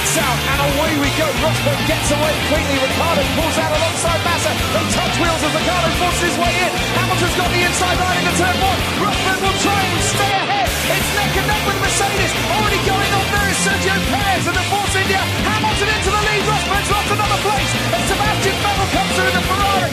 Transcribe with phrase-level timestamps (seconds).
[0.00, 1.28] lights out, and away we go.
[1.44, 2.76] Rosberg gets away quickly.
[2.80, 4.52] Ricardo pulls out alongside Massa.
[4.72, 6.72] They touch wheels as Ricardo forces his way in.
[6.96, 8.80] Hamilton's got the inside line into turn one.
[9.04, 10.68] Rosberg will try and stay ahead.
[10.96, 12.32] It's neck and neck with Mercedes.
[12.48, 15.20] Already going on there is Sergio Perez and the Force India.
[15.20, 16.42] Hamilton into the lead.
[16.48, 17.72] Rosberg's lost another place.
[17.92, 19.92] And Sebastian Vettel comes through the Ferrari.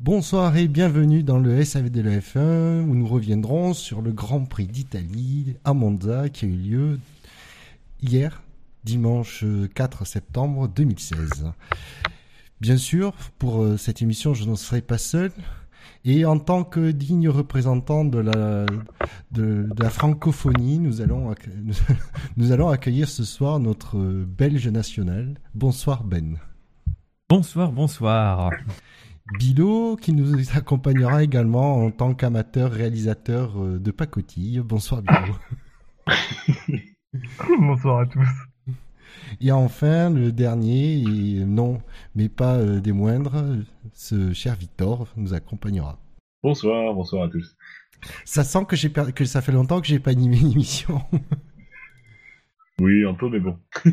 [0.00, 4.44] Bonsoir et bienvenue dans le SAV de la F1 où nous reviendrons sur le Grand
[4.44, 7.00] Prix d'Italie à Monza qui a eu lieu
[8.04, 8.42] hier,
[8.84, 9.44] dimanche
[9.74, 11.52] 4 septembre 2016.
[12.60, 15.32] Bien sûr, pour euh, cette émission, je ne serai pas seul.
[16.04, 18.66] Et en tant que digne représentant de la,
[19.32, 21.34] de, de la francophonie, nous allons,
[22.36, 25.38] nous, allons accueillir ce soir notre Belge national.
[25.54, 26.38] Bonsoir Ben.
[27.30, 28.50] Bonsoir, bonsoir.
[29.38, 34.60] Bilo, qui nous accompagnera également en tant qu'amateur réalisateur euh, de pacotille.
[34.60, 35.34] Bonsoir Bilo.
[37.60, 38.28] Bonsoir à tous.
[39.40, 41.80] Et enfin, le dernier, et non,
[42.14, 43.42] mais pas euh, des moindres,
[43.92, 45.98] ce cher Victor nous accompagnera.
[46.42, 47.56] Bonsoir, bonsoir à tous.
[48.24, 51.00] Ça sent que, j'ai per- que ça fait longtemps que j'ai pas animé une émission.
[52.80, 53.56] Oui, un peu, mais bon.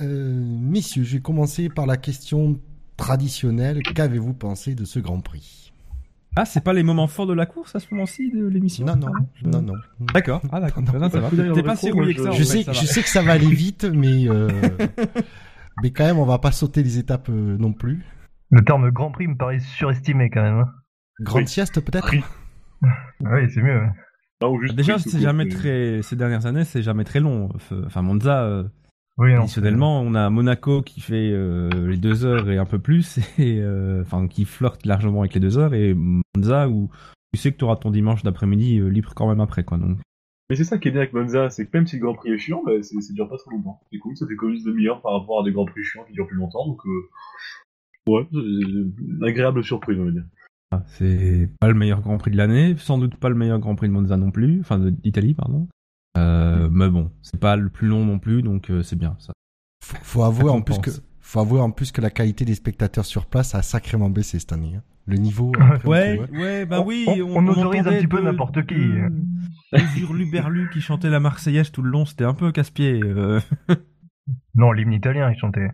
[0.00, 2.58] Euh, messieurs, je vais commencer par la question
[2.96, 3.82] traditionnelle.
[3.82, 5.69] Qu'avez-vous pensé de ce Grand Prix?
[6.36, 8.94] Ah, c'est pas les moments forts de la course à ce moment-ci de l'émission Non,
[8.96, 9.74] non, Je- non, non.
[10.14, 11.28] D'accord, ah d'accord, Non, Non, ça va.
[11.30, 12.44] T'es pas si rouillé que je- ça.
[12.44, 14.48] sais, je que ça va aller vite, mais euh,
[15.82, 18.04] mais quand même, on va pas sauter les étapes euh, non plus.
[18.50, 20.58] Le terme Grand Prix me paraît surestimé quand même.
[20.58, 20.68] hein.
[21.20, 21.48] Grande Oui.
[21.48, 22.10] sieste peut-être.
[22.12, 22.22] Oui,
[23.54, 23.78] c'est mieux.
[23.80, 23.90] ouais.
[24.42, 26.00] Non, ou juste Déjà, c'est jamais mais- très.
[26.02, 27.50] Ces dernières années, c'est jamais très long.
[27.86, 28.64] Enfin, Monza, euh,
[29.20, 29.40] Oui, non.
[29.40, 33.60] traditionnellement, on a Monaco qui fait euh, les deux heures et un peu plus, et
[33.60, 36.90] euh, enfin qui flirte largement avec les deux heures, et Monza où
[37.34, 39.76] tu sais que tu auras ton dimanche d'après-midi euh, libre quand même après, quoi.
[39.76, 39.98] Donc,
[40.48, 42.30] Mais c'est ça qui est bien avec Monza, c'est que même si le Grand Prix
[42.30, 43.78] est chiant, bah, c'est, ça dure pas trop longtemps.
[43.92, 46.14] C'est cool, ça fait comme une demi-heure par rapport à des Grands Prix chiants qui
[46.14, 48.10] durent plus longtemps, donc euh...
[48.10, 50.24] ouais, c'est une agréable surprise, on va dire.
[50.70, 53.74] ah, c'est pas le meilleur Grand Prix de l'année, sans doute pas le meilleur Grand
[53.74, 55.68] Prix de Monza non plus, enfin d'Italie, pardon.
[56.18, 59.32] Euh, mais bon, c'est pas le plus long non plus, donc euh, c'est bien ça.
[59.82, 60.90] Faut, faut avouer en plus que
[61.20, 64.52] faut avouer en plus que la qualité des spectateurs sur place a sacrément baissé cette
[64.52, 64.74] année.
[64.76, 64.82] hein.
[65.06, 65.52] Le niveau.
[65.84, 66.26] Ouais, hein.
[66.38, 67.06] ouais, bah On- oui.
[67.08, 68.74] on- on autorise un petit peu n'importe qui.
[68.74, 69.10] de-
[69.72, 73.00] de Hurluberlu qui chantait la Marseillaise tout le long, c'était un peu casse-pied.
[73.04, 73.40] euh.
[74.56, 75.70] Non, l'hymne italien, il chantait.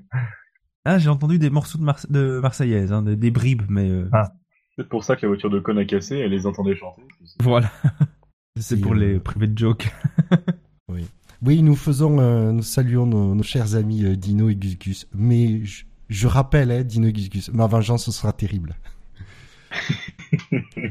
[0.84, 4.08] Ah, j'ai entendu des morceaux de, Marse- de Marseillaise, hein, des, des bribes, mais euh,
[4.12, 4.32] Ah.
[4.78, 7.02] C'est pour ça que la voiture de Con a cassé, elle les entendait chanter.
[7.40, 7.70] voilà.
[8.58, 9.88] C'est pour euh, les privés de joke.
[11.42, 15.06] Oui, nous faisons, euh, nous saluons nos, nos chers amis euh, Dino et Gus Gus.
[15.14, 18.74] Mais je, je rappelle, hein, Dino et Gus Gus, ma vengeance sera terrible.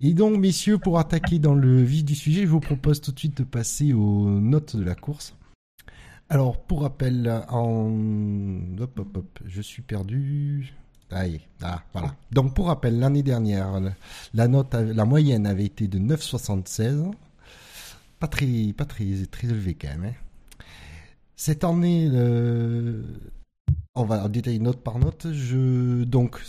[0.00, 3.18] Et donc, messieurs, pour attaquer dans le vif du sujet, je vous propose tout de
[3.18, 5.36] suite de passer aux notes de la course.
[6.28, 7.90] Alors, pour rappel, en...
[8.78, 10.72] Hop, hop, hop, je suis perdu.
[12.32, 13.80] Donc, pour rappel, l'année dernière,
[14.34, 17.10] la note, la moyenne avait été de 9,76.
[18.20, 20.04] Pas très, pas très, élevé quand même.
[20.06, 20.62] hein.
[21.36, 22.10] Cette année,
[23.94, 25.26] on va détailler note par note.
[25.26, 26.40] Donc,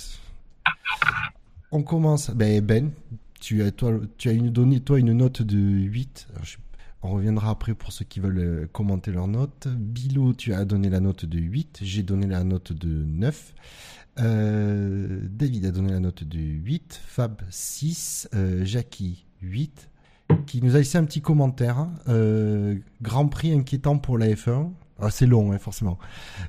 [1.71, 2.31] on commence.
[2.31, 2.91] Ben, ben
[3.39, 6.27] tu as, toi, tu as donné toi une note de 8.
[6.33, 6.57] Alors, je-
[7.01, 9.67] on reviendra après pour ceux qui veulent euh, commenter leur note.
[9.69, 11.79] Bilo, tu as donné la note de 8.
[11.81, 13.53] J'ai donné la note de 9.
[14.19, 16.99] Euh, David a donné la note de 8.
[17.05, 18.29] Fab 6.
[18.33, 19.89] Euh, Jackie 8.
[20.45, 21.87] Qui nous a laissé un petit commentaire.
[22.07, 24.71] Euh, Grand prix inquiétant pour la F1.
[25.01, 25.97] Ah, c'est long, hein, forcément.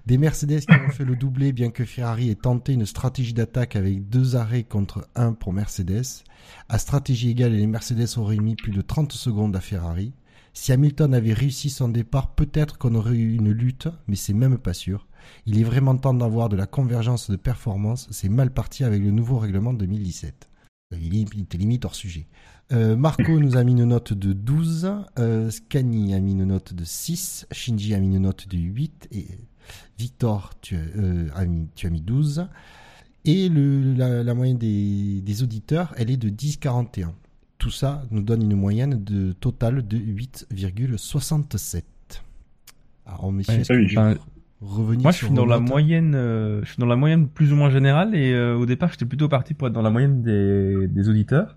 [0.07, 3.77] Des Mercedes qui ont fait le doublé, bien que Ferrari ait tenté une stratégie d'attaque
[3.77, 6.25] avec deux arrêts contre un pour Mercedes.
[6.69, 10.13] À stratégie égale, les Mercedes auraient mis plus de 30 secondes à Ferrari.
[10.53, 14.59] Si Hamilton avait réussi son départ, peut-être qu'on aurait eu une lutte, mais c'est même
[14.59, 15.07] pas sûr.
[15.47, 18.07] Il est vraiment temps d'avoir de la convergence de performance.
[18.11, 20.49] C'est mal parti avec le nouveau règlement de 2017.
[21.01, 22.27] Il est- il était limite hors sujet.
[22.73, 24.93] Euh, Marco nous a mis une note de 12.
[25.19, 27.47] Euh, Scani a mis une note de 6.
[27.53, 29.09] Shinji a mis une note de 8.
[29.13, 29.27] Et
[29.99, 32.47] Victor, tu, as- euh, a mis, tu as mis 12.
[33.25, 37.11] Et le, la, la moyenne des, des auditeurs, elle est de 10,41.
[37.59, 41.83] Tout ça nous donne une moyenne de totale de 8,67.
[43.07, 43.63] Alors, messieurs,
[43.99, 44.17] Ouais,
[44.61, 47.57] revenir Moi, je suis dans la moyenne, euh, je suis dans la moyenne plus ou
[47.57, 50.89] moins générale et euh, au départ, j'étais plutôt parti pour être dans la moyenne des,
[50.89, 51.57] des auditeurs.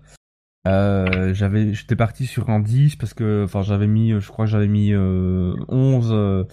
[0.66, 4.50] Euh, j'avais, j'étais parti sur un 10 parce que, enfin, j'avais mis, je crois que
[4.50, 6.44] j'avais mis euh, 11 euh,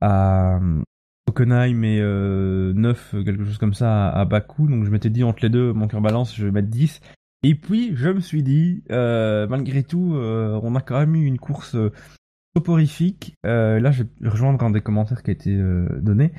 [0.00, 0.58] à
[1.28, 4.68] Hockenheim et euh, 9, quelque chose comme ça à, à Bakou.
[4.68, 7.00] Donc, je m'étais dit entre les deux, mon cœur balance, je vais mettre 10.
[7.42, 11.26] Et puis, je me suis dit, euh, malgré tout, euh, on a quand même eu
[11.26, 11.92] une course euh,
[12.56, 13.34] soporifique.
[13.44, 16.32] Euh, là, je vais rejoindre un des commentaires qui a été euh, donné.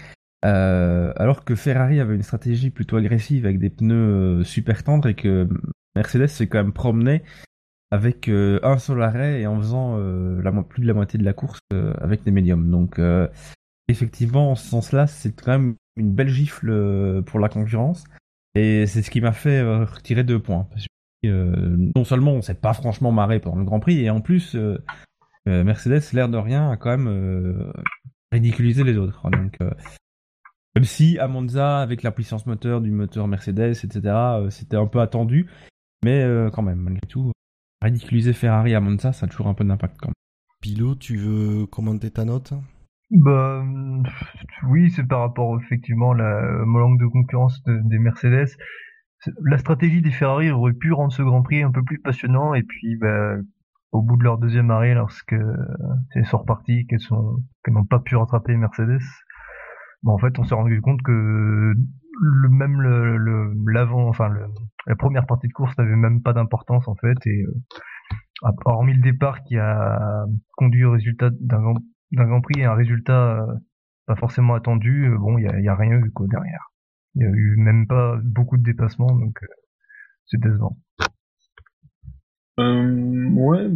[0.46, 5.16] Euh, alors que Ferrari avait une stratégie plutôt agressive avec des pneus super tendres et
[5.16, 5.48] que
[5.96, 7.24] Mercedes s'est quand même promené
[7.92, 11.60] avec un seul arrêt et en faisant la, plus de la moitié de la course
[11.72, 12.70] avec des médiums.
[12.70, 13.02] Donc
[13.88, 18.04] effectivement, en ce sens-là, c'est quand même une belle gifle pour la concurrence.
[18.54, 20.68] Et c'est ce qui m'a fait retirer deux points.
[20.70, 20.86] Parce
[21.24, 24.56] que, non seulement on s'est pas franchement marré pendant le Grand Prix, et en plus,
[25.48, 27.72] euh, Mercedes, l'air de rien, a quand même euh,
[28.32, 29.30] ridiculisé les autres.
[29.30, 29.72] Donc, euh,
[30.76, 34.88] même si à Monza, avec la puissance moteur du moteur Mercedes, etc., euh, c'était un
[34.88, 35.48] peu attendu,
[36.04, 37.32] mais euh, quand même, malgré tout,
[37.82, 40.14] ridiculiser Ferrari à Monza, ça a toujours un peu d'impact quand même.
[40.62, 42.54] Pilo, tu veux commenter ta note?
[43.10, 43.64] Bah,
[44.68, 48.50] oui, c'est par rapport effectivement à la manque de concurrence de- des Mercedes.
[49.44, 52.64] La stratégie des Ferrari aurait pu rendre ce Grand Prix un peu plus passionnant et
[52.64, 53.36] puis bah,
[53.92, 55.56] au bout de leur deuxième arrêt, lorsque euh,
[56.16, 57.00] elles sont reparties, qu'elles
[57.70, 59.02] n'ont pas pu rattraper Mercedes,
[60.04, 61.74] bon, en fait, on s'est rendu compte que
[62.50, 62.82] même
[63.68, 64.30] l'avant, enfin
[64.88, 69.02] la première partie de course n'avait même pas d'importance en fait et euh, hormis le
[69.02, 70.26] départ qui a
[70.56, 71.62] conduit au résultat d'un
[72.26, 73.46] grand Prix et un résultat euh,
[74.08, 76.72] pas forcément attendu, bon, il y a, rien eu quoi derrière.
[77.16, 79.38] Il y a eu même pas beaucoup de dépassements, donc
[80.26, 80.78] c'est décevant.
[82.60, 83.70] Euh, ouais,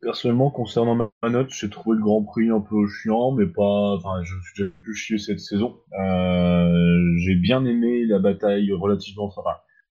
[0.00, 3.96] personnellement, concernant ma, note, j'ai trouvé le Grand Prix un peu chiant, mais pas.
[3.96, 5.78] Enfin, je suis déjà plus chier cette saison.
[5.98, 9.24] Euh, j'ai bien aimé la bataille relativement.
[9.24, 9.42] Enfin,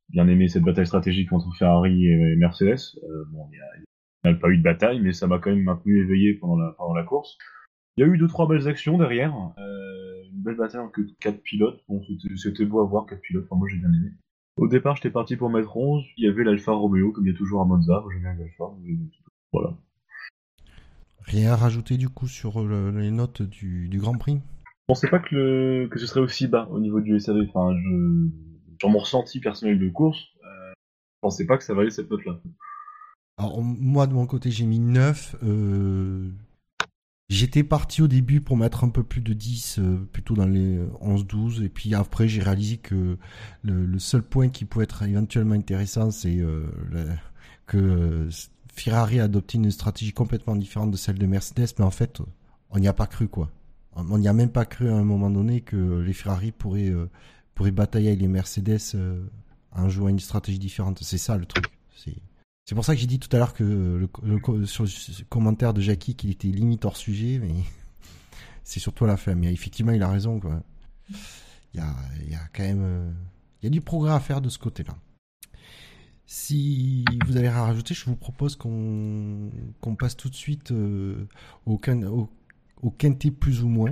[0.10, 2.98] bien aimé cette bataille stratégique entre Ferrari et Mercedes.
[3.04, 6.00] Euh, bon, il n'y a pas eu de bataille, mais ça m'a quand même maintenu
[6.02, 7.38] éveillé pendant la, pendant la course.
[7.98, 9.36] Il y a eu deux trois belles actions derrière.
[9.58, 11.82] Euh, une belle bataille entre quatre pilotes.
[11.88, 12.02] Bon,
[12.36, 13.46] c'était beau à voir quatre pilotes.
[13.46, 14.12] Enfin, moi, j'ai bien aimé.
[14.58, 16.04] Au départ, j'étais parti pour mettre 11.
[16.18, 18.02] Il y avait l'Alfa Romeo, comme il y a toujours à Monza.
[18.02, 18.66] Moi, J'aime bien l'Alfa.
[19.54, 19.78] Voilà.
[21.22, 24.40] Rien à rajouter du coup sur le- les notes du, du Grand Prix?
[24.66, 25.88] Je pensais pas que, le...
[25.90, 27.48] que ce serait aussi bas au niveau du SAV.
[27.48, 28.28] Enfin, je...
[28.80, 32.40] sur mon ressenti personnel de course, euh, je pensais pas que ça valait cette note-là.
[33.38, 35.36] Alors moi de mon côté j'ai mis 9.
[35.44, 36.30] euh,
[37.32, 40.80] J'étais parti au début pour mettre un peu plus de 10, euh, plutôt dans les
[41.02, 41.64] 11-12.
[41.64, 43.18] Et puis après j'ai réalisé que
[43.64, 46.66] le, seul point qui pouvait être éventuellement intéressant c'est euh,
[47.68, 48.30] que euh,
[48.74, 51.70] Ferrari a adopté une stratégie complètement différente de celle de Mercedes.
[51.80, 52.22] Mais en fait
[52.70, 53.50] on n'y a pas cru quoi.
[53.96, 57.10] On n'y a même pas cru à un moment donné que les Ferrari pourraient, euh,
[57.56, 59.24] pourraient batailler avec les Mercedes euh,
[59.74, 61.00] en jouant une stratégie différente.
[61.02, 61.66] C'est ça le truc.
[61.96, 62.16] C'est...
[62.66, 65.82] C'est pour ça que j'ai dit tout à l'heure que le, sur le commentaire de
[65.82, 67.54] Jackie qu'il était limite hors sujet, mais
[68.64, 69.36] c'est surtout la fin.
[69.36, 70.40] Mais effectivement, il a raison.
[71.74, 73.12] Il, y a, quand même euh,
[73.62, 74.96] il y a du progrès à faire de ce côté-là.
[76.26, 79.52] Si vous avez rien à rajouter, je vous propose qu'on
[80.00, 81.28] passe tout de suite euh,
[81.66, 82.30] au, au,
[82.82, 83.92] au quintet plus ou moins,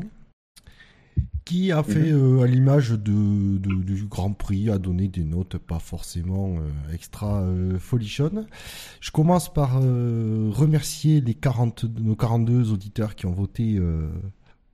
[1.45, 5.57] qui a fait, euh, à l'image de, de- du Grand Prix, a donné des notes
[5.57, 8.45] pas forcément euh, extra euh, folichonnes.
[9.01, 13.79] Je commence par remercier les 40, nos 42 auditeurs qui ont voté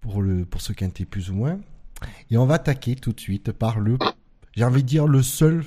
[0.01, 1.59] pour, le, pour ce quintet plus ou moins.
[2.29, 3.97] Et on va attaquer tout de suite par le,
[4.53, 5.63] j'ai envie de dire le seul,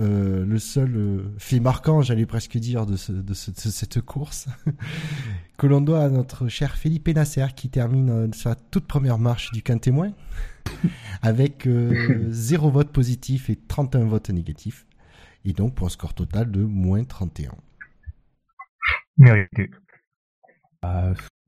[0.00, 4.00] euh, le seul euh, fait marquant, j'allais presque dire, de, ce- de ce- de cette
[4.00, 4.48] course,
[5.56, 9.52] que l'on doit à notre cher Philippe Nasser qui termine euh, sa toute première marche
[9.52, 10.12] du quintet moins
[11.22, 14.86] avec euh, 0 vote positif et 31 votes négatifs.
[15.44, 17.52] Et donc pour un score total de moins 31.
[19.18, 19.70] Mérité.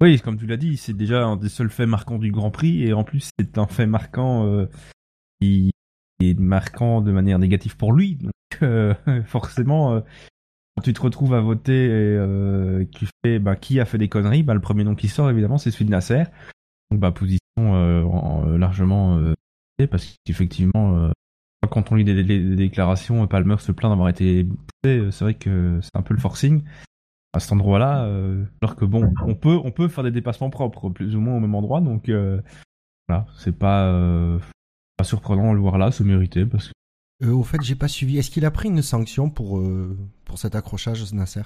[0.01, 2.83] Oui, comme tu l'as dit, c'est déjà un des seuls faits marquants du Grand Prix,
[2.85, 4.67] et en plus c'est un fait marquant euh,
[5.41, 5.73] qui
[6.21, 8.17] est marquant de manière négative pour lui.
[8.17, 8.33] Donc
[8.63, 8.95] euh,
[9.27, 10.01] forcément, euh,
[10.77, 14.09] quand tu te retrouves à voter et euh, tu fais bah, qui a fait des
[14.09, 16.25] conneries, bah, le premier nom qui sort évidemment c'est celui de Nasser.
[16.91, 19.21] Donc bah, position euh, en- largement
[19.91, 21.11] parce qu'effectivement
[21.71, 22.23] quand on lit des,
[22.55, 24.47] déclarations, Palmer se plaint d'avoir été
[24.85, 26.63] c'est vrai que c'est un peu le forcing
[27.33, 28.05] à cet endroit-là,
[28.63, 31.41] alors que bon, on peut, on peut faire des dépassements propres, plus ou moins au
[31.41, 32.09] même endroit, donc
[33.09, 33.93] voilà, c'est pas,
[34.97, 36.73] pas surprenant de le voir là, se mériter, parce que
[37.25, 38.19] Euh, au fait, j'ai pas suivi.
[38.19, 41.43] Est-ce qu'il a pris une sanction pour, euh, pour cet accrochage, Nasser?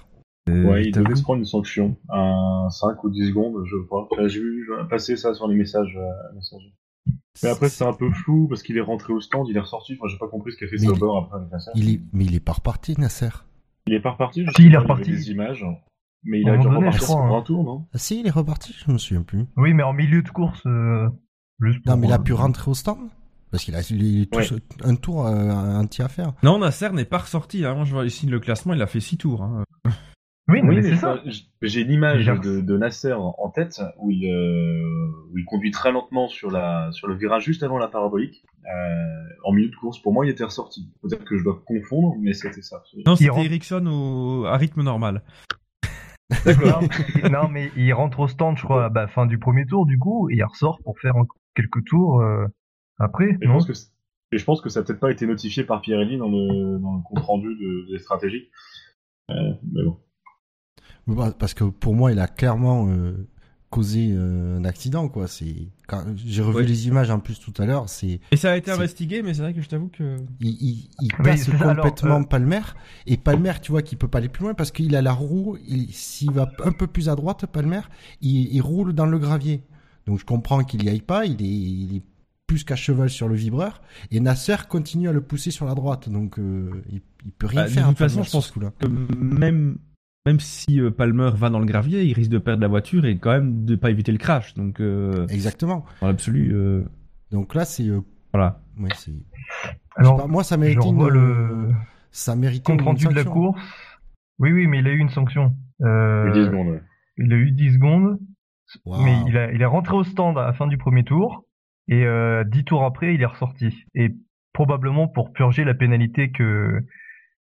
[0.49, 4.09] Euh, Ouais, il devait se prendre une sanction à 5 ou 10 secondes, je crois.
[4.11, 5.97] Enfin, J'ai vu passer ça sur les messages.
[5.97, 6.73] euh, messages.
[7.43, 9.95] Mais après, c'est un peu flou parce qu'il est rentré au stand, il est ressorti.
[9.99, 11.71] Enfin, j'ai pas compris ce qu'a fait Mais il- Sauber après avec Nasser.
[11.77, 13.29] il est, mais il est pas reparti, Nasser.
[13.87, 15.11] Il est pas reparti, je Si, il est reparti.
[15.13, 15.65] des images.
[16.25, 17.39] Mais il a un dû repartir crois, pour hein.
[17.39, 17.87] un tour, non?
[17.95, 19.47] Ah si, il est reparti, je me souviens plus.
[19.57, 21.09] Oui, mais en milieu de course, euh,
[21.61, 23.09] juste Non, mais il a euh, pu rentrer au stand?
[23.51, 24.47] Parce qu'il a il est tout Ouais.
[24.85, 26.33] un tour euh, entier à faire.
[26.43, 27.75] Non, Nasser n'est pas ressorti, hein.
[27.75, 29.43] moi je vois ici le classement, il a fait 6 tours.
[29.43, 29.65] Hein.
[30.49, 31.23] Oui, c'est ça.
[31.63, 36.27] j'ai l'image de, de Nasser en tête où il, euh, où il conduit très lentement
[36.29, 38.43] sur, la, sur le virage juste avant la parabolique.
[38.65, 40.91] Euh, en milieu de course, pour moi, il était ressorti.
[41.03, 42.83] Peut-être que je dois confondre, mais c'était ça.
[43.07, 44.45] Non, c'était rentre- Ericsson au...
[44.47, 45.23] à rythme normal.
[46.47, 49.85] Non, non, mais il rentre au stand, je crois, à la fin du premier tour,
[49.87, 52.47] du coup, et il ressort pour faire encore quelques tours euh,
[53.01, 53.89] après, Et je pense que, c-
[54.33, 56.95] et je pense que ça n'a peut-être pas été notifié par Pirelli dans le, dans
[56.97, 58.49] le compte rendu de, des stratégies.
[59.31, 59.35] Euh,
[59.73, 59.97] mais bon.
[61.07, 63.27] Bah, Parce que pour moi, il a clairement euh,
[63.71, 65.27] causé euh, un accident, quoi.
[65.27, 66.65] C'est quand j'ai revu Ouais.
[66.65, 69.35] les images en plus tout à l'heure, c'est Et ça a été C'est- investigué, mais
[69.35, 70.17] c'est vrai que je t'avoue que.
[70.41, 72.61] il, il, il Oui, passe alors, complètement euh, Palmer
[73.07, 75.57] et Palmer, tu vois, qu'il peut pas aller plus loin parce qu'il a la roue.
[75.67, 77.81] il- S'il va un peu plus à droite, Palmer,
[78.21, 79.63] il, il roule dans le gravier.
[80.07, 81.25] Donc je comprends qu'il y aille pas.
[81.27, 82.03] Il est, il est
[82.51, 83.81] plus qu'à cheval sur le vibreur
[84.11, 86.09] et Nasser continue à le pousser sur la droite.
[86.09, 87.87] Donc euh, il, il peut rien Bah, de faire.
[87.89, 89.79] toute Palmer, façon, je pense que même,
[90.27, 93.19] même si euh, Palmer va dans le gravier, il risque de perdre la voiture et
[93.19, 94.55] quand même de pas éviter le crash.
[94.55, 95.85] Donc, euh, Exactement.
[96.01, 96.83] dans l'absolu, euh,
[97.31, 98.01] Donc là, c'est euh,
[98.35, 98.61] voilà.
[98.81, 98.89] ouais,
[99.95, 101.71] Alors, pas, moi, ça je méritait une, le
[102.11, 103.33] ça méritait compte une rendu de la sanction.
[103.33, 103.63] course.
[104.41, 105.55] Oui, oui, mais il a eu une sanction.
[105.83, 106.81] Euh, 10 secondes,
[107.17, 108.19] il a eu 10 secondes,
[108.87, 111.45] mais il, a, il est rentré au stand à la fin du premier tour,
[111.91, 113.85] et euh, 10 tours après, il est ressorti.
[113.95, 114.15] Et
[114.55, 116.81] probablement pour purger la pénalité que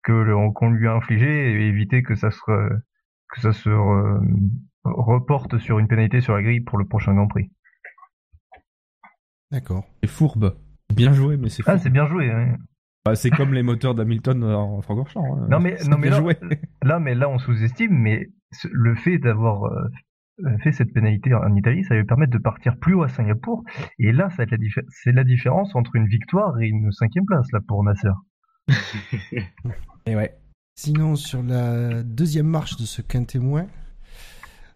[0.04, 2.40] que le- qu'on lui a infligée et éviter que ça se
[3.30, 4.20] que ça se re-
[4.84, 7.50] reporte sur une pénalité sur la grille pour le prochain Grand Prix.
[9.50, 9.84] D'accord.
[10.02, 10.56] C'est fourbe.
[10.94, 12.30] Bien joué, mais c'est Ah, c'est bien joué.
[12.30, 12.56] hein.
[13.04, 15.24] Bah, c'est comme les moteurs d'Hamilton en Francorchamps.
[15.36, 15.46] hein.
[15.50, 16.10] Non, mais- non, mais
[16.82, 18.28] là- mais là, on sous-estime, mais
[18.70, 19.88] le fait d'avoir euh,
[20.62, 23.64] fait cette pénalité en Italie, ça va lui permettre de partir plus haut à Singapour.
[23.98, 26.92] Et là, ça va être la diffé- c'est la différence entre une victoire et une
[26.92, 28.08] cinquième place là pour Nasser.
[30.06, 30.38] Et ouais.
[30.74, 33.66] Sinon, sur la deuxième marche de ce quintémoin,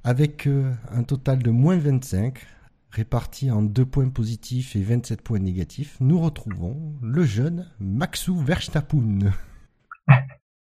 [0.04, 2.45] avec euh, un total de moins 25,
[2.90, 9.31] réparti en 2 points positifs et 27 points négatifs, nous retrouvons le jeune Maxou Verstappen.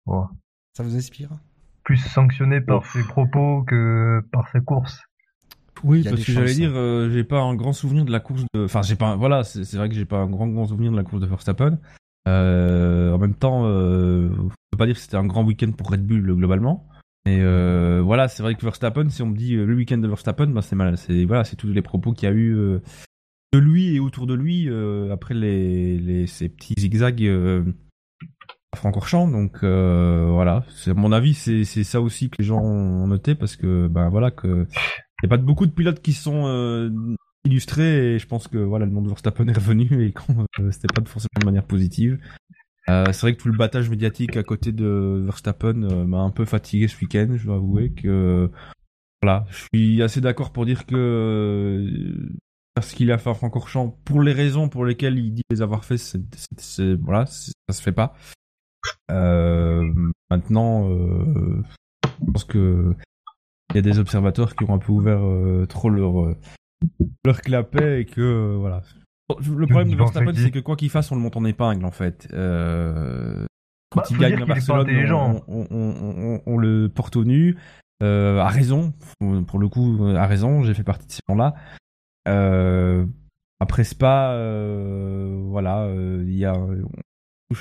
[0.06, 0.28] Bon.
[0.74, 1.32] Ça vous inspire?
[1.86, 2.92] Plus sanctionné par Ouf.
[2.94, 5.00] ses propos que par sa course.
[5.84, 8.66] Oui, parce que j'allais dire, euh, j'ai pas un grand souvenir de la course de.
[8.66, 9.10] Enfin, j'ai pas.
[9.10, 11.28] un- Voilà, c'est vrai que j'ai pas un grand grand souvenir de la course de
[11.28, 11.78] Verstappen.
[12.28, 15.92] Euh, en même temps, euh, on peut pas dire que c'était un grand week-end pour
[15.92, 16.88] Red Bull globalement.
[17.28, 20.08] Mais euh, voilà, c'est vrai que Verstappen, si on me dit euh, le week-end de
[20.08, 20.98] Verstappen, ben c'est mal.
[20.98, 22.80] C'est voilà, c'est tous les propos qu'il y a eu euh,
[23.54, 27.64] de lui et autour de lui euh, après les, les ces petits zigzags euh,
[28.76, 29.28] Francorchamps.
[29.28, 33.36] Donc euh, voilà, c'est à mon avis, c'est ça aussi que les gens ont noté
[33.36, 34.68] parce que ben voilà que
[35.24, 36.90] il a pas beaucoup de pilotes qui sont euh,
[37.46, 40.72] illustrés et je pense que voilà le nom de Verstappen est revenu et quand euh,
[40.72, 42.20] c'était pas forcément de manière positive.
[42.88, 46.46] Euh, c'est vrai que tout le battage médiatique à côté de Verstappen m'a un peu
[46.46, 48.52] fatigué ce week-end, je dois avouer que
[49.24, 51.84] voilà, je suis assez d'accord pour dire que
[52.76, 55.86] parce qu'il a fait à Francorchamps pour les raisons pour lesquelles il dit les avoir
[55.86, 58.14] fait, c'est, voilà, ça se fait pas.
[59.12, 59.92] Euh,
[60.30, 61.64] maintenant, euh,
[62.04, 62.96] je pense que
[63.72, 66.36] il y a des observateurs qui ont un peu ouvert euh, trop leur
[67.26, 68.82] leur clapet et que voilà.
[69.30, 71.92] Le problème de Verstappen, c'est que quoi qu'il fasse, on le monte en épingle en
[71.92, 72.28] fait.
[72.30, 77.58] Quand Bah, il gagne à Barcelone, on, on, le porte au nu.
[78.04, 78.94] Euh, à raison,
[79.48, 80.64] pour le coup, à raison.
[80.64, 81.56] J'ai fait partie de ces gens-là.
[82.28, 83.06] Euh,
[83.60, 86.56] après Spa, euh, voilà, il y a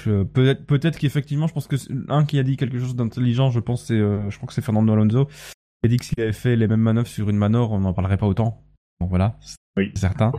[0.06, 3.50] euh, peut-être peut-être qu'effectivement, je pense que c'est- un qui a dit quelque chose d'intelligent,
[3.50, 6.20] je pense, c'est, euh, je crois que c'est Fernando Alonso, qui a dit que s'il
[6.20, 8.62] avait fait les mêmes manœuvres sur une manor, on n'en parlerait pas autant.
[9.00, 9.92] Bon voilà, c'est Oui.
[9.94, 10.32] certain.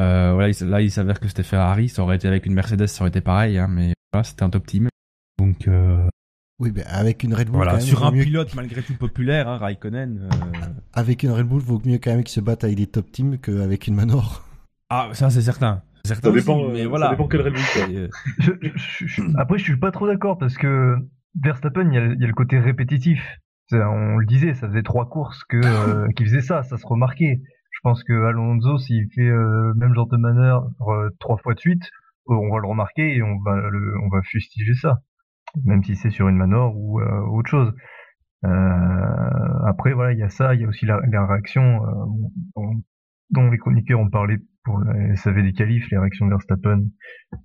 [0.00, 2.86] Euh, voilà, il là, il s'avère que c'était Ferrari, ça aurait été avec une Mercedes,
[2.88, 4.88] ça aurait été pareil, hein, mais voilà, c'était un top team.
[5.38, 6.08] Donc euh,
[6.60, 8.94] Oui, ben avec une Red Bull, voilà, quand même, sur un mieux- pilote malgré tout
[8.96, 10.28] populaire, hein, Raikkonen.
[10.32, 13.10] euh, avec une Red Bull, vaut mieux quand même qu'ils se battent avec des top
[13.12, 14.44] teams qu'avec une Manor.
[14.90, 15.82] Ah, ça c'est certain.
[16.04, 17.06] C'est certain Ça dépend, aussi, mais euh, voilà.
[17.06, 17.88] ça dépend quel Red Bull, quoi.
[17.90, 18.08] Et, euh,
[18.38, 20.96] Je- je- je- après, je suis pas trop d'accord parce que
[21.42, 23.20] Verstappen, il y a, il y a le côté répétitif.
[23.72, 27.40] On le disait, ça faisait trois courses que euh, qu'il faisait ça, ça se remarquait.
[27.70, 31.58] Je pense que Alonso, s'il fait euh, même genre de manœuvre euh, trois fois de
[31.60, 31.90] suite,
[32.26, 35.00] on va le remarquer et on va le, on va fustiger ça,
[35.64, 37.72] même si c'est sur une manœuvre ou euh, autre chose.
[38.44, 41.90] Euh, après, voilà, il y a ça, il y a aussi la, la réaction euh,
[42.56, 42.82] dont,
[43.30, 46.84] dont les chroniqueurs ont parlé pour la SAV des qualifs, les réactions de Verstappen,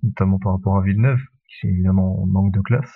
[0.02, 2.92] notamment par rapport à Villeneuve, qui évidemment manque de classe.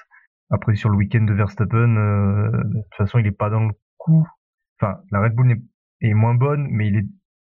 [0.51, 3.73] Après, sur le week-end de Verstappen, euh, de toute façon, il est pas dans le
[3.99, 4.27] coup.
[4.81, 5.63] Enfin, la Red Bull n'est-
[6.03, 7.07] est moins bonne, mais il est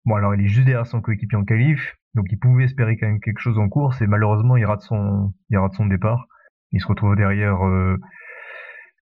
[0.05, 0.15] bon.
[0.15, 3.19] Alors, il est juste derrière son coéquipier en qualif, donc il pouvait espérer quand même
[3.19, 6.27] quelque chose en course, et malheureusement, il rate son, il rate son départ.
[6.71, 7.97] Il se retrouve derrière euh,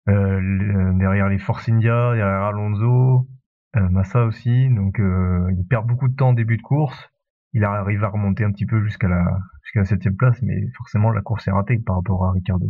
[0.08, 3.28] Euh, derrière les Force India, derrière Alonso,
[3.76, 4.70] Massa aussi.
[4.70, 7.10] Donc il perd beaucoup de temps en début de course.
[7.54, 9.24] Il arrive à remonter un petit peu jusqu'à la
[9.64, 12.68] jusqu'à la septième place, mais forcément la course est ratée par rapport à Ricardo.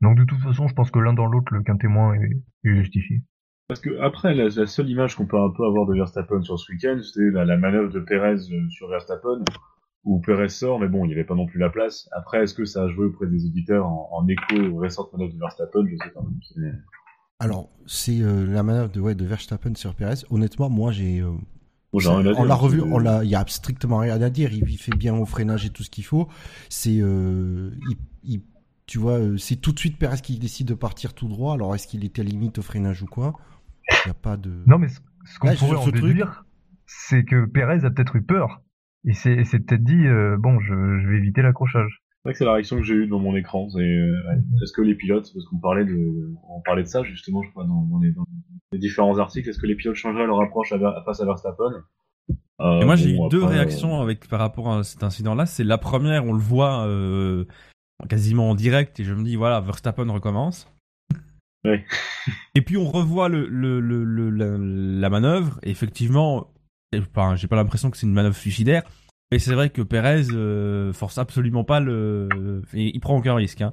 [0.00, 2.74] Donc de toute façon, je pense que l'un dans l'autre, le quin témoin est, est
[2.76, 3.22] justifié.
[3.66, 6.58] Parce que après, la, la seule image qu'on peut un peu avoir de Verstappen sur
[6.58, 9.42] ce week-end, c'était la, la manœuvre de Perez euh, sur Verstappen,
[10.04, 12.06] où Perez sort, mais bon, il n'y avait pas non plus la place.
[12.12, 15.32] Après, est-ce que ça a joué auprès des auditeurs en, en écho aux récentes manœuvres
[15.32, 15.86] de Verstappen?
[15.90, 16.20] Je sais pas.
[17.40, 20.24] Alors, c'est euh, la manœuvre de, ouais, de Verstappen sur Perez.
[20.30, 21.20] Honnêtement, moi, j'ai.
[21.20, 21.32] euh,
[22.02, 24.52] Bon, à on l'a revu, on l'a, il y a strictement rien à dire.
[24.52, 26.28] Il, il fait bien au freinage et tout ce qu'il faut.
[26.68, 28.42] C'est, euh, il, il-
[28.86, 31.54] tu vois, euh, c'est tout de suite Perez qui décide de partir tout droit.
[31.54, 33.32] Alors, est-ce qu'il était limite au freinage ou quoi?
[33.90, 34.62] Il n'y a pas de.
[34.66, 36.44] Non, mais ce, ce qu'on pourrait en ce truc- déduire,
[36.86, 38.60] c'est que Perez a peut-être eu peur.
[39.06, 40.72] Et c'est peut-être dit, euh, bon, je,
[41.02, 42.02] je vais éviter l'accrochage.
[42.24, 43.68] C'est vrai que c'est la réaction que j'ai eue devant mon écran.
[43.68, 44.16] C'est, euh,
[44.62, 47.64] est-ce que les pilotes, parce qu'on parlait de, on parlait de ça justement, je crois,
[47.66, 48.24] dans, dans les, dans
[48.72, 51.84] les différents articles, est-ce que les pilotes changeraient leur approche à Ver- face à Verstappen?
[52.60, 55.44] Euh, Et moi, j'ai eu deux réactions avec par rapport à cet incident-là.
[55.44, 57.44] C'est la première, on le voit euh,
[58.08, 60.66] quasiment en direct, et je me dis voilà, Verstappen recommence.
[61.66, 61.84] Ouais.
[62.54, 65.58] Et puis on revoit le, le, le, le- la, la manœuvre.
[65.62, 66.48] Et effectivement,
[66.92, 68.82] j'ai pas, j'ai pas l'impression que c'est une manœuvre suicidaire.
[69.32, 72.62] Mais c'est vrai que Perez euh, force absolument pas le.
[72.74, 73.62] et il prend aucun risque.
[73.62, 73.72] Hein.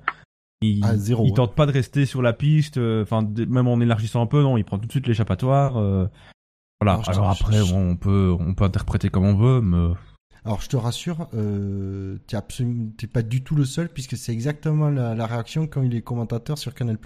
[0.64, 1.36] Il, Ah, zéro, il ouais.
[1.36, 2.78] tente pas de rester sur la piste.
[2.78, 5.78] euh, Enfin, même en élargissant un peu, non, il prend tout de suite l'échappatoire.
[5.78, 6.08] euh,
[6.80, 7.00] voilà.
[7.08, 9.94] Alors, après, je- on peut on peut interpréter comme on veut, mais
[10.46, 14.32] Alors, je te rassure, euh, t'es absolument, t'es pas du tout le seul puisque c'est
[14.34, 16.98] exactement la, la réaction quand il est commentateur sur Canal+.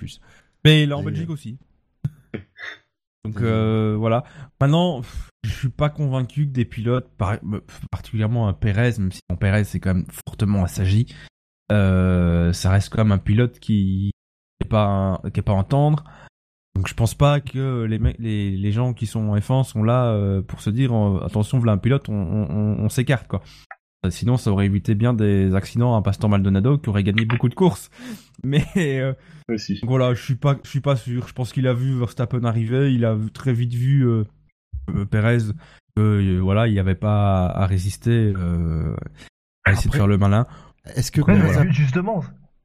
[0.63, 1.57] Mais il est en Et- Belgique aussi.
[3.25, 4.23] Donc Et- euh, voilà.
[4.61, 5.01] Maintenant,
[5.43, 9.35] je suis pas convaincu que des pilotes, par- euh, particulièrement un Perez, même si mon
[9.37, 11.07] Perez c'est quand même fortement assagi,
[11.71, 14.11] euh, ça reste quand même un pilote qui
[14.61, 16.03] est pas un- qui est pas entendre.
[16.75, 19.81] Donc je pense pas que les, mecs- les, les gens qui sont en F1 sont
[19.83, 22.13] là euh, pour se dire euh, attention, voilà un pilote, on-
[22.79, 23.41] on s'écarte quoi.
[24.05, 27.49] Euh, Sinon, ça aurait évité bien des accidents à Pastor Maldonado qui aurait gagné beaucoup
[27.49, 27.89] de courses.
[28.43, 29.13] Mais euh,
[29.49, 29.79] ouais, si.
[29.81, 31.27] donc voilà, je suis pas, je suis pas sûr.
[31.27, 34.23] Je pense qu'il a vu Verstappen arriver, il a très vite vu euh,
[34.95, 35.37] euh, Perez
[35.95, 38.95] que euh, voilà, il n'y avait pas à, à résister, euh,
[39.65, 40.45] à essayer de Après- faire le malin.
[40.95, 42.21] Est-ce que Ouais, Perez a- mais justement,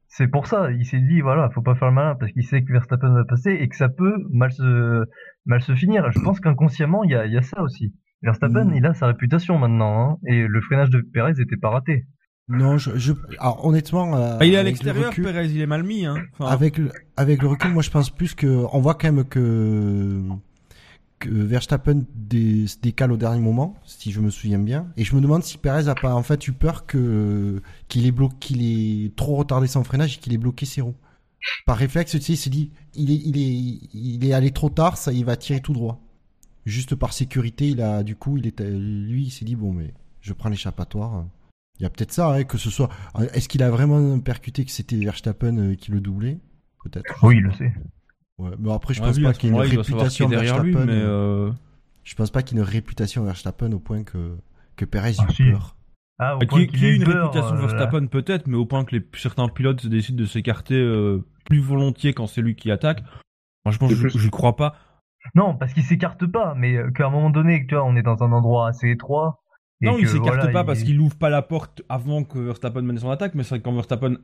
[0.07, 0.69] c'est pour ça.
[0.71, 3.23] Il s'est dit, voilà, faut pas faire le malin parce qu'il sait que Verstappen va
[3.25, 5.05] passer et que ça peut mal se,
[5.45, 6.11] mal se finir.
[6.11, 7.93] Je pense qu'inconsciemment, il y a, il y a ça aussi.
[8.23, 8.75] Verstappen, Mm.
[8.75, 12.05] il a sa réputation maintenant, hein, et le freinage de Perez était pas raté.
[12.47, 13.13] Non, je, je...
[13.39, 16.05] Alors, honnêtement, euh, Ah, il est à le l'extérieur, Perez, il est mal mis.
[16.05, 16.15] Hein.
[16.37, 19.23] Enfin, Avec le, avec le recul, moi je pense plus que on voit quand même
[19.25, 20.21] que
[21.19, 25.15] que Verstappen dé- se décale au dernier moment, si je me souviens bien, et je
[25.15, 28.61] me demande si Perez a pas en fait eu peur que qu'il ait bloqué, qu'il
[29.05, 30.95] ait trop retardé son freinage et qu'il ait bloqué ses roues.
[31.67, 34.69] Par réflexe, tu sais, il s'est dit, il est, il est, il est allé trop
[34.69, 36.01] tard, ça, il va tirer tout droit.
[36.65, 39.93] Juste par sécurité, il a, du coup, il est, lui, il s'est dit bon, mais
[40.21, 41.25] je prends l'échappatoire.
[41.79, 42.89] Il y a peut-être ça, hein, que ce soit.
[43.33, 46.37] Est-ce qu'il a vraiment percuté que c'était Verstappen euh, qui le doublait?
[46.83, 47.05] Peut-être.
[47.23, 47.73] Oui, il le sait.
[48.37, 50.93] Ouais, mais après, je a pense pas qu'il y ait une réputation derrière lui, Verstappen.
[50.93, 51.51] mais euh,
[52.03, 54.37] Je pense pas qu'il y ait une réputation Verstappen au point que
[54.75, 55.43] que Perez Ah, ait si.
[55.51, 55.75] peur.
[56.19, 58.57] Ah, au point qu'il ait ait une eu peur, réputation de euh, Verstappen peut-être, mais
[58.57, 62.55] au point que les, certains pilotes décident de s'écarter euh, plus volontiers quand c'est lui
[62.55, 63.03] qui attaque.
[63.65, 64.75] Franchement, je je crois pas.
[65.35, 68.01] Non, parce qu'il s'écarte pas, mais euh, qu'à un moment donné, tu vois, on est
[68.03, 69.41] dans un endroit assez étroit.
[69.81, 72.39] et Non, il s'écarte voilà, pas il- parce qu'il ouvre pas la porte avant que
[72.39, 74.15] Verstappen mène son attaque, mais c'est vrai que quand Verstappen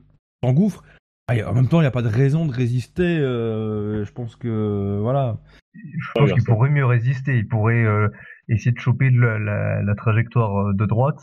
[0.42, 0.82] s'engouffre,
[1.28, 3.18] ah, en même temps, il n'y a pas de raison de résister.
[3.18, 5.36] euh, je pense que voilà.
[5.74, 7.36] Je pense qu'il pourrait mieux résister.
[7.38, 8.08] Il pourrait euh,
[8.48, 11.20] essayer de choper la, la, la trajectoire de droite.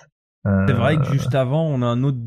[0.47, 2.19] Euh, C'est vrai que juste avant, on a un autre,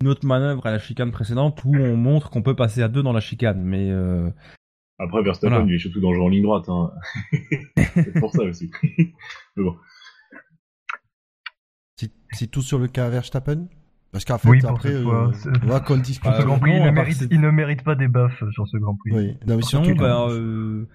[0.00, 3.02] une autre manœuvre à la chicane précédente où on montre qu'on peut passer à deux
[3.02, 4.30] dans la chicane, mais euh,
[4.98, 5.70] Après, Verstappen, Voilà.
[5.70, 6.68] il est surtout dangereux en ligne droite.
[6.68, 6.92] Hein.
[7.94, 8.70] c'est pour ça aussi.
[9.56, 9.76] Mais bon.
[12.32, 13.68] C'est tout sur le cas Verstappen
[14.10, 16.30] Parce qu'en fait, Oui, après, fois, euh, on voit qu'on discute.
[16.32, 18.66] Ah, Grand Prix, non, il, ne mérite, c'est- il ne mérite pas des baffes sur
[18.66, 19.12] ce Grand Prix.
[19.12, 20.00] Oui, non, mais sinon, surtout.
[20.00, 20.86] bah, euh,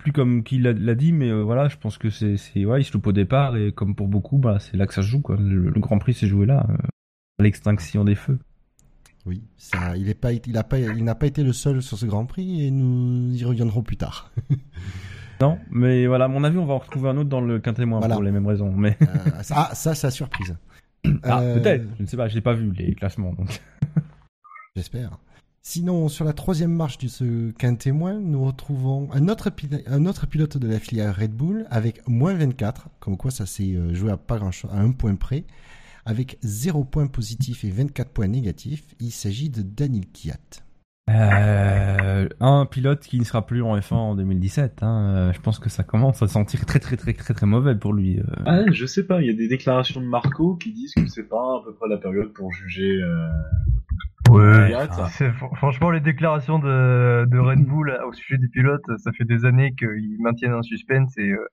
[0.00, 2.84] plus comme qui l'a dit, mais euh, voilà, je pense que c'est, c'est, ouais, il
[2.84, 5.20] se loupe au départ et comme pour beaucoup, bah, c'est là que ça se joue,
[5.20, 5.36] quoi.
[5.36, 6.74] Le, le Grand Prix s'est joué là, euh,
[7.38, 8.38] à l'extinction des feux.
[9.26, 11.98] Oui, ça, il est pas, il a pas, il n'a pas été le seul sur
[11.98, 14.30] ce Grand Prix et nous y reviendrons plus tard.
[15.42, 17.98] Non, mais voilà, à mon avis, on va en retrouver un autre dans le quintémoin
[18.00, 18.14] Voilà.
[18.14, 18.72] pour les mêmes raisons.
[18.76, 20.54] Mais Euh, ça- ah, ça, la surprise.
[21.22, 23.32] ah, Euh, peut-être, je ne sais pas, je n'ai pas vu les classements.
[23.32, 23.48] Donc.
[24.76, 25.18] J'espère.
[25.62, 30.26] Sinon, sur la troisième marche de ce quintémoin, nous retrouvons un autre, pil- un autre
[30.26, 34.10] pilote de la filière Red Bull avec moins 24, comme quoi ça s'est euh, joué
[34.10, 35.44] à pas grand à un point près,
[36.06, 38.84] avec 0 points positifs et 24 points négatifs.
[39.00, 40.62] Il s'agit de Daniel Kiat.
[41.08, 44.82] Euh, un pilote qui ne sera plus en F1 en 2017.
[44.82, 47.74] Hein, euh, je pense que ça commence à sentir très très très très très mauvais
[47.74, 48.18] pour lui.
[48.20, 48.22] euh.
[48.46, 51.28] Ah, je sais pas, il y a des déclarations de Marco qui disent que c'est
[51.28, 53.00] pas à peu près la période pour juger.
[53.02, 53.28] Euh...
[54.30, 54.72] Ouais.
[55.10, 59.44] C'est- franchement, les déclarations de, de Red Bull au sujet du pilote, ça fait des
[59.44, 61.44] années qu'ils maintiennent un suspense et euh,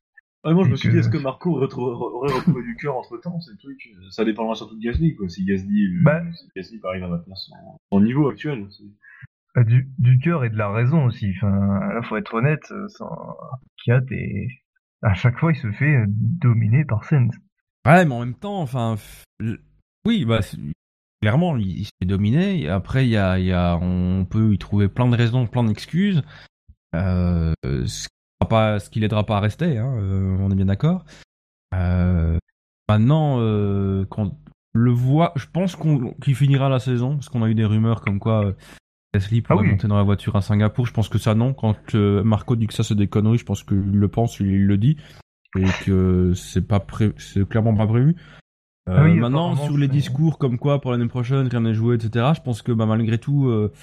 [0.48, 2.96] Ouais, moi je Et me suis que- dit, est-ce que Marco aurait retrouvé, du cœur
[2.98, 3.90] entre temps C'est le truc.
[4.12, 5.28] Ça dépendra surtout de Gasly, quoi.
[5.28, 6.22] Si Gasly, euh, Bah.
[6.34, 7.54] si Gasly arrive à maintenir son,
[7.92, 8.66] son niveau actuel.
[9.58, 11.34] euh, du, du cœur et de la raison aussi.
[11.36, 11.50] Enfin,
[11.94, 13.10] là, faut être honnête, euh, sans
[13.84, 14.48] Kiat et
[15.02, 17.36] à chaque fois, il se fait dominer par Sainz.
[17.86, 18.96] Ouais, mais en même temps, enfin,
[20.06, 20.40] oui, bah,
[21.22, 22.62] clairement, il, il se fait dominer.
[22.62, 25.46] Et après, il y a, il y a, on peut y trouver plein de raisons,
[25.48, 26.22] plein d'excuses.
[26.96, 28.08] Euh, ce
[28.46, 31.06] pas, ce qui l'aidera pas à rester, hein, euh, on est bien d'accord.
[31.74, 32.38] Euh,
[32.88, 34.32] maintenant, euh, quand
[34.74, 38.02] le voit, je pense qu'on, qu'il finira la saison, parce qu'on a eu des rumeurs
[38.02, 38.54] comme quoi
[39.14, 39.72] Gasly pourrait Ah oui.
[39.72, 40.86] monter dans la voiture à Singapour.
[40.86, 41.54] Je pense que ça, non.
[41.54, 44.78] Quand Marco dit que ça, c'est des conneries, je pense qu'il le pense, il le
[44.78, 44.98] dit.
[45.58, 47.14] Et que c'est pas pré...
[47.18, 48.16] c'est clairement pas prévu.
[48.90, 51.96] Euh, Ah oui, maintenant, sur les discours comme quoi pour l'année prochaine, rien n'est joué,
[51.96, 53.74] etc., je pense que bah, malgré tout, euh,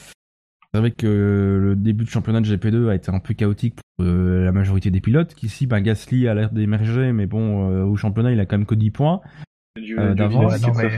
[0.74, 3.76] c'est vrai que euh, le début de championnat de GP2 a été un peu chaotique
[3.96, 5.32] pour euh, la majorité des pilotes.
[5.36, 8.66] Qu'ici, bah, Gasly a l'air d'émerger, mais bon, euh, au championnat, il a quand même
[8.66, 9.20] que 10 points.
[9.80, 10.48] Du, Euh, du non,
[10.82, 10.90] mais-.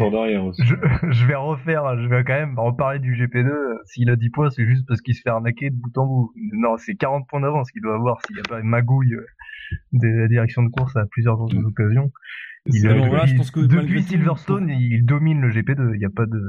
[0.65, 0.75] Je,
[1.11, 3.49] je vais refaire, je vais quand même reparler du GP2.
[3.49, 6.07] euh, S'il a 10 points, c'est juste parce qu'il se fait arnaquer de bout en
[6.07, 6.33] bout.
[6.55, 9.15] Non, c'est 40 points d'avance qu'il doit avoir s'il n'y a pas une magouille
[9.93, 12.11] de la direction de course à plusieurs autres occasions.
[12.69, 15.95] Il, C'est bon, voilà, il- je pense que depuis Silverstone, il domine le GP2.
[15.95, 16.41] Il n'y a pas de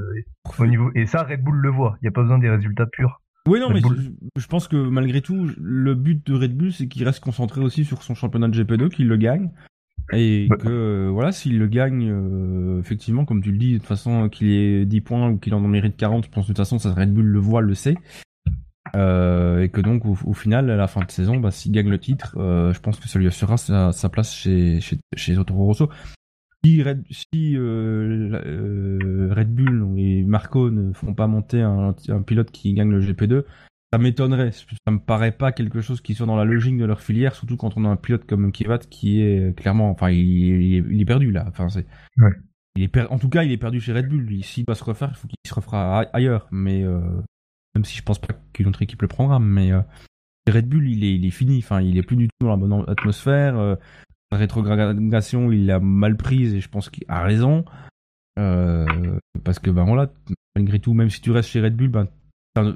[0.60, 1.98] au niveau et ça Red Bull le voit.
[2.02, 3.22] Il n'y a pas besoin des résultats purs.
[3.48, 3.98] Oui, non, Red mais Bull.
[4.36, 7.62] je, je pense que malgré tout, le but de Red Bull, c'est qu'il reste concentré
[7.62, 9.52] aussi sur son championnat de GP2, qu'il le gagne.
[10.14, 10.56] Et Bah.
[10.58, 14.30] que, euh, voilà, s'il le gagne, euh, effectivement, comme tu le dis, de toute façon,
[14.30, 16.80] qu'il ait 10 points ou qu'il en mérite 40, je pense que de toute façon,
[16.80, 17.96] ça, Red Bull le voit, le sait.
[18.96, 21.90] Euh, et que donc, au, au final, à la fin de saison, bah, s'il gagne
[21.90, 25.36] le titre, euh, je pense que ça lui assurera sa, sa place chez, chez, chez
[25.46, 25.90] Toro Rosso.
[26.66, 32.52] Si, Red, si euh, Red Bull et Marco ne font pas monter un, un pilote
[32.52, 33.44] qui gagne le GP2,
[33.94, 34.52] ça m'étonnerait.
[34.52, 37.58] Ça me paraît pas quelque chose qui soit dans la logique de leur filière, surtout
[37.58, 41.02] quand on a un pilote comme Kivat qui est clairement, enfin, il, il est, il
[41.02, 41.46] est perdu là.
[41.48, 41.86] Enfin, c'est,
[42.18, 42.32] Ouais.
[42.76, 44.28] il est per- en tout cas, il est perdu chez Red Bull.
[44.44, 46.48] S'il doit se refaire, il faut qu'il se refera ailleurs.
[46.52, 47.00] Mais euh,
[47.78, 49.82] même si je pense pas qu'une autre équipe le prendra, mais euh,
[50.50, 51.60] Red Bull, il est, fini.
[51.60, 53.56] Enfin, il est plus du tout dans la bonne atmosphère.
[53.60, 53.76] euh,
[54.32, 57.66] la rétrogradation, il l'a mal prise et je pense qu'il a raison.
[58.40, 60.12] Euh, parce que ben voilà,
[60.56, 62.08] malgré tout, même si tu restes chez Red Bull, ben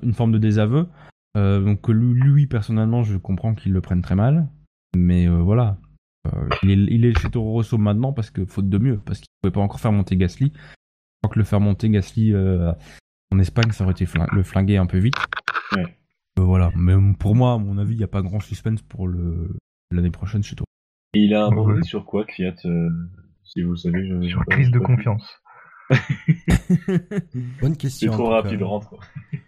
[0.03, 0.87] une forme de désaveu.
[1.35, 4.47] Euh, donc lui, personnellement, je comprends qu'il le prenne très mal.
[4.95, 5.77] Mais voilà,
[6.61, 9.27] il, est, il est chez Toro Rosso maintenant parce que faute de mieux, parce qu'il
[9.41, 10.51] pouvait pas encore faire monter Gasly.
[10.53, 12.33] Je crois que le faire monter Gasly
[13.31, 15.15] en Espagne, ça aurait été flin- le flinguer un peu vite.
[15.75, 15.83] Ouais.
[16.39, 19.07] Euh, voilà, mais pour moi, à mon avis, il n'y a pas grand suspense pour
[19.07, 19.55] le
[19.91, 20.65] l'année prochaine chez Toro.
[21.13, 21.83] Et il a abordé Ouais.
[21.83, 22.89] sur quoi, Fiat euh,
[23.43, 24.21] Si vous savez, je.
[24.27, 25.41] Sur je- crise je- de confiance.
[27.61, 28.11] Bonne C'est question.
[28.13, 28.35] trop tout cas.
[28.41, 28.95] rapide, rentre.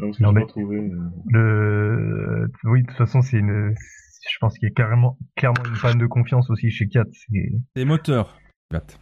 [0.00, 0.76] Non, Non, mais- trouvé.
[0.76, 2.50] euh, Le...
[2.64, 3.74] Oui, de toute façon, c'est une.
[4.30, 7.04] Je pense qu'il y a carrément, clairement une panne de confiance aussi chez Kiat.
[7.12, 8.38] C'est C'est moteur.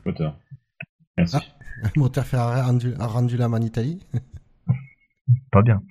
[0.07, 0.39] moteur.
[1.19, 1.39] Merci.
[2.25, 4.07] Ferrari a rendu, a rendu la main en Italie.
[5.53, 5.83] pas bien.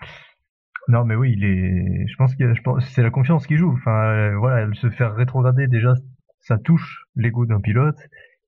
[0.87, 2.07] Non, mais oui, il est.
[2.07, 3.73] Je pense que je pense c'est la confiance qui joue.
[3.73, 5.93] Enfin, euh, voilà, se faire rétrograder déjà,
[6.41, 7.97] ça touche l'ego d'un pilote.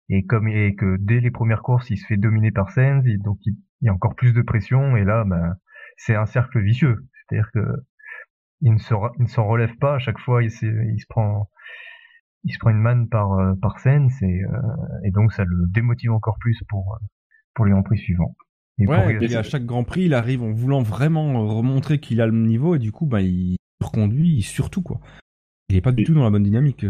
[0.09, 3.39] Et comme et que dès les premières courses, il se fait dominer par Sainz, donc
[3.45, 4.95] il, y a encore plus de pression.
[4.95, 5.55] Et là, ben,
[5.97, 7.07] c'est un cercle vicieux.
[7.27, 7.65] C'est-à-dire que
[8.61, 10.43] il ne s'en relève pas à chaque fois.
[10.43, 11.49] Il, il se prend
[12.43, 14.47] il se prend une manne par euh, par et, euh,
[15.03, 17.05] et donc ça le démotive encore plus pour euh,
[17.53, 18.35] pour les Grands Prix suivants.
[18.79, 22.21] Et pour Ouais, et à chaque Grand Prix, il arrive en voulant vraiment remontrer qu'il
[22.21, 24.99] a le niveau et du coup, bah, il reconduit surtout quoi.
[25.69, 26.85] Il est pas du tout dans la bonne dynamique.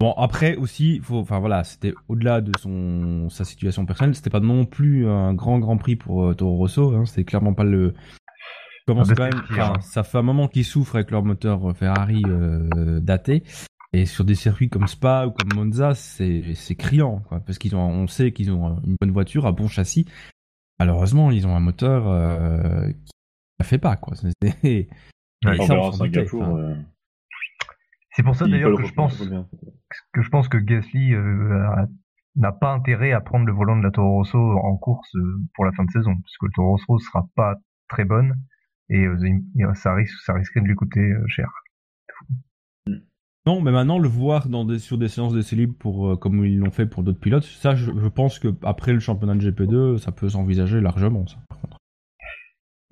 [0.00, 4.40] Bon, après aussi, faut, enfin voilà, c'était au-delà de son sa situation personnelle, c'était pas
[4.40, 6.94] non plus un grand Grand Prix pour euh, Toro Rosso.
[6.96, 7.92] Hein, c'était clairement pas le.
[8.86, 9.42] Commence Ah, quand bah, même.
[9.46, 9.80] c'est pire, enfin, hein.
[9.82, 13.42] ça fait un moment qu'ils souffrent avec leur moteur Ferrari euh, daté.
[13.92, 17.74] Et sur des circuits comme Spa ou comme Monza, c'est c'est criant, quoi, parce qu'ils
[17.74, 20.06] ont, on sait qu'ils ont une bonne voiture, un bon châssis.
[20.78, 23.12] Malheureusement, ils ont un moteur euh, qui
[23.58, 24.14] ne fait pas, quoi.
[24.16, 24.88] C'est-
[25.44, 25.56] Ouais,
[26.56, 26.74] euh,
[28.12, 29.18] C'est pour ça il d'ailleurs que je pense
[30.12, 31.88] que je pense que Gasly euh, a-
[32.36, 35.64] n'a pas intérêt à prendre le volant de la Toro Rosso en course euh, pour
[35.64, 37.56] la fin de saison, parce que le Toro Rosso sera pas
[37.88, 38.34] très bonne
[38.88, 41.50] et euh, ça risque ça risquerait de lui coûter euh, cher.
[43.46, 46.44] Non, mais maintenant le voir dans des, sur des séances d'essai libre pour euh, comme
[46.44, 49.50] ils l'ont fait pour d'autres pilotes, ça, je, je pense que après le championnat de
[49.50, 51.26] GP2, ça peut s'envisager largement.
[51.26, 51.76] Ça, par contre.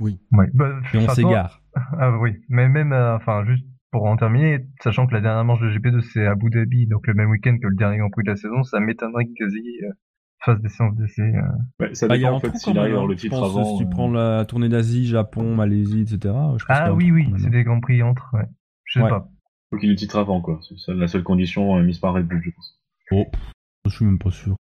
[0.00, 0.12] Ouais.
[0.54, 1.62] Bah, Et on s'égare.
[2.00, 5.61] Ah oui, mais même, euh, enfin, juste pour en terminer, sachant que la dernière manche
[5.61, 8.24] de GP2 c'est à Abu Dhabi, donc le même week-end que le dernier Grand Prix
[8.24, 9.92] de la saison, ça m'étonnerait que Gasly euh,
[10.44, 11.22] fasse des séances d'essai.
[11.22, 11.40] euh.
[11.78, 13.06] Ouais, ça Bah, il y a dépend un en fait s'il arrive hein.
[13.06, 13.64] le Je titre pense, avant.
[13.64, 16.18] Si tu euh, prends la tournée d'Asie, Japon, Malaisie, etc.
[16.56, 17.50] Je pense Ah oui, oui, c'est hein.
[17.50, 18.46] des Grands Prix entre, ouais.
[18.87, 19.11] Je sais Ouais.
[19.11, 19.28] pas.
[19.70, 20.61] Faut qu'il le titre avant, quoi.
[20.66, 22.81] C'est ça, la seule condition euh, mise par Red Bull, je pense.
[23.11, 23.26] Oh,
[23.87, 24.57] je suis même pas sûr.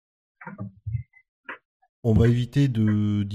[2.02, 3.26] On va éviter de,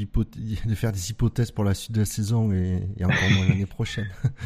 [0.75, 4.07] faire des hypothèses pour la suite de la saison et, et encore moins l'année prochaine.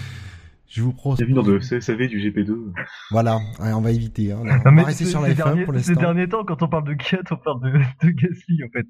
[0.65, 1.19] Je vous propose.
[1.19, 2.73] L'avenir de CSAV du GP2.
[3.11, 4.31] Voilà, on va éviter.
[4.31, 4.39] hein.
[4.41, 6.01] On Non, va rester ces- sur ces la F1 derniers- pour Ces l'instant.
[6.01, 8.87] derniers temps, quand on parle de Kiat, on parle de, de Gasly, en fait.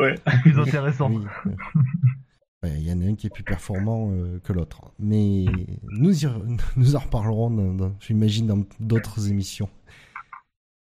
[0.00, 0.14] Ouais.
[0.26, 1.10] C'est plus intéressant.
[1.12, 1.24] Oui.
[2.62, 4.92] Il y en a un qui est plus performant euh, que l'autre.
[4.98, 5.46] Mais
[5.88, 9.70] nous, en reparlerons, j'imagine, dans d'autres émissions.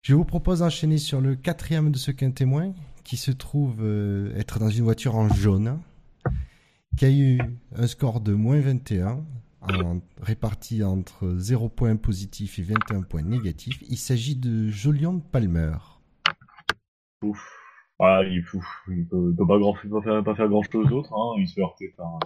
[0.03, 2.73] Je vous propose d'enchaîner sur le quatrième de ce qu'un témoin,
[3.05, 5.79] qui se trouve euh, être dans une voiture en jaune,
[6.97, 7.39] qui a eu
[7.77, 9.25] un score de moins 21,
[9.61, 13.83] en- réparti entre 0 points positif et 21 points négatifs.
[13.89, 15.77] Il s'agit de Jolion Palmer.
[17.23, 17.58] Ouf.
[18.01, 20.49] Ah, il, ouf, il peut, il peut pas, grand, il peut pas faire, pas faire
[20.49, 21.13] grand chose d'autre.
[21.15, 21.35] Hein.
[21.39, 22.19] Il se fait heurter par,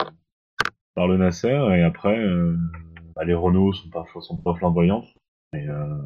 [0.95, 2.57] par le Nasser et après, euh,
[3.17, 5.07] bah, les Renault sont pas, sont pas flamboyantes.
[5.55, 5.97] Et, euh,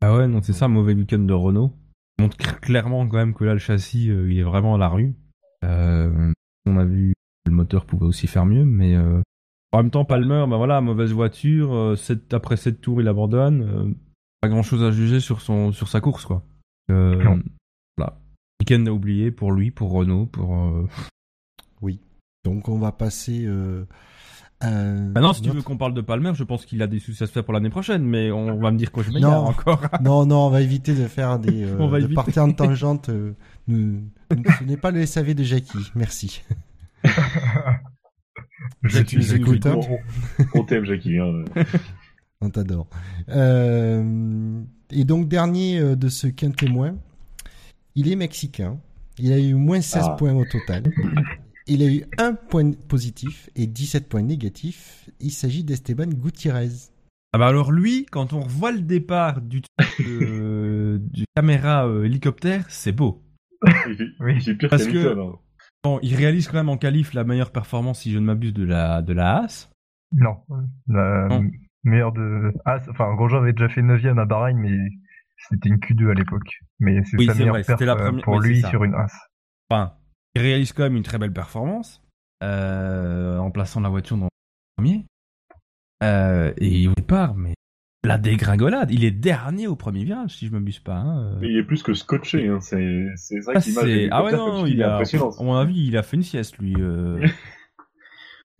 [0.00, 1.72] Ah ouais, non, c'est ça, mauvais week-end de Renault.
[2.18, 4.78] Il montre cl- clairement quand même que là, le châssis, euh, il est vraiment à
[4.78, 5.14] la rue.
[5.64, 6.32] Euh,
[6.66, 7.12] on a vu
[7.44, 9.20] que le moteur pouvait aussi faire mieux, mais euh,
[9.72, 11.74] en même temps, Palmer, bah voilà, mauvaise voiture.
[11.74, 13.62] euh, sept- après 7 tours, il abandonne.
[13.62, 13.94] euh,
[14.40, 16.42] pas grand-chose à juger sur, son, sur sa course, quoi.
[16.90, 17.38] Euh, Non.
[17.96, 18.18] Voilà.
[18.60, 20.54] Week-end à oublier pour lui, pour Renault, pour...
[20.56, 20.86] euh,
[22.44, 23.44] Donc on va passer...
[23.46, 23.84] Euh,
[24.60, 27.22] Maintenant, si tu notre- veux qu'on parle de Palmer, je pense qu'il a des soucis
[27.22, 29.14] à se faire pour l'année prochaine, mais on va me dire quoi je Non.
[29.14, 29.80] m'égare encore.
[30.02, 32.14] Non, non, on va éviter de faire des euh, On va de éviter.
[32.16, 33.08] partir en tangente.
[33.10, 33.34] euh,
[33.68, 34.02] nous-
[34.34, 35.78] nous- ce n'est pas le SAV de Jackie.
[35.94, 36.42] Merci.
[38.82, 39.78] Je Si tu nous écoutes, hein.
[40.54, 41.18] on, on t'aime, Jackie.
[41.18, 41.44] Hein.
[42.40, 42.88] On t'adore.
[43.30, 46.94] Euh, et donc dernier euh, de ce qu'un témoin,
[47.94, 48.78] il est mexicain.
[49.18, 50.16] Il a eu moins 16 Ah.
[50.16, 50.84] points au total.
[51.66, 55.10] Il a eu un point positif et 17 points négatifs.
[55.20, 56.70] Il s'agit d'Esteban Gutiérrez.
[57.32, 59.60] Ah bah alors lui, quand on revoit le départ du,
[60.00, 63.22] euh, du caméra euh, hélicoptère, c'est beau.
[63.88, 64.36] Il, Oui.
[64.46, 65.32] est pire Parce que- hein.
[65.84, 68.64] Bon, il réalise quand même en qualif la meilleure performance, si je ne m'abuse, de
[68.64, 69.70] la, de la Haas.
[70.12, 70.38] Non.
[70.88, 71.44] La Non.
[71.84, 72.50] meilleure de.
[72.82, 74.76] C'est- enfin, Grosjean avait déjà fait 9ème à Bahreïn, mais
[75.48, 76.48] c'était une Q2 à l'époque.
[76.80, 78.60] Mais c'est Oui, sa c'est meilleure vrai, perf c'était la euh, première- pour oui, lui
[78.60, 78.70] ça.
[78.70, 79.12] sur une As.
[79.70, 79.94] Enfin,
[80.34, 82.02] il réalise quand même une très belle performance
[82.42, 84.30] euh, en plaçant la voiture dans le
[84.76, 85.04] premier.
[86.02, 87.54] Euh, et au départ, mais
[88.04, 90.94] la dégringolade, il est dernier au premier virage, si je ne m'abuse pas.
[90.96, 91.36] hein.
[91.40, 92.46] Mais il est plus que scotché.
[92.48, 92.60] Hein.
[92.60, 95.96] C'est c'est vrai Ah, de ah ouais, non, il est a, à mon avis, il
[95.96, 96.74] a fait une sieste, lui.
[96.78, 97.26] euh.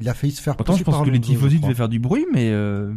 [0.00, 1.98] Il a failli se faire Pourtant, je pense par que les tifosi devaient faire du
[1.98, 2.50] bruit, mais...
[2.52, 2.94] euh,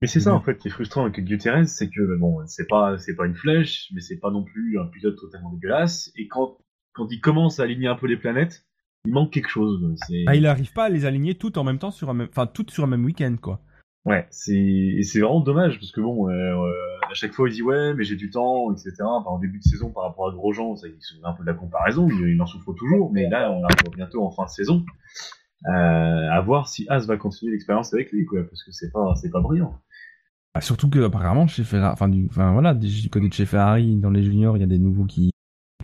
[0.00, 0.36] Mais c'est ça Mhm.
[0.36, 3.34] en fait qui est frustrant avec Gutiérrez, c'est que bon, c'est pas c'est pas une
[3.34, 6.12] flèche, mais c'est pas non plus un pilote totalement dégueulasse.
[6.16, 6.56] Et quand
[6.92, 8.64] quand il commence à aligner un peu les planètes,
[9.06, 9.94] il manque quelque chose.
[10.26, 12.46] Ah, il n'arrive pas à les aligner toutes en même temps sur un même, enfin
[12.46, 13.60] toutes sur un même week-end quoi.
[14.04, 16.72] ouais, c'est et c'est vraiment dommage parce que bon, euh, euh,
[17.10, 18.92] à chaque fois il dit ouais, mais j'ai du temps, etc.
[19.02, 21.42] Enfin, en début de saison par rapport à Grosjean, ça il se souvient un peu
[21.42, 24.44] de la comparaison, il, il en souffre toujours, mais là on arrive bientôt en fin
[24.44, 24.84] de saison.
[25.66, 29.14] Euh, à voir si As va continuer l'expérience avec lui quoi, parce que c'est pas
[29.16, 29.74] c'est pas brillant.
[30.54, 33.96] Ah, surtout que apparemment chez Ferrari, enfin du, enfin voilà, du côté de chez Ferrari
[33.96, 35.30] dans les juniors, il y a des nouveaux qui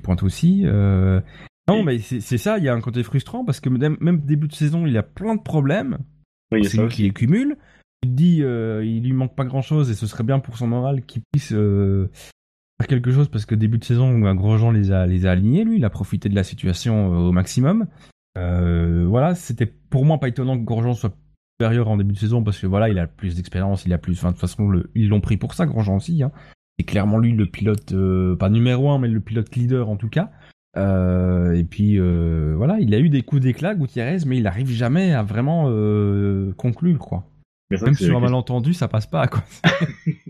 [0.03, 0.62] pointent aussi.
[0.64, 1.20] euh.
[1.66, 4.48] Non, mais c'est ça, il y a un côté frustrant parce que même, même début
[4.48, 5.98] de saison, il a plein de problèmes.
[6.53, 7.57] Oui, c'est lui qui les cumule.
[8.03, 10.59] Il te dit, euh, il lui manque pas grand chose et ce serait bien pour
[10.59, 12.11] son moral qu'il puisse euh,
[12.79, 15.64] faire quelque chose parce que début de saison, bah, Grosjean les a, les a alignés,
[15.64, 17.87] lui, il a profité de la situation au maximum.
[18.37, 21.16] Euh, voilà, c'était pour moi pas étonnant que Grosjean soit
[21.55, 24.14] supérieur en début de saison parce que voilà, il a plus d'expérience, il a plus,
[24.19, 26.23] enfin, de toute façon, le- ils l'ont pris pour ça, Grosjean aussi.
[26.23, 26.33] Hein.
[26.79, 30.09] C'est clairement lui le pilote, euh, pas numéro un, mais le pilote leader en tout
[30.09, 30.31] cas.
[30.77, 34.69] Euh, et puis euh, voilà, il a eu des coups d'éclat, Gutiérrez, mais il arrive
[34.69, 35.64] jamais à vraiment
[36.57, 37.31] conclure quoi.
[37.71, 39.45] Mais Même sur un malentendu, ça passe pas quoi.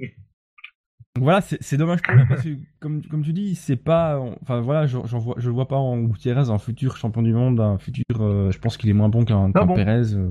[1.17, 2.49] Donc voilà, c'est dommage pour lui parce que
[2.81, 6.51] comme, comme tu dis, c'est pas, enfin voilà, je, vois, je vois pas en Gutiérrez
[6.51, 9.49] un futur champion du monde, un futur, euh, je pense qu'il est moins bon qu'un
[9.49, 10.31] bon Pérez euh,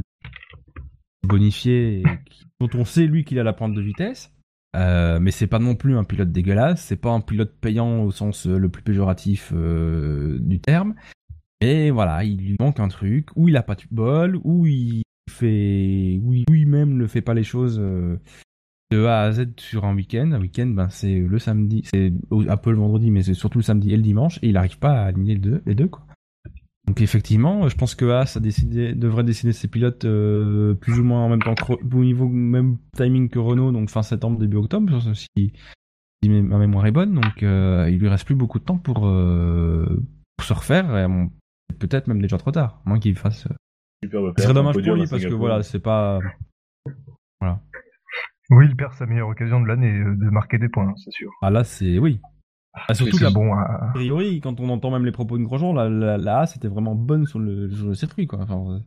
[1.28, 2.04] bonifié,
[2.60, 4.32] dont on sait lui qu'il a la pointe de vitesse.
[4.76, 8.10] Euh, mais c'est pas non plus un pilote dégueulasse, c'est pas un pilote payant au
[8.12, 10.96] sens euh, le plus péjoratif euh, du terme.
[11.62, 15.04] Et voilà, il lui manque un truc, ou il a pas de bol, ou il
[15.30, 19.96] fait, ou il- lui-même ne fait pas les choses de A à Z sur un
[19.96, 20.32] week-end.
[20.34, 22.12] Un week-end, ben c'est le samedi, c'est
[22.50, 24.80] un peu le vendredi, mais c'est surtout le samedi et le dimanche, et il arrive
[24.80, 26.06] pas à aligner les deux, les deux quoi.
[26.88, 31.04] Donc effectivement, je pense que Haas a décidé, devrait décider ses pilotes euh, plus ou
[31.04, 34.58] moins en même temps, que, au niveau même timing que Renault, donc fin septembre, début
[34.58, 35.54] octobre, si,
[36.22, 37.14] si ma mémoire est bonne.
[37.14, 40.04] Donc euh, il lui reste plus beaucoup de temps pour, euh,
[40.38, 41.32] pour se refaire, et bon,
[41.80, 43.48] peut-être même déjà trop tard, à moins qu'il fasse.
[44.04, 46.20] Super, bah, Ce serait dommage pour lui parce que voilà, c'est pas.
[48.50, 51.32] Oui, il perd sa meilleure occasion de l'année euh, de marquer des points, c'est sûr.
[51.42, 52.20] Ah là, c'est oui.
[52.74, 53.54] Ah, surtout qu'à bon.
[53.54, 56.54] euh, a priori, quand on entend même les propos de Grosjean, la, la, la Haas
[56.56, 58.40] était vraiment bonne sur le, sur le circuit, quoi.
[58.42, 58.82] Enfin,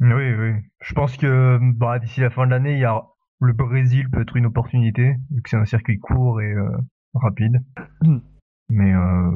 [0.00, 0.52] Oui, oui.
[0.80, 3.02] Je pense que bah, d'ici la fin de l'année, il y a
[3.40, 6.70] le Brésil peut être une opportunité, vu que c'est un circuit court et euh,
[7.14, 7.60] rapide.
[8.68, 9.30] Mais euh,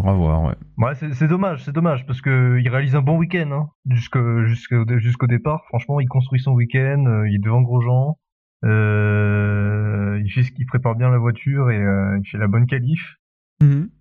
[0.00, 0.54] on va voir, ouais.
[0.78, 5.64] ouais, c'est dommage, c'est dommage parce que il réalise un bon week-end hein, jusqu'au départ.
[5.68, 8.18] Franchement, il construit son week-end, euh, il est devant Grosjean,
[8.64, 9.49] euh,
[10.30, 13.16] il fait ce qu'il prépare bien la voiture et euh, il fait la bonne qualif.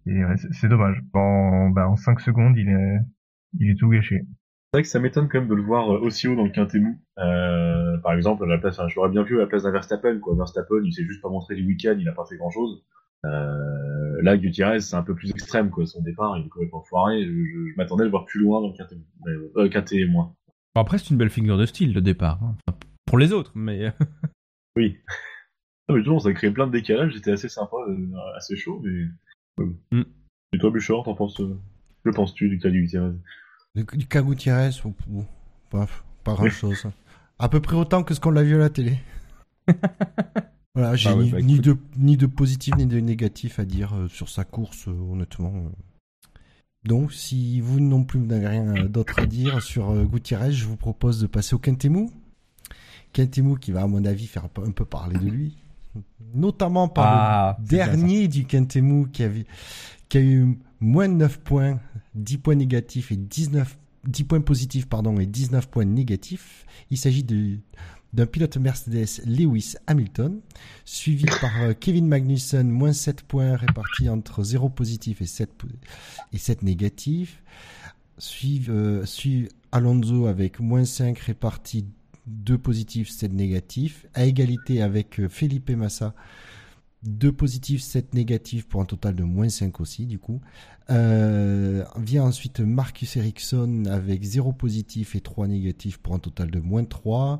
[0.05, 1.01] Et ouais, c'est dommage.
[1.13, 2.97] En, bah, en 5 secondes, il est
[3.59, 4.21] il est tout gâché.
[4.71, 6.51] C'est vrai que ça m'étonne quand même de le voir euh, aussi haut dans le
[6.51, 6.95] quintet mou.
[7.17, 9.71] Euh, par exemple, à la place, enfin, je l'aurais bien vu à la place d'un
[9.71, 10.35] Verstappen, quoi.
[10.35, 12.83] Verstappen, il s'est juste pas montré les week-ends, il a pas fait grand chose.
[13.25, 15.85] Euh, là, Gutiérrez, c'est un peu plus extrême, quoi.
[15.85, 17.23] Son départ, il est complètement foiré.
[17.25, 18.95] Je, je- je m'attendais à le voir plus loin dans le quintet
[19.57, 20.33] euh, quintet moins.
[20.75, 22.39] Bon, après, c'est une belle figure de style, le départ.
[22.43, 22.55] hein.
[22.67, 23.91] Enfin, pour les autres, mais.
[24.77, 24.97] Oui.
[25.89, 29.07] Non, mais toujours, ça crée plein de décalages, j'étais assez sympa, euh, assez chaud, mais.
[29.57, 29.71] ouais.
[29.91, 30.03] Mm.
[30.53, 31.57] Et toi, Bouchard, t'en penses, euh,
[32.05, 33.13] que penses-tu du cas du Gutiérrez?
[33.75, 34.69] Du, du cas Gutiérrez,
[35.71, 36.85] bref, pas grand chose.
[37.39, 38.97] À peu près autant que ce qu'on l'a vu à la télé.
[40.75, 43.65] voilà, j'ai Ah ouais, ni, bah, ni de, ni de positif ni de négatif à
[43.65, 45.53] dire euh, sur sa course, euh, honnêtement.
[45.55, 45.69] euh.
[46.83, 50.65] Donc, si vous non plus n'avez rien euh, d'autre à dire sur euh, Gutiérrez, je
[50.65, 52.11] vous propose de passer au Quintemou.
[53.13, 55.57] Quintemou qui va, à mon avis, faire un peu parler de lui.
[56.33, 59.45] Notamment par Ah, le dernier du Quintemou qui, avait,
[60.09, 61.79] qui a eu moins de 9 points,
[62.15, 66.65] 10 points négatifs et 19, 10 points positifs pardon, et 19 points négatifs.
[66.91, 67.57] Il s'agit de
[68.11, 70.39] d'un pilote Mercedes Lewis Hamilton,
[70.83, 75.67] suivi par euh, Kevin Magnussen, moins 7 points répartis entre 0 positif et 7, po-
[76.33, 77.43] et 7 négatifs.
[78.17, 81.85] Suivi, euh, suivi Alonso avec moins 5 répartis
[82.29, 84.05] 2 positifs, 7 négatifs.
[84.13, 86.13] À égalité avec euh, Felipe Massa,
[87.03, 90.41] 2 positifs, 7 négatifs pour un total de moins 5 aussi du coup.
[90.89, 96.59] Euh, vient ensuite Marcus Ericsson avec 0 positif et 3 négatifs pour un total de
[96.59, 97.39] moins 3.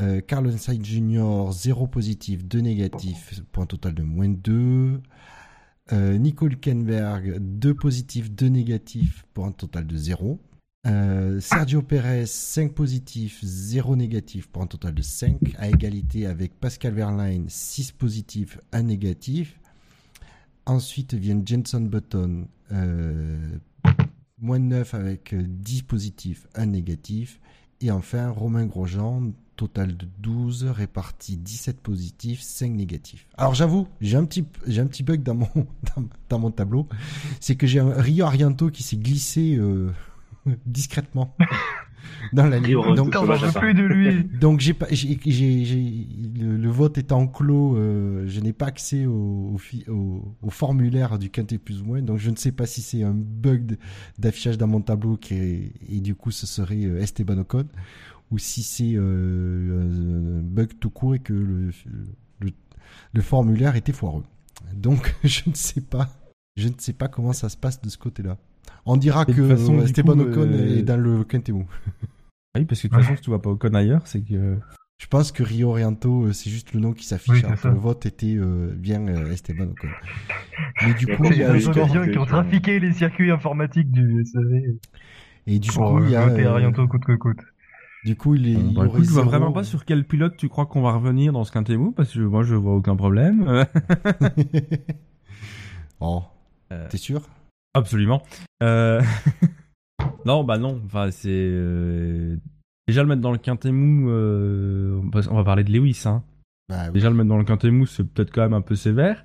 [0.00, 1.52] Euh, Carlos Sainz Jr.
[1.52, 5.00] 0 positif, 2 négatifs pour un total de moins 2.
[5.92, 10.40] Euh, Nico Hülkenberg 2 positifs, 2 négatifs pour un total de 0.
[10.86, 15.38] Euh, Sergio Perez 5 positifs, 0 négatif pour un total de 5.
[15.58, 19.58] À égalité avec Pascal Verlaine 6 positifs, 1 négatif.
[20.64, 23.58] Ensuite viennent Jenson Button, euh,
[24.38, 27.40] moins 9 avec euh, 10 positifs, 1 négatif.
[27.80, 33.26] Et enfin Romain Grosjean, total de 12, réparti 17 positifs, 5 négatifs.
[33.36, 34.42] Alors j'avoue, j'ai un petit,
[35.02, 35.48] bug dans mon,
[35.96, 36.86] dans, dans mon tableau.
[37.40, 39.90] C'est que j'ai un Rio Arianto qui s'est glissé euh,
[40.66, 41.36] discrètement
[42.32, 42.74] dans la ligne.
[42.94, 44.24] Donc, Putain, j'en veux plus de lui.
[44.24, 46.06] donc j'ai pas, j'ai, j'ai, j'ai-
[46.38, 50.50] le, le vote étant clos, euh, je n'ai pas accès au, au, fi- au- au
[50.50, 53.76] formulaire du quintet plus ou moins, donc je ne sais pas si c'est un bug
[54.18, 57.66] d'affichage dans mon tableau qui est- et du coup ce serait euh, Esteban Ocon
[58.30, 61.70] ou si c'est euh, un bug tout court et que le,
[62.40, 62.50] le,
[63.12, 64.24] le formulaire était foireux.
[64.74, 66.08] Donc je ne sais pas,
[66.56, 68.36] je ne sais pas comment ça se passe de ce côté-là.
[68.84, 71.52] On dira Et de que toute façon, Esteban coup, Ocon euh, est dans le quintet
[71.52, 71.66] mou.
[72.56, 74.56] Oui, parce que de toute façon, si tu vois pas Ocon ailleurs, c'est que.
[74.98, 78.06] Je pense que Rio Oriento, euh, c'est juste le nom qui s'affiche, Oui, le vote
[78.06, 79.88] était euh, bien euh, Esteban Ocon.
[80.80, 81.88] Mais du coup, il y a a le des score.
[81.88, 84.78] gens qui ont trafiqué les circuits informatiques du SAV
[85.46, 87.40] Et du pour coup, il y a, euh, Arianto coûte que coûte.
[88.06, 90.04] du coup, il est, il Bah, aurait écoute, je vois zéro- vraiment pas sur quel
[90.06, 92.74] pilote tu crois qu'on va revenir dans ce quintet mou, parce que moi, je vois
[92.74, 93.66] aucun problème.
[96.00, 96.22] oh,
[96.72, 97.22] Euh, t'es sûr?
[97.76, 98.22] Absolument.
[98.62, 99.02] Euh...
[100.24, 100.80] non, bah non.
[100.86, 102.36] Enfin, c'est euh,
[102.88, 104.10] déjà le mettre dans le quintet mou.
[104.10, 105.00] euh,
[105.30, 106.02] On va- parler de Lewis.
[106.06, 106.22] Hein.
[106.68, 106.92] Bah oui.
[106.94, 109.22] Déjà le mettre dans le quintet mou, c'est peut-être quand même un peu sévère.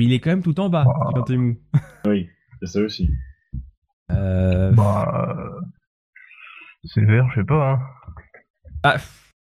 [0.00, 1.08] Mais il est quand même tout en bas Ah.
[1.08, 1.56] du quintet mou.
[2.06, 2.28] Oui,
[2.60, 3.10] c'est ça aussi.
[4.10, 4.72] Euh...
[4.72, 5.34] Bah,
[6.84, 7.72] c'est vert, je sais pas.
[7.72, 7.78] Hein.
[8.82, 8.96] ah,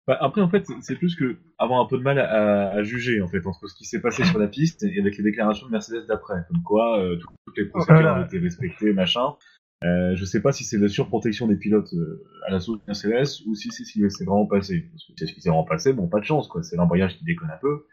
[0.07, 3.21] Bah, après, en fait, c'est- plus que avoir un peu de mal à, à juger,
[3.21, 5.71] en fait, entre ce qui s'est passé sur la piste et avec les déclarations de
[5.71, 6.43] Mercedes d'après.
[6.49, 8.21] Comme quoi, euh, tout- toutes les procédures Voilà.
[8.21, 9.35] ont été respectées, machin.
[9.83, 12.83] Euh, je sais pas si c'est la surprotection des pilotes euh, à la source de
[12.87, 14.87] Mercedes ou si c'est ce qui s'est vraiment passé.
[14.91, 16.61] Parce que c'est ce qui s'est vraiment passé, bon, pas de chance, quoi.
[16.63, 17.85] C'est l'embrayage qui déconne un peu.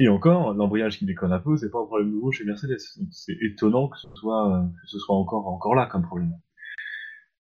[0.00, 2.78] Et encore, l'embrayage qui déconne un peu, c'est pas un problème nouveau chez Mercedes.
[2.98, 6.32] Donc c'est étonnant que ce soit, euh, que ce soit encore, encore là comme problème.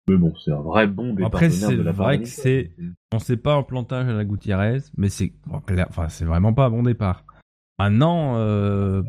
[0.10, 2.72] Mais bon, c'est un vrai bon départ Après, c'est vrai que c'est-
[3.14, 6.70] On sait pas un plantage à la Gutiérrez, mais c'est enfin c'est vraiment pas un
[6.70, 7.24] bon départ.
[7.80, 9.02] Maintenant, euh,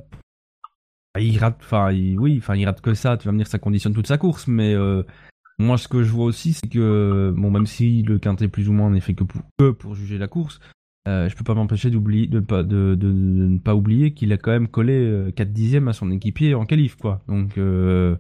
[1.19, 3.17] il rate, enfin il- oui, enfin il rate que ça.
[3.17, 5.03] Tu vas me dire que ça conditionne toute sa course, mais euh,
[5.59, 8.73] moi ce que je vois aussi, c'est que bon, même si le quintet plus ou
[8.73, 10.61] moins n'est fait que pour, que pour juger la course,
[11.09, 14.33] euh, je peux pas m'empêcher d'oublier, de, pas- de, de- de ne pas oublier qu'il
[14.33, 17.23] a quand même collé euh, 4 dixièmes à son équipier en qualif, quoi.
[17.29, 18.17] Donc euh,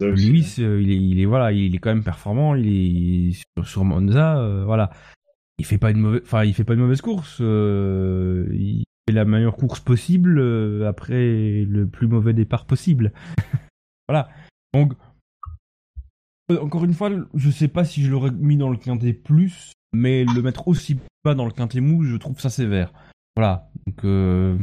[0.00, 0.42] Lui, hein.
[0.44, 2.54] c'est- il est, il est voilà, il est quand même performant.
[2.54, 4.90] Il est sur, sur Monza, euh, voilà.
[5.58, 7.38] Il fait pas une mauvaise, enfin, il fait pas une mauvaise course.
[7.40, 13.12] euh, il fait la meilleure course possible euh, après le plus mauvais départ possible.
[14.08, 14.28] voilà.
[14.72, 14.92] Donc,
[16.50, 19.72] euh, encore une fois, je sais pas si je l'aurais mis dans le quintet plus,
[19.92, 22.92] mais le mettre aussi bas dans le quintet mou, je trouve ça sévère.
[23.34, 23.68] Voilà.
[23.86, 24.56] Donc, euh,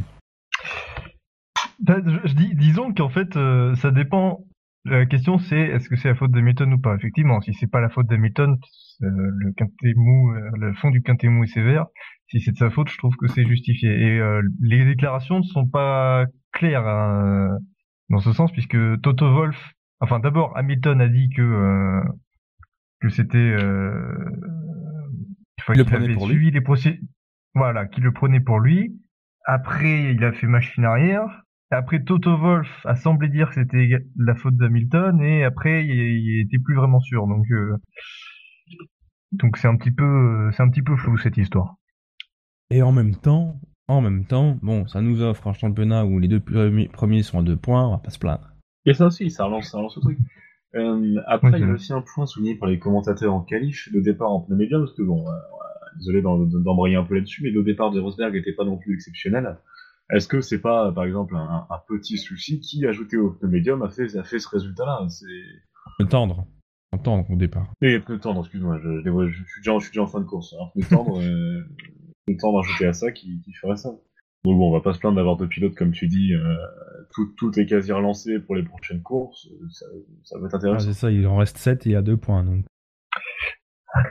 [1.78, 4.44] Ben, je, je dis, disons qu'en fait, euh, ça dépend.
[4.86, 6.94] La question c'est est-ce que c'est la faute d'Hamilton ou pas?
[6.94, 8.56] Effectivement, si c'est pas la faute d'Hamilton,
[9.02, 11.86] euh, le quintet mou, euh, le fond du quintet mou est sévère.
[12.28, 13.90] Si c'est de sa faute, je trouve que c'est justifié.
[13.90, 17.58] Et euh, les déclarations ne sont pas claires hein,
[18.10, 22.02] dans ce sens, puisque Toto Wolf, enfin d'abord Hamilton a dit que euh,
[23.00, 24.14] que c'était euh,
[25.72, 26.34] qu'il avait pour lui.
[26.34, 27.02] suivi les procédures,
[27.54, 29.00] voilà, qu'il le prenait pour lui.
[29.44, 31.45] Après, il a fait machine arrière.
[31.70, 36.40] Après, Toto Wolf a semblé dire que c'était la faute d'Hamilton et après, il, il
[36.42, 37.26] était plus vraiment sûr.
[37.26, 37.76] Donc, euh,
[39.32, 41.76] donc c'est un petit peu, euh, c'est un petit peu flou cette histoire.
[42.70, 46.28] Et en même temps, en même temps, bon, ça nous offre un championnat où les
[46.28, 48.52] deux premiers sont à deux points, on va pas se plaindre.
[48.84, 50.18] Et ça aussi, ça relance, ça relance le truc.
[50.74, 54.02] Euh, après, il y a aussi un point souligné par les commentateurs en qualif, le
[54.02, 55.32] départ en pneu médium, parce que bon, euh,
[55.98, 59.56] désolé d'embrayer un peu là-dessus, mais le départ de Rosberg n'était pas non plus exceptionnel.
[60.10, 63.82] Est-ce que c'est pas, par exemple, un, un petit souci qui, ajouté au pneu médium,
[63.82, 65.06] a fait, a fait ce résultat-là?
[65.98, 66.46] Le tendre.
[66.92, 67.72] Entendre au départ.
[67.82, 69.00] Et pneu tendre, excuse-moi, je,
[69.32, 70.54] suis déjà, je suis déjà en fin de course.
[70.54, 71.62] Un pneu tendre, euh,
[72.26, 73.90] pneu tendre ajouté à ça qui, qui ferait ça.
[74.44, 76.54] Donc bon, on va pas se plaindre d'avoir deux pilotes, comme tu dis, euh,
[77.12, 79.86] tout, tout est quasi relancé pour les prochaines courses, ça,
[80.22, 80.86] ça va être Ah, intéressant.
[80.86, 82.44] c'est ça, il en reste 7 et il y a deux points.
[82.44, 82.64] Donc.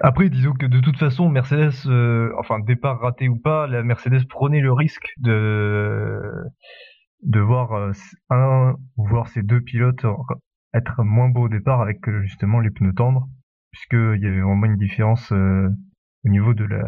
[0.02, 4.26] Après, disons que de toute façon, Mercedes, euh, enfin départ raté ou pas, la Mercedes
[4.28, 6.32] prenait le risque de
[7.24, 7.92] de voir euh,
[8.30, 10.06] un voir ces deux pilotes
[10.74, 13.28] être moins beaux au départ avec euh, justement les pneus tendres,
[13.72, 16.84] puisque il y avait vraiment une différence au niveau de la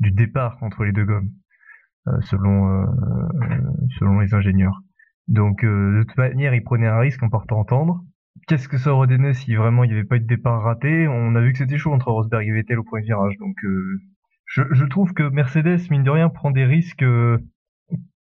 [0.00, 1.30] du départ entre les deux gommes,
[2.22, 2.86] selon
[3.98, 4.80] selon les ingénieurs.
[5.26, 8.04] Donc de toute manière, ils prenaient un risque en partant en tendre.
[8.46, 11.08] Qu'est-ce que ça aurait donné si vraiment il n'y avait pas eu de départ raté?
[11.08, 13.36] On a vu que c'était chaud entre Rosberg et Vettel au premier virage.
[13.38, 14.00] Donc euh,
[14.46, 17.38] je, je trouve que Mercedes, mine de rien, prend des risques euh,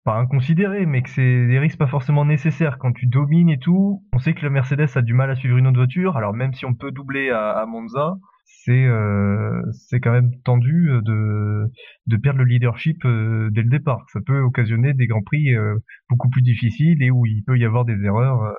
[0.03, 2.77] pas inconsidérés, mais que c'est des risques pas forcément nécessaires.
[2.79, 5.57] Quand tu domines et tout, on sait que la Mercedes a du mal à suivre
[5.57, 6.17] une autre voiture.
[6.17, 10.89] Alors même si on peut doubler à, à Monza, c'est euh, c'est quand même tendu
[10.89, 11.71] euh, de
[12.07, 14.05] de perdre le leadership euh, dès le départ.
[14.11, 15.75] Ça peut occasionner des grands prix euh,
[16.09, 18.53] beaucoup plus difficiles et où il peut y avoir des erreurs.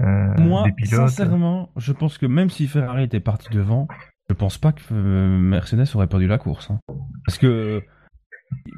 [0.00, 1.08] Euh, Moi, des pilotes.
[1.08, 3.88] sincèrement, je pense que même si Ferrari était parti devant,
[4.28, 6.70] je pense pas que euh, Mercedes aurait perdu la course.
[6.70, 6.80] hein.
[7.24, 7.82] Parce que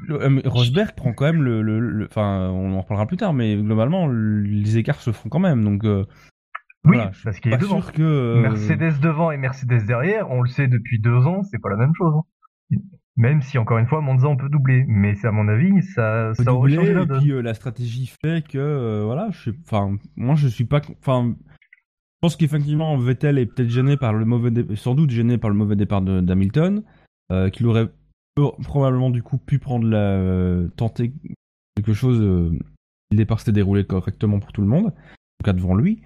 [0.07, 3.33] le- euh, Rosberg prend quand même le, le- le- Enfin, on en reparlera plus tard,
[3.33, 5.63] mais globalement, le- les écarts se font quand même.
[5.63, 6.05] Donc, euh,
[6.85, 7.81] Oui, voilà, parce qu'il est devant.
[7.81, 8.01] que.
[8.01, 11.75] euh, Mercedes devant et Mercedes derrière, on le sait depuis deux ans, c'est pas la
[11.77, 12.13] même chose.
[12.71, 12.77] hein.
[13.19, 16.33] Même si encore une fois, Monza on peut doubler, mais c'est à mon avis, ça,
[16.33, 19.51] ça aurait doubler, changé la et puis euh, la stratégie fait que euh, voilà je
[19.65, 24.23] enfin moi je suis pas enfin je pense qu'effectivement Vettel est peut-être gêné par le
[24.25, 26.83] mauvais dé- sans doute gêné par le mauvais départ de- d'Hamilton
[27.31, 27.89] euh, qu'il aurait
[28.63, 31.13] probablement du coup pu prendre la tenter
[31.75, 32.59] quelque chose si
[33.11, 36.01] le départ s'était déroulé correctement pour tout le monde en tout cas devant lui.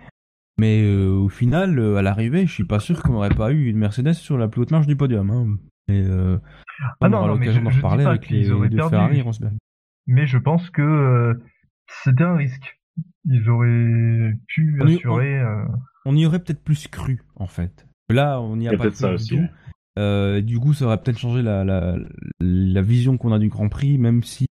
[0.59, 4.14] Mais au final à l'arrivée je suis pas sûr qu'on n'aurait pas eu une Mercedes
[4.14, 5.57] sur la plus haute marge du podium hein.
[5.88, 6.38] Et euh,
[6.81, 8.89] Ah on non, aura l'occasion je- d'en reparler avec les deux.
[8.89, 9.25] Ferrari et
[10.07, 11.34] Mais je pense que euh,
[12.03, 12.79] c'était un risque.
[13.25, 15.39] Ils auraient pu On assurer.
[15.39, 15.65] euh,
[16.05, 17.88] on y aurait peut-être plus cru en fait.
[18.09, 19.29] Là, on n'y a, y a pas peut-être cru ça du aussi.
[19.29, 19.36] tout.
[19.38, 19.49] ouais.
[19.99, 21.95] Euh, du coup, ça aurait peut-être changé la, la,
[22.39, 24.47] la vision qu'on a du Grand Prix, même si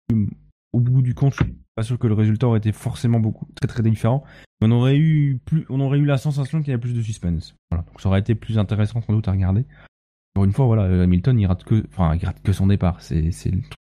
[0.73, 3.47] au bout du compte, je suis pas sûr que le résultat aurait été forcément beaucoup
[3.55, 4.23] très très différent.
[4.59, 7.01] Mais on aurait eu plus, on aurait eu la sensation qu'il y avait plus de
[7.01, 7.55] suspense.
[7.71, 7.85] Voilà.
[7.85, 9.65] Donc ça aurait été plus intéressant sans doute à regarder.
[10.37, 13.01] Encore une fois, voilà, Hamilton, il rate que, enfin, il rate que son départ.
[13.01, 13.73] C'est, c'est, le truc.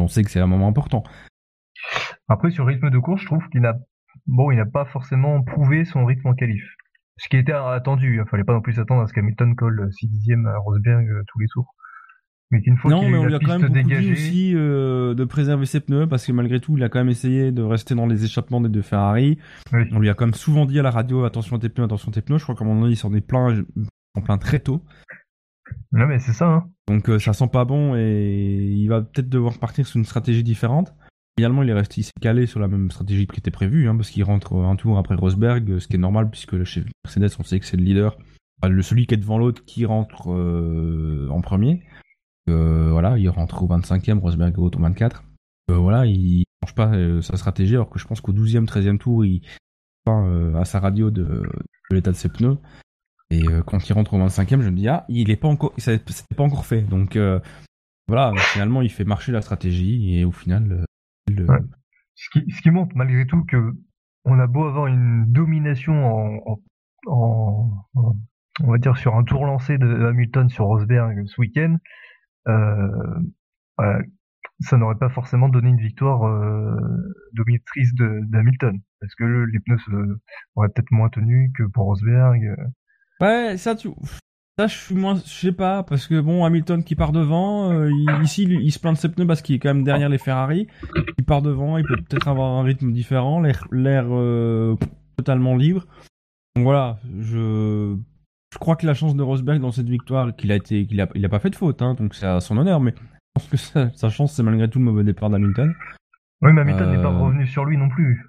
[0.00, 1.02] on sait que c'est un moment important.
[2.28, 3.74] Après, sur le rythme de course, je trouve qu'il n'a
[4.28, 6.62] bon, il n'a pas forcément prouvé son rythme en qualif.
[7.16, 8.20] Ce qui était attendu.
[8.22, 11.22] Il fallait pas non plus s'attendre à ce qu'Hamilton colle 6 dixièmes à Rosberg euh,
[11.26, 11.74] tous les tours.
[12.52, 14.52] Mais qu'une fois Non, qu'il mais a on lui a quand même beaucoup dit aussi
[14.54, 17.62] euh, de préserver ses pneus parce que malgré tout, il a quand même essayé de
[17.62, 19.38] rester dans les échappements des deux Ferrari.
[19.72, 19.88] Oui.
[19.90, 22.10] On lui a quand même souvent dit à la radio attention à tes pneus, attention
[22.10, 22.38] à tes pneus.
[22.38, 23.52] Je crois qu'à un moment donné, il s'en est plein.
[23.52, 23.62] Je-
[24.14, 24.82] en plein très tôt.
[25.92, 26.46] Non, mais c'est ça.
[26.46, 26.70] Hein.
[26.88, 30.44] Donc euh, ça sent pas bon et il va peut-être devoir partir sur une stratégie
[30.44, 30.94] différente.
[31.38, 34.08] Finalement, il est resté, s'est calé sur la même stratégie qui était prévue, hein, parce
[34.08, 37.60] qu'il rentre un tour après Rosberg, ce qui est normal puisque chez Mercedes, on sait
[37.60, 38.16] que c'est le leader,
[38.64, 41.82] le celui qui est devant l'autre qui rentre euh, en premier.
[42.48, 45.24] Euh, voilà, il rentre au 25e, Rosberg au 24.
[45.70, 49.24] Euh, voilà, il change pas sa stratégie, alors que je pense qu'au 12e, 13e tour,
[49.24, 49.42] il
[50.06, 51.42] à sa radio de
[51.90, 52.58] l'état de ses pneus.
[53.30, 55.74] Et euh, quand il rentre au 25e, je me dis ah, il est pas encore,
[56.36, 56.82] pas encore fait.
[56.82, 57.40] Donc euh,
[58.08, 60.84] voilà, finalement, il fait marcher la stratégie et au final,
[61.30, 61.58] euh.
[62.14, 63.74] Ce qui, montre malgré tout que
[64.24, 66.60] on a beau avoir une domination en,
[67.06, 71.76] en, on va dire sur un tour lancé de Hamilton sur Rosberg ce week-end,
[73.76, 73.98] voilà,
[74.60, 76.76] ça n'aurait pas forcément donné une victoire euh,
[77.34, 79.78] dominatrice d'Hamilton parce que le- les pneus
[80.54, 82.56] auraient peut-être moins tenu que pour Rosberg.
[83.20, 83.88] Ouais, ça, tu...
[84.58, 87.90] ça, je suis moins, je sais pas, parce que bon, Hamilton qui part devant, euh,
[87.90, 90.08] il- ici, lui, il se plaint de ses pneus parce qu'il est quand même derrière
[90.08, 90.66] les Ferrari.
[91.18, 94.76] Il part devant, il peut peut-être avoir un rythme différent, l'air, l'air euh,
[95.16, 95.86] totalement libre.
[96.56, 97.96] Donc voilà, je,
[98.52, 101.08] je crois que la chance de Rosberg dans cette victoire, qu'il a été, qu'il a,
[101.14, 103.02] il a pas fait de faute, hein, donc c'est à son honneur, mais je
[103.34, 105.74] pense que sa, sa chance, c'est malgré tout le mauvais départ d'Hamilton.
[106.42, 108.26] Oui, mais Hamilton n'est pas Euh, revenu sur lui non plus.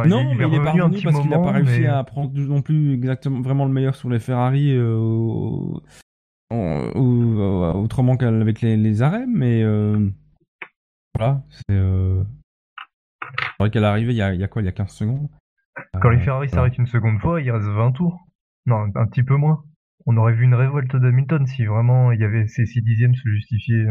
[0.00, 1.86] Enfin, non, mais il est un revenu petit parce qu'il a moment, pas réussi mais-
[1.86, 5.82] à prendre non plus exactement vraiment le meilleur sur les Ferrari euh, au-
[6.50, 10.08] autrement qu'avec les, les arrêts, mais euh,
[11.14, 12.22] voilà, c'est euh,
[13.58, 15.28] vrai qu'à l'arrivée, il y a, il y a quoi Il y a 15 secondes?
[16.00, 18.18] Quand les Euh, Ferrari s'arrêtent une seconde fois, il reste 20 tours.
[18.66, 19.62] Non, un, petit peu moins.
[20.06, 23.28] On aurait vu une révolte d'Hamilton si vraiment il y avait ces 6 dixièmes se
[23.28, 23.84] justifier,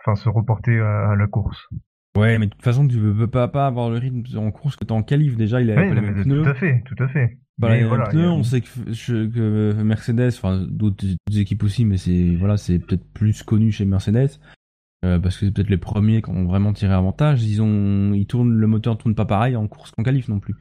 [0.00, 1.68] enfin se reporter à, à la course.
[2.16, 4.84] Ouais, mais de toute façon, tu peux pas, pas avoir le rythme en course que
[4.84, 5.36] t'as en qualif.
[5.36, 6.42] Déjà, il avait Oui, pas les mêmes pneus.
[6.42, 7.38] tout à fait, tout à fait.
[7.58, 11.04] Mais les mêmes pneus, a- on sait que, je- que Mercedes, enfin d'autres
[11.34, 14.30] équipes aussi, mais c'est voilà, c'est peut-être plus connu chez Mercedes
[15.04, 17.44] euh, parce que c'est peut-être les premiers qui ont vraiment tiré avantage.
[17.44, 20.54] Ils ont, ils tournent, le moteur tourne pas pareil en course qu'en qualif non plus.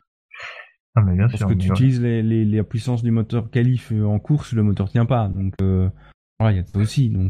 [0.96, 1.48] Ah, mais bien Parce sûr.
[1.48, 4.90] que tu utilises les, les, les puissances du moteur qualif euh, en course, le moteur
[4.90, 5.28] tient pas.
[5.28, 5.90] Donc euh,
[6.40, 7.10] voilà, il y a ça aussi.
[7.10, 7.30] Donc a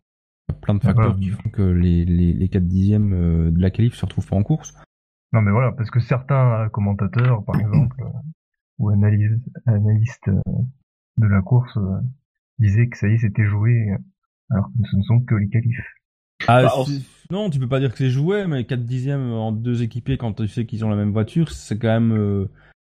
[0.62, 1.20] plein de Ah, facteurs voilà.
[1.20, 4.36] qui font que les, les, les 4 dixièmes euh, de la qualif se retrouvent pas
[4.36, 4.74] en course.
[5.34, 8.08] Non, mais voilà, parce que certains commentateurs, par exemple, euh,
[8.80, 10.42] ou analyse- analystes euh,
[11.18, 11.78] de la course,
[12.60, 13.90] disaient que ça y est, c'était joué,
[14.50, 15.86] alors que ce ne sont que les qualifs.
[16.48, 16.86] Ah, Bah,
[17.32, 20.34] Non, tu peux pas dire que c'est joué, mais 4 dixièmes en deux équipiers quand
[20.34, 22.46] tu sais qu'ils ont la même voiture, c'est quand même euh,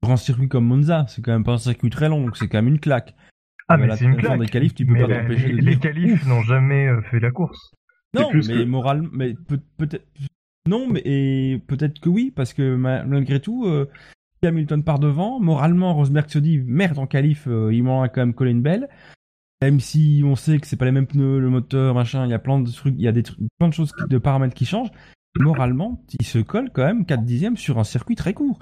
[0.04, 2.60] grand circuit comme Monza, c'est quand même pas un circuit très long, donc c'est quand
[2.60, 3.16] même une claque.
[3.74, 4.40] Ah, Mais c'est une la fin claque.
[4.40, 6.88] des qualifs, tu peux mais pas la- t'empêcher les, de les dire, qualifs n'ont jamais
[6.88, 7.72] euh, fait la course.
[8.14, 10.06] Non, mais que- moralement, mais peut- peut-être
[10.70, 13.88] non, mais et peut-être que oui, parce que ma- malgré tout, euh,
[14.44, 18.10] si Hamilton part devant, moralement, Rosberg se dit merde en qualif, euh, il m'en a
[18.10, 18.88] quand même collé une belle.
[19.62, 22.34] Même si on sait que c'est pas les mêmes pneus, le moteur, machin, il y
[22.34, 24.66] a plein de trucs, il y a des trucs, plein de choses, de paramètres qui
[24.66, 24.92] changent.
[25.40, 28.60] Moralement, il se colle quand même 4 dixièmes sur un circuit très court.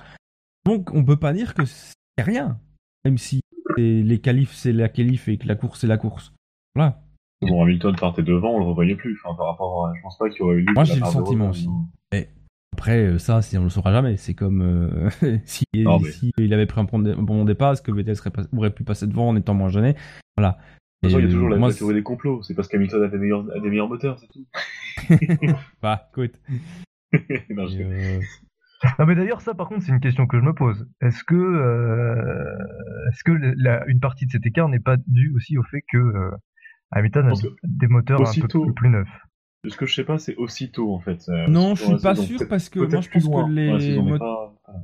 [0.65, 2.59] Donc on peut pas dire que c'est rien,
[3.05, 3.41] même si
[3.77, 6.33] les qualifs c'est la qualif et que la course c'est la course.
[6.75, 7.01] Voilà.
[7.41, 9.17] Bon, Hamilton partait devant, on le revoyait plus.
[9.23, 9.93] Enfin, par rapport à...
[9.95, 11.67] Je pense pas qu'il y aurait eu lutte Moi, j'ai le de sentiment aussi.
[11.67, 11.85] non.
[12.73, 14.17] Après, euh, ça, on le saura jamais.
[14.17, 15.09] C'est comme euh,
[15.45, 18.43] si, Non, mais- si il avait pris un bon, départ, est-ce que Vettel serait pas-
[18.55, 19.95] aurait pu passer devant en étant moins gêné?
[20.37, 20.57] Voilà.
[21.01, 22.41] De toute façon, il y a toujours la, moi, théorie des complots.
[22.43, 24.45] C'est parce qu'Hamilton a des meilleurs, a des meilleurs moteurs, c'est tout.
[25.81, 26.33] Bah, écoute.
[27.49, 28.19] Non, je- euh,
[28.97, 30.87] Ah mais d'ailleurs ça par contre c'est une question que je me pose.
[31.01, 32.57] Est-ce que euh,
[33.11, 35.97] est-ce que la- une partie de cet écart n'est pas due aussi au fait que
[35.97, 36.31] euh,
[36.91, 39.07] Hamilton a que des moteurs un peu plus, plus neufs?
[39.67, 41.19] Ce que je sais pas, c'est aussitôt, en fait.
[41.27, 42.23] euh, Non, je suis pas saison.
[42.23, 44.53] sûr parce que moi, je plus pense que les dans la saison, mais mot- pas-
[44.65, 44.79] voilà.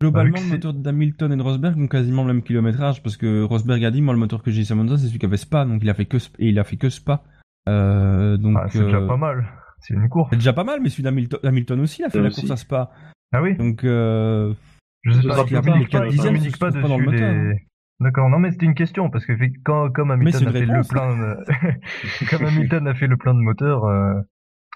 [0.00, 3.42] globalement, Avec le moteur d'Hamilton et de Rosberg ont quasiment le même kilométrage parce que
[3.42, 5.90] Rosberg a dit, moi, le moteur que j'ai c'est celui qui avait Spa, donc il
[5.90, 7.24] a fait que Spa, et il a fait que Spa.
[7.68, 9.48] Euh, donc, Ah, C'est déjà pas mal.
[9.80, 10.28] C'est une course.
[10.30, 12.42] c'est déjà pas mal, mais celui d'Hamilton Hamilton aussi, il a fait la aussi.
[12.42, 12.90] course à Spa.
[13.32, 13.54] Ah oui.
[13.56, 14.54] Donc, euh,
[15.02, 15.44] Je sais pas.
[15.44, 17.66] communique pas, communique pas trouvent pas dans le dessus moteur, les.
[18.00, 18.30] D'accord.
[18.30, 22.30] Non mais c'était une question parce que quand comme Hamilton a fait le plein de...
[22.30, 24.14] comme Hamilton a fait le plein de moteur, euh,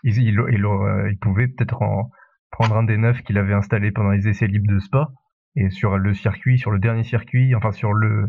[0.02, 2.10] il, il, il pouvait peut-être en
[2.50, 5.08] prendre un des neufs qu'il avait installé pendant les essais libres de Spa
[5.56, 8.26] et sur le circuit, sur le dernier circuit, enfin sur le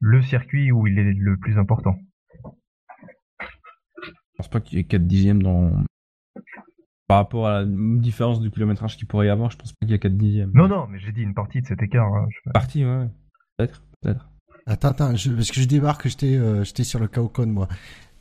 [0.00, 1.96] le circuit où il est le plus important.
[4.02, 5.70] Je pense pas qu'il y ait 4 dixièmes dans.
[7.12, 9.90] Par rapport à la différence du kilométrage qu'il pourrait y avoir, je pense pas qu'il
[9.90, 10.50] y a 4 dixièmes.
[10.54, 12.06] Non non, mais j'ai dit une partie de cet écart.
[12.06, 13.06] hein, je- Parti, ouais.
[13.58, 14.30] Peut-être, peut-être.
[14.66, 17.68] Attends, attends, je- parce que je débarque, j'étais euh, sur le Kaokon, moi.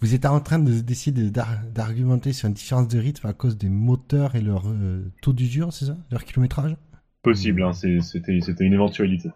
[0.01, 3.57] Vous êtes en train de décider d'ar- d'argumenter sur une différence de rythme à cause
[3.57, 5.95] des moteurs et leur euh, taux d'usure, c'est ça?
[6.11, 6.75] Leur kilométrage?
[7.23, 9.29] Possible, hein, c'était une éventualité.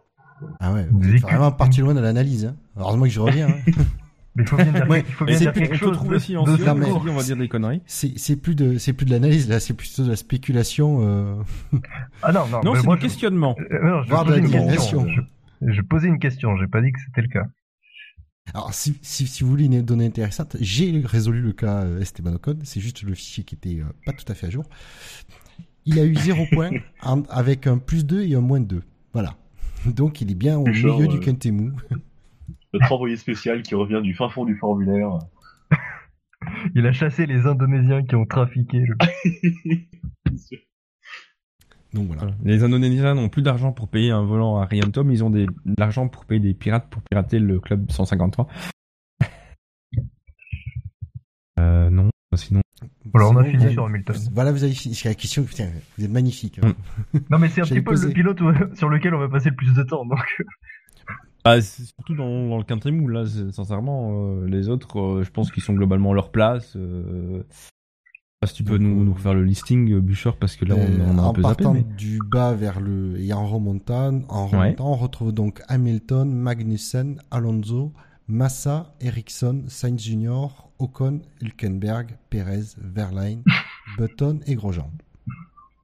[0.60, 2.46] Ah ouais, Vous êtes vraiment parti loin de l'analyse.
[2.48, 2.58] Hein.
[2.76, 3.48] Heureusement que je reviens.
[3.48, 3.72] Hein.
[4.36, 5.04] Mais il faut bien dire, Ouais.
[5.08, 5.98] il faut bien c'est dire quelque chose.
[6.08, 7.82] de- silencieux, de Non, on mais- on va dire des conneries.
[7.86, 11.00] C'est plus de c'est plus de l'analyse là, c'est plutôt de la spéculation.
[11.08, 11.36] euh.
[12.22, 13.56] Ah non, non, Non, c'est du questionnement.
[13.72, 15.08] euh, non, je Voire de posais la une question.
[15.62, 17.46] Je, je posais une question, j'ai pas dit que c'était le cas.
[18.54, 22.34] Alors si, si, si vous voulez une donnée intéressante, j'ai résolu le cas euh, Esteban
[22.36, 24.66] Ocon, c'est juste le fichier qui était euh, pas tout à fait à jour.
[25.86, 26.72] Il a eu 0 points
[27.30, 28.84] avec un plus 2 et un moins 2.
[29.14, 29.36] Voilà.
[29.88, 31.72] Donc il est bien au Bouchard, milieu du euh, Quintemou.
[32.80, 35.20] Notre envoyé spécial qui revient du fin fond du formulaire.
[36.76, 38.80] Il a chassé les Indonésiens qui ont trafiqué.
[38.86, 38.96] Le...
[41.94, 42.28] Donc voilà.
[42.44, 45.46] Les Indonésiens n'ont plus d'argent pour payer un volant à Rianto, mais ils ont des-
[45.46, 48.48] de l'argent pour payer des pirates pour pirater le club 153.
[51.58, 52.60] Euh, non, sinon.
[53.14, 54.16] Voilà, on a fini vous sur avez- Hamilton.
[54.34, 54.94] Voilà, vous avez fini.
[54.94, 55.44] C'est la question.
[55.46, 56.60] Putain, vous êtes magnifique.
[56.62, 56.74] hein.
[57.30, 58.40] Non, mais c'est un petit peu le pilote
[58.76, 60.06] sur lequel on va passer le plus de temps.
[60.06, 60.20] Donc,
[61.46, 64.10] Bah, surtout dans, dans le Quintemou, là, c'est- sincèrement,
[64.42, 66.76] euh, les autres, euh, je pense qu'ils sont globalement à leur place.
[66.76, 67.44] Euh...
[68.46, 71.06] si tu peux nous, nous refaire le listing, euh, Bûcher, parce que là, on, Euh,
[71.08, 71.64] on a un en peu zappé.
[71.64, 74.58] partant mais- du bas vers le et en remontant, en Ouais.
[74.60, 77.92] remontant, on retrouve donc Hamilton, Magnussen, Alonso,
[78.28, 80.48] Massa, Ericsson, Sainz Jr.,
[80.80, 83.44] Ocon, Hülkenberg, Perez, Verlaine,
[83.98, 84.92] Button et Grosjean.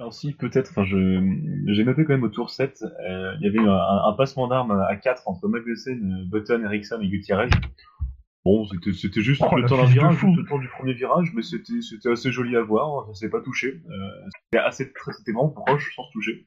[0.02, 3.60] Alors si, peut-être, enfin, j'ai noté quand même au tour 7, euh, il y avait
[3.60, 3.72] un,
[4.10, 7.50] un passement d'armes à 4 entre Magnussen, Button, Ericsson et Gutiérrez.
[8.44, 11.44] Bon, c'était, juste Oh, le temps d'un virage, juste le temps du premier virage, mais
[11.44, 13.80] c'était, assez joli à voir, ça s'est pas touché.
[13.92, 16.46] Euh, c'était assez, très- c'était vraiment proche sans se toucher.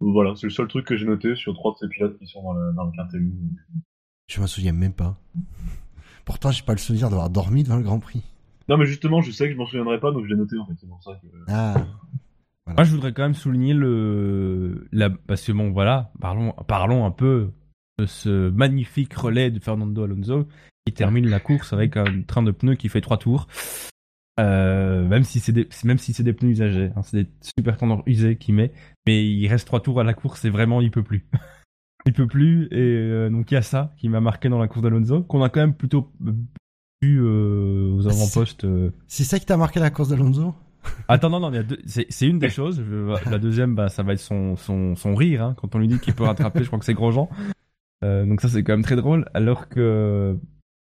[0.00, 2.42] Voilà, c'est le seul truc que j'ai noté sur trois de ces pilotes qui sont
[2.42, 3.18] dans le, dans le Quintet.
[4.26, 5.16] Je me souviens même pas.
[6.24, 8.24] Pourtant, j'ai pas le souvenir d'avoir dormi devant le Grand Prix.
[8.68, 10.66] Non, mais justement, je sais que je m'en souviendrai pas, donc je l'ai noté en
[10.66, 11.28] fait, c'est pour ça que...
[11.46, 11.74] Ah,
[12.66, 17.10] Moi, je voudrais quand même souligner le, la, parce que bon, voilà, parlons, parlons un
[17.10, 17.50] peu
[17.98, 20.48] de ce magnifique relais de Fernando Alonso
[20.86, 23.46] qui termine la course avec un train de pneus qui fait trois tours.
[24.40, 27.76] Euh, même si c'est des, même si c'est des pneus usagés, hein, c'est des super
[27.76, 28.72] tendres usés qu'il met,
[29.06, 31.24] mais il reste trois tours à la course et vraiment il peut plus.
[32.06, 34.66] il peut plus et euh, donc il y a ça qui m'a marqué dans la
[34.68, 36.32] course d'Alonso qu'on a quand même plutôt euh,
[37.00, 38.66] vu euh, aux Ah, c'est- avant-postes.
[39.06, 40.54] c'est ça qui t'a marqué la course d'Alonso?
[41.08, 42.82] Attends, non, non, il y a deux- c'est c'est une des choses.
[43.30, 45.98] La deuxième, bah, ça va être son, son, son rire, hein, quand on lui dit
[45.98, 47.28] qu'il peut rattraper, je crois que c'est Grosjean.
[48.04, 49.26] Euh, donc ça, c'est quand même très drôle.
[49.34, 50.36] Alors que,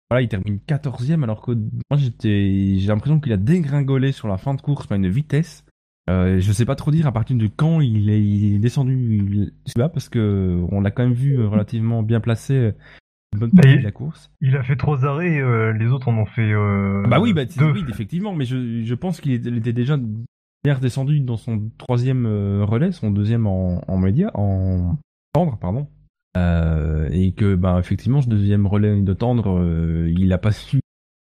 [0.10, 4.38] voilà, il termine 14ème, alors que moi, j'étais, j'ai l'impression qu'il a dégringolé sur la
[4.38, 5.64] fin de course, mais à une vitesse.
[6.10, 9.54] Euh, je sais pas trop dire à partir de quand il est, il est descendu
[9.76, 12.72] là, parce que on l'a quand même vu euh, relativement bien placé
[13.34, 14.32] une bonne partie Mais- de la course.
[14.42, 16.52] il a fait trois arrêts, euh, les autres en ont fait.
[16.52, 17.72] Euh, Bah oui, bah, deux.
[17.72, 19.98] oui, effectivement, mais je, je pense qu'il était, déjà
[20.64, 24.98] bien redescendu dans son troisième euh, relais, son deuxième en, en média, en
[25.34, 25.88] tendre, pardon.
[26.38, 29.62] Euh, et que, bah, effectivement, ce deuxième relais de tendre,
[30.08, 30.80] il a pas su,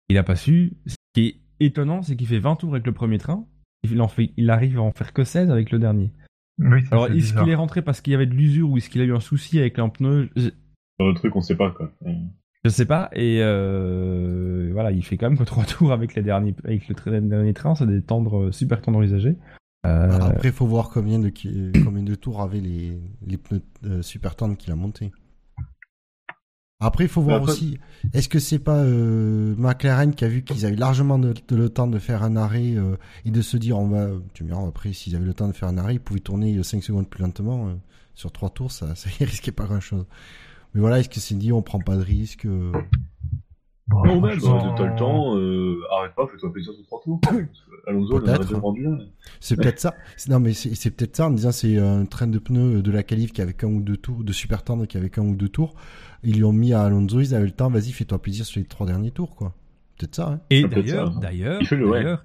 [0.10, 0.74] il a pas su.
[0.86, 1.36] Ce qui est
[1.66, 3.46] étonnant, c'est qu'il fait 20 tours avec le premier train.
[3.84, 6.12] Il, en fait, il arrive à en faire que 16 avec le dernier.
[6.60, 9.02] Oui, Alors, est-ce qu'il est rentré parce qu'il y avait de l'usure ou est-ce qu'il
[9.02, 10.30] a eu un souci avec un pneu?
[11.00, 11.92] Dans le truc, on sait pas, quoi.
[12.06, 12.14] Euh,
[12.64, 16.22] Je sais pas, et euh, voilà, il fait quand même que 3 tours avec, les
[16.22, 19.36] derniers, avec le tra- dernier train, c'est des tendres, super tendres usagés.
[19.88, 21.32] Euh, Après, il faut voir combien de,
[21.84, 25.12] combien de tours avaient les, les pneus euh, super tendres qu'il a montés.
[26.84, 27.80] Après, il faut voir Après- aussi,
[28.14, 31.70] est-ce que c'est pas euh, McLaren qui a vu qu'ils avaient largement de, de le
[31.70, 34.68] temps de faire un arrêt euh, et de se dire, on va, tu me diras,
[34.68, 37.22] après, s'ils avaient le temps de faire un arrêt, ils pouvaient tourner 5 secondes plus
[37.24, 37.68] lentement.
[37.70, 37.74] euh,
[38.16, 40.06] sur 3 tours, ça, ça y risquait pas grand-chose.
[40.74, 42.72] Mais voilà, est-ce que c'est dit, on prend pas de risque euh,
[43.88, 47.20] Bon, Non, même, franchement, t'as le temps, euh, arrête pas, fais-toi plaisir sur trois tours.
[47.88, 48.56] Alonso, il en a Peut-être.
[48.56, 48.98] un.
[49.40, 49.96] C'est peut-être ça.
[50.30, 53.34] Non, mais c'est peut-être ça en disant c'est un train de pneus de la qualif
[53.34, 55.74] qui avait qu'un ou deux tours, de super tendre qui avait qu'un ou deux tours.
[56.24, 58.66] Ils lui ont mis à Alonso, ils avaient le temps, vas-y, fais-toi plaisir sur les
[58.68, 59.56] trois derniers tours, quoi.
[59.98, 60.42] Peut-être ça, hein.
[60.50, 61.20] et d'ailleurs, ça.
[61.20, 61.62] d'ailleurs,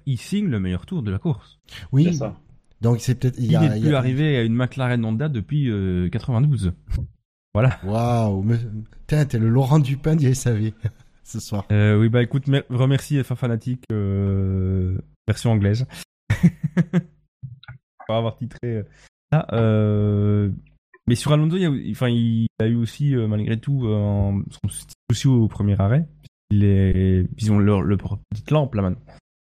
[0.05, 0.17] Il ouais.
[0.17, 1.59] signe le meilleur tour de la course.
[1.67, 2.13] C'est Oui.
[2.13, 2.35] ça.
[2.81, 3.37] Donc c'est peut-être.
[3.39, 6.71] Il y a- n'est plus y a- arrivé à une McLaren Honda depuis euh, 92.
[7.57, 7.79] Voilà.
[7.83, 8.45] Waouh,
[9.07, 10.73] t'es le Laurent Dupin du SAV
[11.23, 11.65] ce soir.
[11.71, 14.95] Euh, oui, bah écoute, mer- remercie FA Fanatic, euh,
[15.27, 15.87] version anglaise.
[18.05, 18.83] Pour avoir titré euh,
[19.31, 19.47] ça.
[19.53, 20.51] euh,
[21.07, 24.69] Mais sur Alonso, il, a, enfin, il a eu aussi, malgré tout, un- son
[25.09, 26.07] souci au premier arrêt.
[26.51, 27.97] Il est, ils ont leur, leur
[28.29, 29.01] petite lampe là maintenant.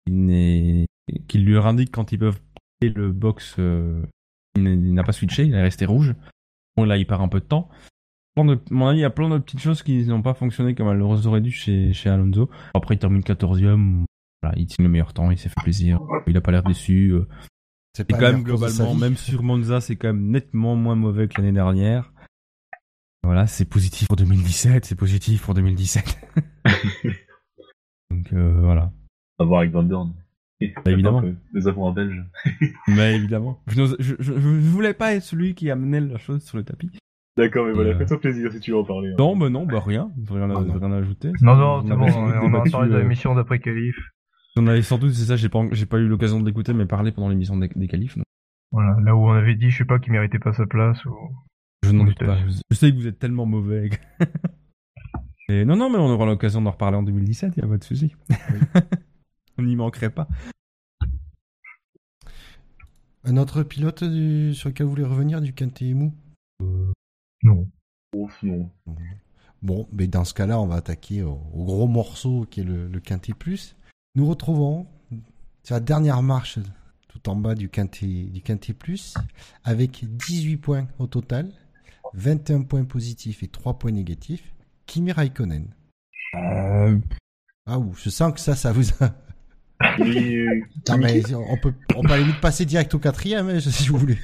[0.08, 0.84] Il
[1.26, 2.38] qui lui indique quand ils peuvent
[2.82, 3.54] le box.
[4.56, 6.14] il n'a pas switché, il est resté rouge.
[6.76, 7.70] Bon, là, il part un peu de temps.
[8.34, 10.34] Plein de- à mon avis, il y a plein de petites choses qui n'ont pas
[10.34, 12.50] fonctionné comme elles auraient dû chez, chez Alonso.
[12.74, 14.04] Après, il termine 14ème.
[14.42, 16.00] Voilà, il signe le meilleur temps, il s'est fait plaisir.
[16.26, 17.10] Il a pas l'air déçu.
[17.12, 17.26] euh,
[17.96, 21.52] C'est quand même, globalement, même sur Monza, c'est quand même nettement moins mauvais que l'année
[21.52, 22.12] dernière.
[23.22, 26.20] Voilà, c'est positif pour 2017, c'est positif pour 2017.
[28.10, 28.92] Donc euh, voilà.
[29.38, 30.12] À voir avec Van Dorn.
[30.60, 31.22] Bah, évidemment.
[31.52, 32.22] Les avants belges.
[32.86, 33.60] Mais évidemment.
[33.66, 34.38] Je, je, je, je
[34.70, 36.90] voulais pas être celui qui amenait la chose sur le tapis.
[37.36, 37.98] D'accord, mais voilà, Euh.
[37.98, 39.10] fais-toi plaisir si tu veux en parler.
[39.10, 39.16] hein.
[39.18, 40.10] Non, bah non, bah rien.
[40.30, 41.32] Rien, à, Ah, rien à ajouter.
[41.42, 43.96] Non, non, c'est bon, on a parlé de euh, l'émission d'après Calif.
[44.56, 46.86] On avait sans doute, c'est ça, j'ai pas, j'ai pas eu l'occasion de l'écouter, mais
[46.86, 48.24] parler pendant l'émission des, donc
[48.70, 51.04] Voilà, là où on avait dit, je sais pas, qu'il méritait pas sa place.
[51.06, 51.14] Ou...
[51.82, 52.38] Je n'en doute pas.
[52.70, 53.90] Je sais que vous êtes tellement mauvais.
[55.48, 57.84] Et non, non, mais on aura l'occasion d'en reparler en 2017, y a pas de
[57.84, 58.14] souci.
[59.58, 60.28] on n'y manquerait pas.
[63.24, 66.14] Un autre pilote du- sur lequel vous voulez revenir du Quintet Mou
[67.44, 67.68] Non.
[68.16, 68.68] Ouf, non.
[69.62, 72.88] Bon, mais dans ce cas-là, on va attaquer au, au gros morceau qui est le,
[72.88, 73.76] le Quintet Plus.
[74.14, 74.86] Nous retrouvons
[75.62, 76.58] sur la dernière marche
[77.08, 79.14] tout en bas du Quintet, du Quintet Plus
[79.62, 81.50] avec 18 points au total,
[82.14, 84.52] 21 points positifs et 3 points négatifs.
[84.86, 85.68] Kimi Raikkonen.
[86.34, 86.98] Euh,
[87.66, 89.14] Ah ouh, je sens que ça, ça vous a...
[89.98, 90.46] Et,
[90.88, 94.18] Non, mais on peut, on peut limite passer direct au quatrième, hein, si vous voulez.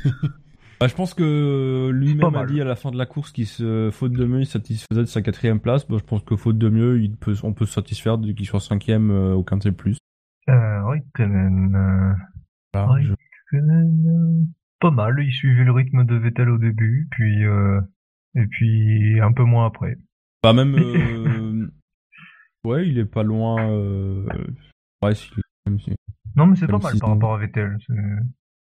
[0.80, 3.90] Bah, je pense que lui-même a dit à la fin de la course qu'il se,
[3.92, 5.86] faute de mieux, il satisfaisait de sa quatrième place.
[5.86, 8.46] Bah, je pense que faute de mieux, il peut, on peut se satisfaire de qu'il
[8.46, 9.98] soit cinquième euh, au quintet plus.
[10.48, 12.14] Euh, Raikkonen, euh,
[13.02, 13.12] je-
[13.52, 14.46] Raikkonen, euh,
[14.80, 15.16] pas mal.
[15.22, 17.80] Il suivait le rythme de Vettel au début, puis euh,
[18.34, 19.96] et puis un peu moins après.
[20.42, 21.70] Bah, même, euh,
[22.64, 23.56] ouais, il est pas loin,
[25.02, 25.30] ouais, si-
[26.36, 27.76] Non, mais c'est pas mal par rapport à Vettel.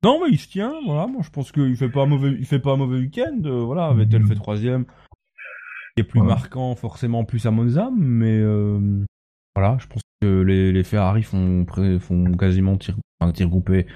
[0.07, 1.07] Non, mais il se tient, voilà.
[1.07, 3.38] Moi, je pense qu'il fait pas un mauvais, il fait pas un mauvais week-end.
[3.44, 3.92] euh, voilà.
[3.92, 4.84] Vettel fait troisième.
[5.96, 9.04] Il est plus marquant, forcément, plus à Monza, mais euh,
[9.54, 11.64] voilà, je pense que les, les Ferrari font,
[12.38, 13.86] quasiment tir, enfin, tir groupé.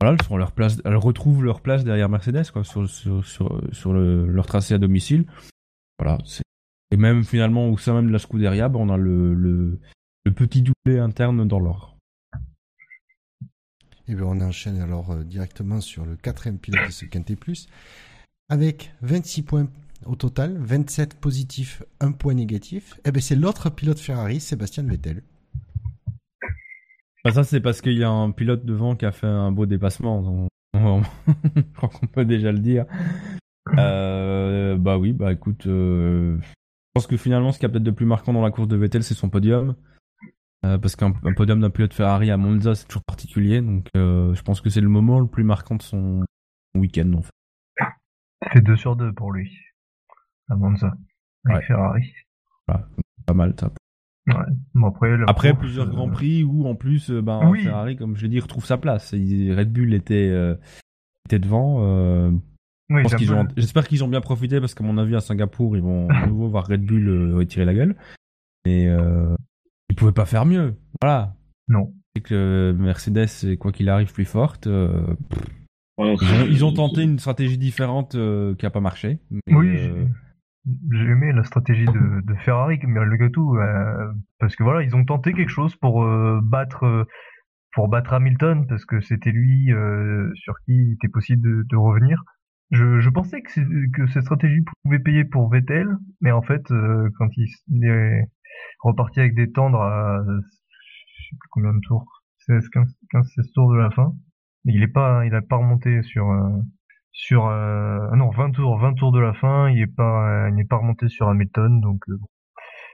[0.00, 3.60] Voilà, elles, sont leur place, elles retrouvent leur place derrière Mercedes, quoi, sur, sur, sur,
[3.72, 5.26] sur le- leur tracé à domicile.
[5.98, 6.42] Voilà, c'est-
[6.90, 9.78] et même finalement, au sein même de la Scuderia, bah, on a le, le,
[10.24, 11.97] le petit doublé interne dans l'or.
[14.08, 17.68] Et bien, on enchaîne alors euh, directement sur le quatrième pilote de ce Quintet Plus,
[18.48, 19.68] avec 26 points
[20.06, 22.98] au total, 27 positifs, 1 point négatif.
[23.04, 25.22] Et bien, c'est l'autre pilote Ferrari, Sébastien Vettel.
[27.24, 29.66] Bah, ça, c'est parce qu'il y a un pilote devant qui a fait un beau
[29.66, 30.22] dépassement.
[30.22, 32.86] donc- je crois qu'on peut déjà le dire.
[33.76, 36.46] Euh, bah oui, bah écoute, euh, je
[36.94, 39.02] pense que finalement, ce qui a peut-être de plus marquant dans la course de Vettel,
[39.02, 39.74] c'est son podium.
[40.66, 43.60] Euh, parce qu'un un podium d'un pilote Ferrari à Monza, c'est toujours particulier.
[43.60, 46.24] Donc, euh, je pense que c'est le moment le plus marquant de son
[46.74, 47.30] week-end, en fait.
[48.52, 49.56] C'est 2 sur 2 pour lui.
[50.48, 50.92] À Monza.
[51.44, 51.66] Avec Ouais.
[51.66, 52.12] Ferrari.
[52.66, 53.70] Pas mal, ça.
[54.74, 54.92] Bon,
[55.26, 57.62] après, plusieurs euh, grands prix où, en plus, ben, Oui.
[57.62, 59.12] Ferrari, comme je l'ai dit, retrouve sa place.
[59.12, 60.54] Red Bull était, euh,
[61.26, 61.78] était devant.
[61.82, 62.30] euh,
[62.90, 63.02] Oui,
[63.56, 66.48] J'espère qu'ils ont bien profité parce qu'à mon avis à Singapour ils vont à nouveau
[66.48, 67.96] voir Red Bull euh, retirer la gueule.
[68.66, 69.34] Euh,
[69.90, 70.74] ils pouvaient pas faire mieux.
[71.00, 71.34] Voilà.
[71.68, 71.92] Non.
[72.16, 74.66] C'est que Mercedes quoi qu'il arrive plus forte.
[74.66, 75.14] euh,
[75.98, 79.18] Ouais, ils, ont, c'est- ils ont tenté une stratégie différente euh, qui a pas marché.
[79.30, 80.04] Mais, Oui, euh,
[80.92, 84.94] j'ai aimé la stratégie de, de Ferrari, mais malgré tout, euh, parce que voilà, ils
[84.94, 87.06] ont tenté quelque chose pour euh, battre
[87.74, 91.76] pour battre Hamilton, parce que c'était lui euh, sur qui il était possible de, de
[91.76, 92.22] revenir.
[92.70, 95.88] Je, je pensais que, que cette stratégie pouvait payer pour Vettel,
[96.20, 98.24] mais en fait, euh, quand il, est
[98.80, 103.52] reparti avec des tendres à je sais plus combien de tours, 16, 15, 15 16
[103.52, 104.12] tours de la fin,
[104.64, 106.60] il est pas, il a pas remonté sur euh,
[107.18, 110.54] sur euh, ah non 20 tours 20 tours de la fin il est pas il
[110.54, 112.16] n'est pas remonté sur Hamilton donc euh,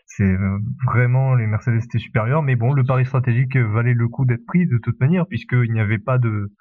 [0.07, 4.25] c'est euh, vraiment les Mercedes étaient supérieurs mais bon le pari stratégique valait le coup
[4.25, 6.53] d'être pris de toute manière puisqu'il n'y avait pas de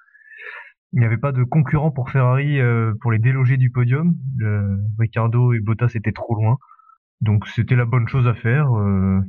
[0.94, 4.78] il n'y avait pas de concurrent pour Ferrari euh, pour les déloger du podium Le-
[4.98, 6.56] Ricardo et Bottas étaient trop loin
[7.20, 9.20] donc c'était la bonne chose à faire euh,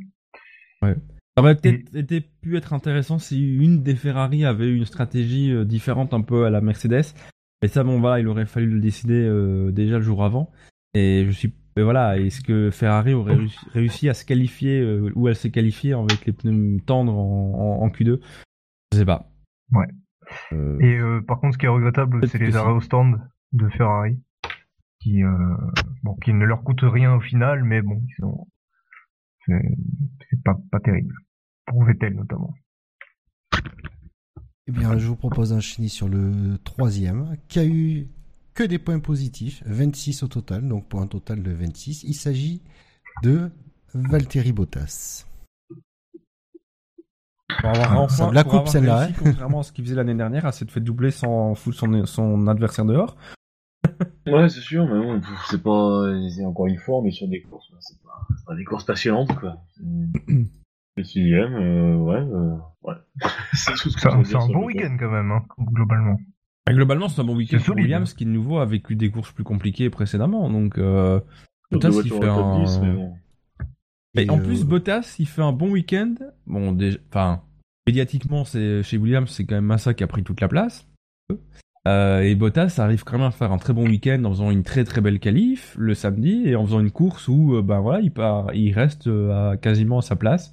[1.38, 5.66] Ça aurait peut-être pu être intéressant si une des Ferrari avait eu une stratégie euh,
[5.66, 7.14] différente un peu à la Mercedes.
[7.62, 10.52] Et ça, bon, voilà, il aurait fallu le décider euh, déjà le jour avant.
[10.94, 14.82] Et je suis, et voilà, est-ce que Ferrari aurait réussi, réussi à se qualifier
[15.16, 18.20] où elle s'est qualifiée avec les pneus tendres en, en- en Q2
[18.94, 19.30] Je sais pas.
[19.74, 19.88] Ouais.
[20.54, 23.20] Euh, Et euh, par contre, ce qui est regrettable, c'est les arrêts au stand
[23.54, 24.20] de Ferrari,
[25.00, 25.56] qui, euh,
[26.04, 28.48] bon, qui ne leur coûtent rien au final, mais bon, ils sont,
[29.48, 31.14] c'est pas, pas terrible.
[31.66, 32.54] Pour Vettel notamment.
[34.68, 38.08] Eh bien, je vous propose d'enchaîner sur le troisième, qui a eu
[38.56, 42.04] que des points positifs, 26 au total, donc pour un total de 26.
[42.04, 42.62] Il s'agit
[43.22, 43.52] de
[43.94, 45.28] Valtteri Bottas.
[47.74, 50.16] Pour avoir enfin, ça me la coupe, celle-là, réussi, contrairement à ce qu'il faisait l'année
[50.16, 53.16] dernière, à s'être fait doubler sans foutre son, son adversaire dehors.
[54.28, 56.10] Ouais, c'est sûr, mais bon, c'est pas.
[56.46, 59.36] Encore une fois, on est sur des courses, c'est pas, c'est pas des courses passionnantes,
[59.40, 59.58] quoi.
[60.98, 62.96] Le sixième, euh, ouais, euh, ouais.
[63.54, 66.18] c'est tout ce que C'est un, dire bon week-end quand même, hein, globalement.
[66.66, 69.32] Bah, Globalement, c'est un bon week-end pour Williams, qui de nouveau a vécu des courses
[69.32, 70.50] plus compliquées précédemment.
[70.50, 71.20] Donc, euh,
[71.72, 72.64] Bottas, il fait un...
[72.64, 73.14] 10, mais bon.
[74.16, 76.16] Et Et, en euh, plus, Bottas, il fait un bon week-end.
[76.48, 77.44] Bon, déjà, enfin,
[77.88, 80.88] médiatiquement, c'est chez Williams, c'est quand même Massa qui a pris toute la place.
[81.88, 84.64] Euh, et Bottas arrive quand même à faire un très bon week-end en faisant une
[84.64, 88.00] très très belle qualif le samedi et en faisant une course où, euh, ben voilà,
[88.00, 90.52] il part, il reste euh, à quasiment à sa place.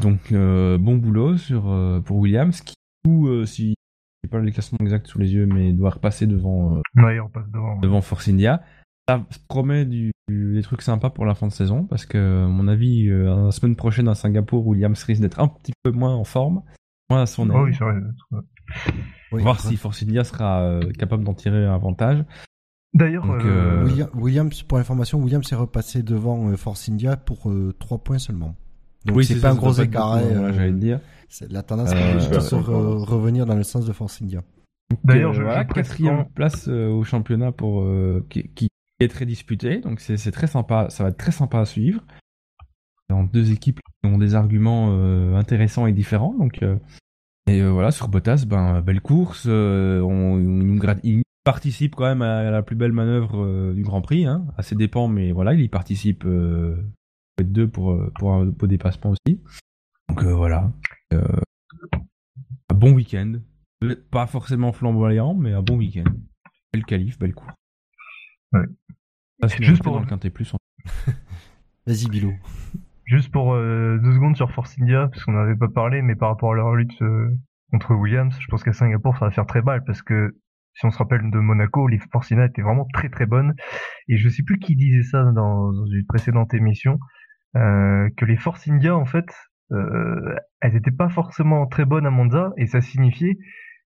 [0.00, 1.62] Donc, euh, bon boulot sur
[2.04, 2.74] pour Williams qui,
[3.06, 3.74] ou si
[4.22, 7.50] j'ai pas le classement exact sous les yeux, mais doit repasser devant Ouais, on passe
[7.50, 7.78] devant.
[7.80, 8.62] devant Force India.
[9.18, 12.48] Ça promet du, du- des trucs sympas pour la fin de saison parce que, à
[12.48, 16.14] mon avis, euh, la semaine prochaine à Singapour, Williams risque d'être un petit peu moins
[16.14, 16.62] en forme,
[17.10, 17.56] moins à son aise.
[17.58, 17.94] Oh oui, c'est vrai.
[19.32, 22.24] oui, Voir si Force India sera euh, capable d'en tirer un avantage.
[22.94, 27.50] D'ailleurs, euh, euh, William- Williams, pour information, Williams est repassé devant euh, Force India pour
[27.78, 28.56] 3 points seulement.
[29.06, 30.18] Donc c'est ça, pas un gros écart.
[30.52, 31.00] j'allais dire.
[31.28, 32.60] c'est- La tendance Euh, est se pas.
[32.60, 34.42] re- revenir dans le sens de Force India.
[35.04, 38.68] d'ailleurs, je, voilà, quatrième place euh, au championnat pour euh, qui, qui
[39.00, 42.04] est très disputé, donc c'est très sympa, ça va être très sympa à suivre.
[43.08, 46.76] Dans deux équipes qui ont des arguments euh, intéressants et différents, donc euh,
[47.48, 50.38] et euh, voilà sur Bottas, ben belle course, on,
[51.02, 54.76] il, participe quand même à la plus belle manœuvre du Grand Prix, hein, à ses
[54.76, 56.26] dépens, mais voilà, il y participe.
[57.42, 59.40] Deux pour pour un beau dépassement aussi.
[60.10, 60.70] Donc voilà,
[61.10, 63.40] un bon week-end.
[64.10, 66.04] Pas forcément flamboyant, mais un bon week-end.
[66.72, 67.54] Belle qualif, belle course.
[69.48, 70.52] Se Juste pour- dans le Quintet Plus.
[70.54, 70.58] en-
[71.86, 72.32] Vas-y, Bilo.
[73.06, 76.28] Juste pour euh, deux secondes sur Force India, parce qu'on n'avait pas parlé, mais par
[76.28, 77.28] rapport à leur lutte euh,
[77.72, 80.36] contre Williams, je pense qu'à Singapour, ça va faire très mal, parce que
[80.74, 83.54] si on se rappelle de Monaco, les Force India étaient vraiment très très bonnes.
[84.08, 86.98] Et je sais plus qui disait ça dans, dans une précédente émission,
[87.56, 89.26] euh, que les Force India, en fait,
[89.72, 93.36] euh, elles étaient pas forcément très bonnes à Monza, et ça signifiait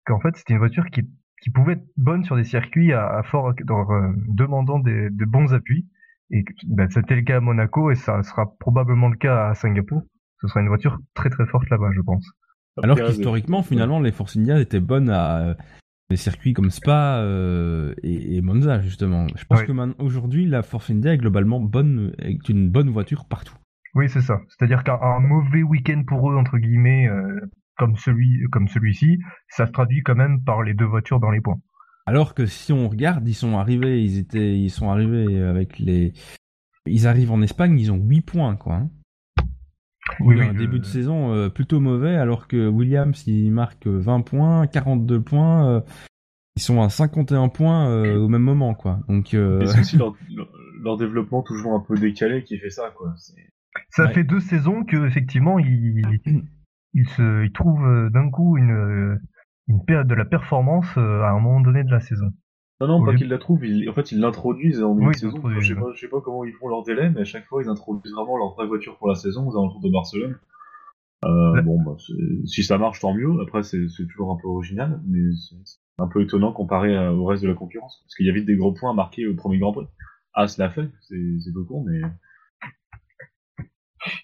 [0.05, 1.09] qu'en fait, c'était une voiture qui,
[1.43, 5.25] qui pouvait être bonne sur des circuits à, à fort, dans, euh, demandant des, de
[5.25, 5.85] bons appuis.
[6.31, 9.53] Et que- ben, c'était le cas à Monaco et ça sera probablement le cas à
[9.53, 10.03] Singapour.
[10.41, 12.25] Ce sera une voiture très très forte là-bas, je pense.
[12.81, 15.53] Alors qu'historiquement, finalement, les Force India étaient bonnes à euh,
[16.09, 19.27] des circuits comme Spa euh, et, et Monza, justement.
[19.35, 19.67] Je pense Oui.
[19.67, 23.55] que aujourd'hui, la Force India est globalement bonne, est une bonne voiture partout.
[23.95, 24.39] Oui, c'est ça.
[24.49, 27.39] C'est-à-dire qu'un un mauvais week-end pour eux entre guillemets, euh,
[27.77, 29.19] comme celui comme celui-ci,
[29.49, 31.59] ça se traduit quand même par les deux voitures dans les points.
[32.05, 36.11] Alors que si on regarde, ils sont arrivés, ils étaient, ils sont arrivés avec les,
[36.85, 38.75] ils arrivent en Espagne, ils ont 8 points, quoi.
[38.75, 38.89] hein.
[40.19, 44.21] Oui, un je- début de saison euh, plutôt mauvais, alors que Williams, il marque 20
[44.21, 45.81] points, 42 points, euh,
[46.57, 48.99] ils sont à 51 points euh, au même moment, quoi.
[49.07, 49.97] Donc, euh, c'est aussi
[50.83, 53.13] leur, développement toujours un peu décalé qui fait ça, quoi.
[53.91, 54.13] Ça Ouais.
[54.13, 56.01] fait deux saisons que effectivement il
[56.93, 59.19] il se il trouve euh, d'un coup une
[59.67, 62.31] une période de la performance euh, à un moment donné de la saison.
[62.81, 65.07] Non, non, Au pas lieu- qu'ils la trouvent, ils- en fait, ils l'introduisent en milieu
[65.09, 65.37] Oui, de saison.
[65.59, 67.63] Je sais pas, je sais pas comment ils font leur délai, mais à chaque fois,
[67.63, 70.37] ils introduisent vraiment leur vraie voiture pour la saison aux alentours de Barcelone.
[71.23, 71.61] Euh.
[71.61, 71.95] Bon, bah,
[72.45, 73.31] si ça marche, tant mieux.
[73.41, 75.55] Après, c'est toujours un peu original, mais c'est
[75.99, 78.01] un peu étonnant comparé à- au reste de la concurrence.
[78.03, 79.87] Parce qu'il y a vite des gros points marqués au premier Grand Prix.
[80.33, 82.01] As l'a fait, c'est c'est peu con, mais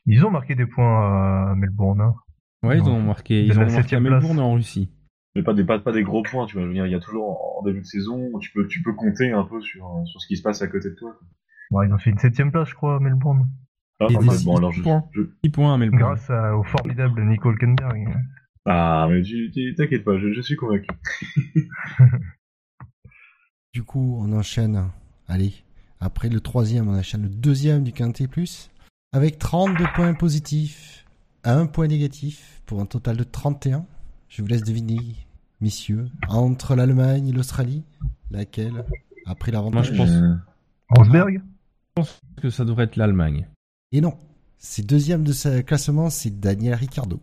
[0.05, 2.01] Ils ont marqué des points à Melbourne.
[2.01, 2.15] hein.
[2.63, 2.95] Ouais, ils Non.
[2.95, 4.89] ont marqué, ils ont marqué à septième Melbourne en Russie.
[5.35, 6.45] mais pas des pas, pas des gros points.
[6.45, 8.67] Tu vois, je veux dire, il y a toujours en début de saison, tu peux
[8.67, 11.15] tu peux compter un peu sur sur ce qui se passe à côté de toi.
[11.71, 13.47] Bon, ils ont fait une septième place, je crois, à Melbourne,
[13.99, 14.31] Ah, mal.
[14.31, 15.03] six bon, alors je, points.
[15.13, 16.01] je- 6 points à Melbourne.
[16.01, 18.07] grâce à- au formidable Nico Hülkenberg.
[18.65, 19.21] ah, mais
[19.75, 20.87] t'inquiète pas, je, je suis convaincu.
[23.73, 24.89] Du coup, on enchaîne.
[25.27, 25.53] Allez,
[25.99, 28.71] après le troisième, on enchaîne le deuxième du Quintet Plus.
[29.13, 31.05] Avec 32 points positifs,
[31.43, 33.85] un point négatif, pour un total de 31.
[34.29, 34.99] Je vous laisse deviner,
[35.61, 37.83] messieurs, entre l'Allemagne et l'Australie,
[38.31, 38.83] laquelle
[39.25, 40.35] a pris l'avantage Moi, je pense- Euh,
[40.89, 43.47] Rosberg Je pense que ça devrait être l'Allemagne.
[43.91, 44.15] Et non,
[44.57, 47.19] c'est deuxième de ce classement, c'est Daniel Ricciardo.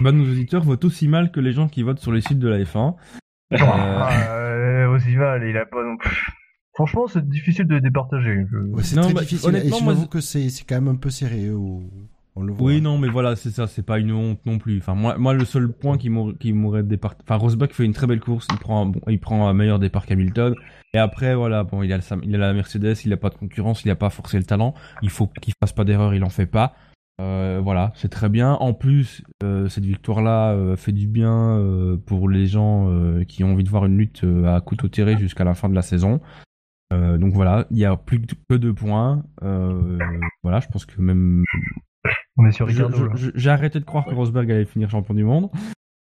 [0.00, 2.48] Bah, nos auditeurs votent aussi mal que les gens qui votent sur les sites de
[2.48, 2.96] la F1.
[3.52, 6.26] Euh, Ah, aussi mal, il a pas non plus.
[6.74, 8.44] Franchement, c'est difficile de les départager.
[8.50, 10.74] Je- Ouais, c'est Non, très bah, difficile, et honnêtement, je moi, que c'est c'est quand
[10.74, 11.90] même un peu serré, au-
[12.36, 14.78] Oui, non, mais voilà, c'est ça, c'est pas une honte non plus.
[14.78, 17.14] Enfin, moi, moi le seul point qui m'aurait départ...
[17.22, 20.54] Enfin, Rosberg fait une très belle course, il prend un, meilleur départ qu'Hamilton.
[20.92, 23.84] Et après, voilà, bon, il a, il a la Mercedes, il a pas de concurrence,
[23.84, 24.74] il a pas forcé le talent.
[25.02, 26.74] Il faut qu'il fasse pas d'erreur, il en fait pas.
[27.18, 28.52] Euh, voilà, c'est très bien.
[28.52, 31.58] En plus, euh, cette victoire-là euh, fait du bien
[32.06, 32.92] pour les gens
[33.26, 35.82] qui ont envie de voir une lutte à couteau tiré jusqu'à la fin de la
[35.82, 36.20] saison.
[36.90, 39.22] Donc voilà, il y a plus que deux points.
[39.40, 41.44] Voilà, je pense que même
[42.36, 43.16] On est sur Je- Ricardo.
[43.16, 44.14] je- je- J'ai arrêté de croire que.
[44.14, 45.50] Rosberg allait finir champion du monde.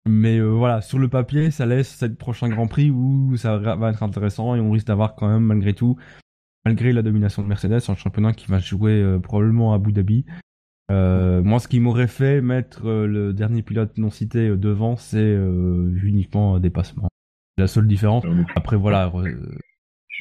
[0.07, 3.89] Mais euh, voilà, sur le papier, ça laisse cette prochain Grand Prix où ça va
[3.89, 5.97] être intéressant et on risque d'avoir quand même, malgré tout,
[6.65, 9.91] malgré la domination de Mercedes, un championnat qui va se jouer euh, probablement à Abu
[9.91, 10.25] Dhabi.
[10.91, 14.95] Euh, moi, ce qui m'aurait fait mettre euh, le dernier pilote non cité euh, devant,
[14.95, 17.07] c'est euh, uniquement un dépassement.
[17.59, 18.25] La seule différence.
[18.25, 19.11] Est Après, voilà.
[19.13, 19.57] euh,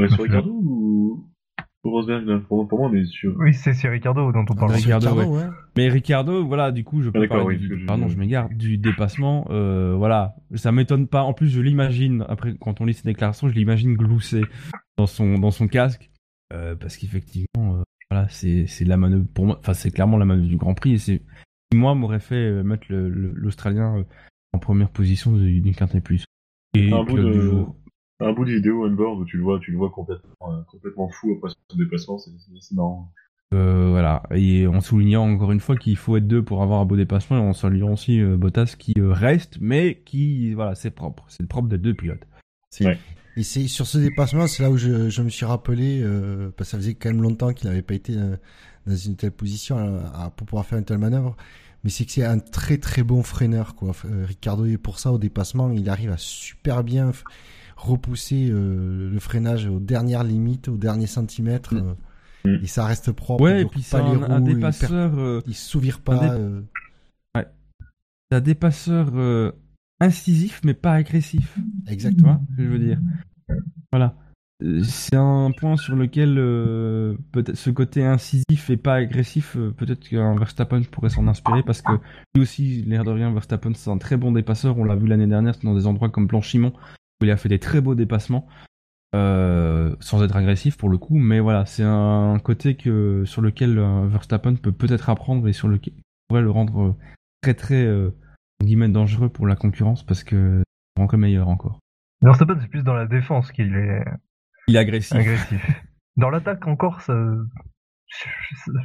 [0.00, 1.30] est sur Ricardo ou
[1.90, 3.34] Rosberg là pour, pour moi, on est sur.
[3.38, 4.72] Oui, c'est c'est Ricardo dont on parle.
[4.72, 5.46] Avec- Ricardo, Ricardo, ouais.
[5.76, 8.48] Mais Ricardo, voilà, du coup, je peux D'accord, parler oui, du, je- pardon, je m'égare,
[8.50, 11.22] du dépassement, euh, voilà, ça m'étonne pas.
[11.22, 14.42] En plus, je l'imagine, après, quand on lit ses déclarations, je l'imagine glousser
[14.96, 16.10] dans son, dans son casque,
[16.52, 20.24] euh, parce qu'effectivement, euh, voilà, c'est, c'est la manœuvre, pour moi, enfin, c'est clairement la
[20.24, 21.22] manœuvre du Grand Prix, et c'est,
[21.74, 24.02] moi, m'aurait fait euh, mettre le- le- l'Australien euh,
[24.54, 26.24] en première position du, du Quintet Plus.
[26.74, 27.76] Et Un bout du de- jour.
[28.20, 31.08] Un bout de vidéo on-board où tu le vois, tu le vois complètement, euh, complètement
[31.08, 33.12] fou après son déplacement, c'est marrant.
[33.54, 36.84] Euh, voilà, et en soulignant encore une fois qu'il faut être deux pour avoir un
[36.84, 40.90] beau dépassement, et en soulignant aussi euh, Bottas qui euh, reste, mais qui, voilà, c'est
[40.90, 42.26] propre, c'est le propre d'être deux pilotes.
[43.36, 46.70] Et c'est sur ce dépassement, c'est là où je, je me suis rappelé, euh, parce
[46.70, 48.36] que ça faisait quand même longtemps qu'il n'avait pas été euh,
[48.86, 51.36] dans une telle position à- à- pour pouvoir faire une telle manœuvre.
[51.84, 53.92] Mais c'est que c'est un très très bon freineur, quoi.
[54.06, 57.12] Euh, Ricardo est pour ça au dépassement, il arrive à super bien
[57.78, 61.78] repousser euh, le freinage aux dernières limites, aux derniers centimètres, Mm.
[61.78, 61.94] euh,
[62.58, 62.64] Mm.
[62.64, 63.42] et ça reste propre.
[63.44, 65.68] Ouais, il et puis pas c'est les un, un roues, il dépasseur, euh, il se
[65.68, 66.18] souvire un pas.
[66.18, 66.62] dé- euh,
[68.30, 69.52] c'est un dépasseur euh,
[70.00, 71.56] incisif, mais pas agressif.
[71.86, 72.34] Tu exactement.
[72.34, 72.98] vois ce que je veux dire?
[73.90, 74.14] Voilà.
[74.82, 80.06] C'est un point sur lequel euh, peut-être ce côté incisif et pas agressif, euh, peut-être
[80.08, 81.92] qu'un Verstappen pourrait s'en inspirer parce que
[82.34, 84.76] lui aussi, l'air de rien, Verstappen c'est un très bon dépasseur.
[84.76, 86.72] On l'a vu l'année dernière dans des endroits comme Blanchimont
[87.22, 88.46] il a fait des très beaux dépassements
[89.14, 91.16] euh, sans être agressif pour le coup.
[91.18, 95.68] Mais voilà, c'est un côté que sur lequel euh, Verstappen peut peut-être apprendre et sur
[95.68, 96.94] lequel il pourrait le rendre euh,
[97.42, 98.08] très très euh,
[98.60, 100.62] entre guillemets dangereux pour la concurrence parce que
[100.96, 101.78] c'est encore meilleur encore.
[102.22, 104.04] Verstappen, c'est plus dans la défense qu'il est
[104.66, 105.16] Il est agressif.
[105.16, 105.64] agressif.
[106.16, 107.14] Dans l'attaque encore, ça...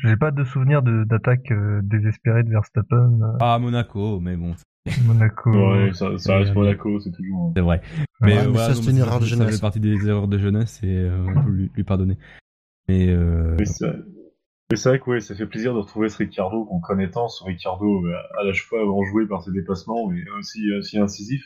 [0.03, 3.38] j'ai pas de souvenir de- d'attaque désespérée de Verstappen.
[3.39, 4.53] Ah, Monaco, mais bon,
[5.07, 5.49] Monaco.
[5.51, 6.53] Ouais, ça, ça reste.
[6.53, 7.53] Monaco, c'est toujours.
[7.55, 7.81] c'est vrai.
[8.24, 9.55] Ouais, Mais, mais euh, voilà, ça, c'est une erreur de Ça jeunesse.
[9.55, 12.17] fait partie des erreurs de jeunesse et euh, on peut lui, lui pardonner.
[12.88, 13.86] Mais euh, Mais c'est
[14.71, 17.43] mais vrai que ouais, ça fait plaisir de retrouver ce Ricardo qu'on connaît tant, ce
[17.43, 18.05] Ricardo
[18.39, 21.43] à la fois enjoué par ses dépassements et aussi, aussi incisif.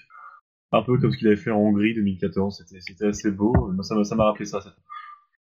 [0.72, 3.54] Un peu comme ce qu'il avait fait en Hongrie 2014, c'était c'était assez beau.
[3.82, 4.62] Ça m'a ça rappelé ça.
[4.62, 4.74] ça.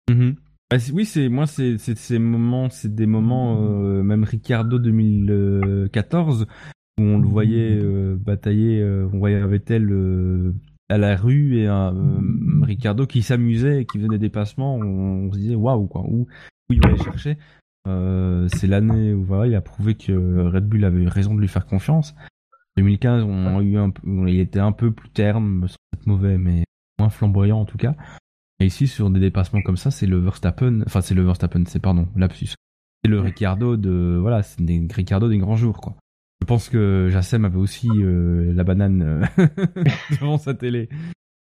[0.09, 0.35] mhm.
[0.71, 6.47] Bah, oui, c'est moi, c'est c'est ces moments, c'est des moments, euh, même Ricardo 2014
[6.97, 10.53] où on le voyait euh, batailler, euh, on voyait Vettel euh,
[10.89, 14.75] à la rue et un euh, Ricardo qui s'amusait et qui faisait des dépassements.
[14.75, 16.27] On, on se disait waouh quoi, où,
[16.69, 17.37] il va aller chercher.
[17.87, 20.11] Euh, c'est l'année où voilà, il a prouvé que
[20.47, 22.15] Red Bull avait eu raison de lui faire confiance.
[22.77, 26.37] 2015, on a eu un peu, il était un peu plus terme, sans être mauvais,
[26.37, 26.63] mais
[26.99, 27.95] moins flamboyant en tout cas.
[28.59, 31.79] Et ici, sur des dépassements comme ça, c'est le Verstappen, enfin c'est le Verstappen, c'est
[31.79, 32.55] pardon, lapsus.
[33.03, 35.95] C'est le Ricardo de, voilà, c'est des Ricardo des grands jours quoi.
[36.45, 39.45] Je pense que Jassem avait aussi euh, la banane euh,
[40.11, 40.89] devant sa télé.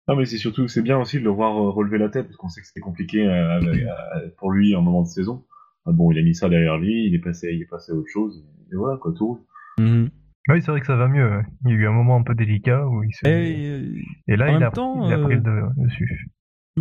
[0.09, 2.35] Non, mais c'est surtout c'est bien aussi de le voir euh, relever la tête parce
[2.35, 5.45] qu'on sait que c'était compliqué euh, avec- euh, pour lui en moment de saison.
[5.85, 7.95] Ah bon, il a mis ça derrière lui, il est passé, il est passé à
[7.95, 8.45] autre chose.
[8.73, 9.39] Et voilà quoi, tout roule.
[9.79, 10.09] Mhm.
[10.49, 11.25] Oui, c'est vrai que ça va mieux.
[11.37, 11.43] ouais.
[11.63, 13.25] Il y a eu un moment un peu délicat où il se...
[13.29, 13.93] Et
[14.27, 16.27] Et là, il a, temps, il a pris euh, le de- dessus.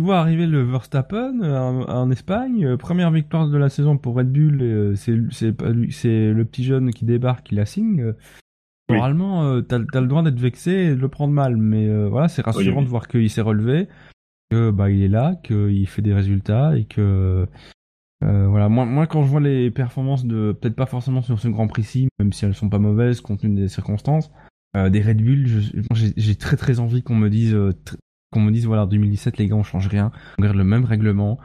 [0.01, 3.99] Tu vois arriver le Verstappen euh, en, en Espagne, euh, première victoire de la saison
[3.99, 8.15] pour Red Bull, euh, c'est le petit jeune qui débarque qui la signe.
[8.89, 8.97] Oui.
[8.99, 12.41] Euh, t'as le droit d'être vexé et de le prendre mal, mais euh, voilà, c'est
[12.41, 12.85] rassurant oui.
[12.85, 13.89] de voir qu'il s'est relevé,
[14.49, 17.45] que bah il est là, qu'il fait des résultats et que
[18.23, 18.69] euh, voilà.
[18.69, 22.07] Moi, moi, quand je vois les performances de, peut-être pas forcément sur ce Grand Prix-ci,
[22.17, 24.31] même si elles sont pas mauvaises compte tenu des circonstances,
[24.75, 25.45] euh, des Red Bull,
[25.93, 27.55] j'ai très très envie qu'on me dise,
[28.31, 31.39] qu'on me dise voilà, 2017 les gars, on change rien, on garde le même règlement.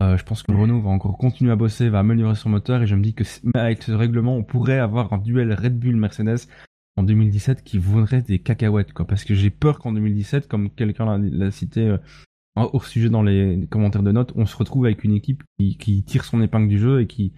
[0.00, 2.86] Euh, je pense que Renault va encore continuer à bosser, va améliorer son moteur et
[2.86, 3.24] je me dis que
[3.54, 6.46] avec ce règlement, on pourrait avoir un duel Red Bull-Mercedes
[6.96, 9.06] en 2017 qui vaudrait des cacahuètes, quoi.
[9.06, 11.98] Parce que j'ai peur qu'en 2017, comme quelqu'un l'a- cité euh,
[12.56, 16.24] au sujet dans les commentaires de notes, on se retrouve avec une équipe qui, tire
[16.24, 17.32] son épingle du jeu et qui,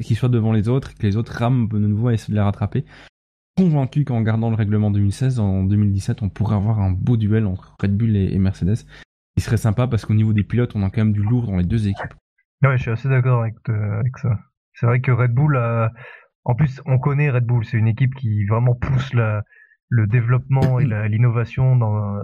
[0.00, 2.36] qui soit devant les autres, et que les autres rament de nouveau et essaient de
[2.36, 2.84] les rattraper.
[3.56, 7.76] Convaincu qu'en gardant le règlement 2016, en 2017, on pourrait avoir un beau duel entre
[7.80, 8.86] Red Bull et, Mercedes.
[9.36, 11.56] Il serait sympa parce qu'au niveau des pilotes, on a quand même du lourd dans
[11.56, 12.14] les deux équipes.
[12.62, 14.38] Ouais, je suis assez d'accord avec, avec ça.
[14.74, 15.58] C'est vrai que Red Bull.
[16.44, 20.86] En plus, on connaît Red Bull, c'est une équipe qui vraiment pousse le développement et
[21.08, 22.16] l'innovation dans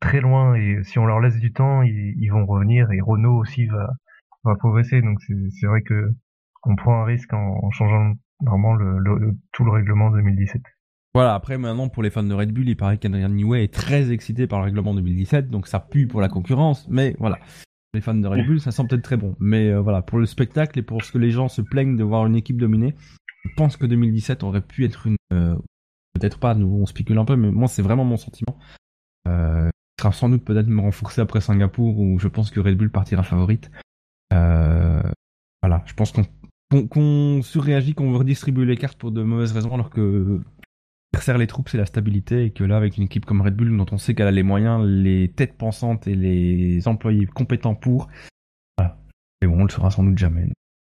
[0.00, 3.66] très loin et si on leur laisse du temps, ils, vont revenir et Renault aussi
[3.66, 3.90] va,
[4.44, 5.02] va progresser.
[5.02, 6.12] Donc c'est c'est vrai que
[6.64, 8.14] on prend un risque en, en changeant
[8.44, 8.76] vraiment
[9.52, 10.62] tout le règlement 2017.
[11.14, 14.12] Voilà, après maintenant pour les fans de Red Bull, il paraît qu'Adrian Newey est très
[14.12, 17.38] excité par le règlement 2017, donc ça pue pour la concurrence, mais voilà.
[17.94, 19.34] Les fans de Red Bull, ça sent peut-être très bon.
[19.40, 22.04] Mais euh, voilà, pour le spectacle et pour ce que les gens se plaignent de
[22.04, 22.94] voir une équipe dominée,
[23.44, 25.16] je pense que 2017 aurait pu être une...
[25.32, 25.56] euh,
[26.12, 28.58] peut-être pas, nous on spécule un peu, mais moi c'est vraiment mon sentiment.
[29.26, 32.76] Euh, il sera sans doute peut-être me renforcer après Singapour, où je pense que Red
[32.76, 33.70] Bull partira favorite.
[34.32, 35.02] Euh,
[35.62, 36.24] voilà, je pense qu'on
[36.70, 40.40] qu'on qu'on surréagit, qu'on veut redistribuer les cartes pour de mauvaises raisons, alors que
[41.20, 43.76] serre les troupes, c'est la stabilité, et que là, avec une équipe comme Red Bull,
[43.76, 48.08] dont on sait qu'elle a les moyens, les têtes pensantes et les employés compétents pour,
[48.76, 48.98] voilà.
[49.40, 50.48] Mais bon, on le saura sans doute jamais.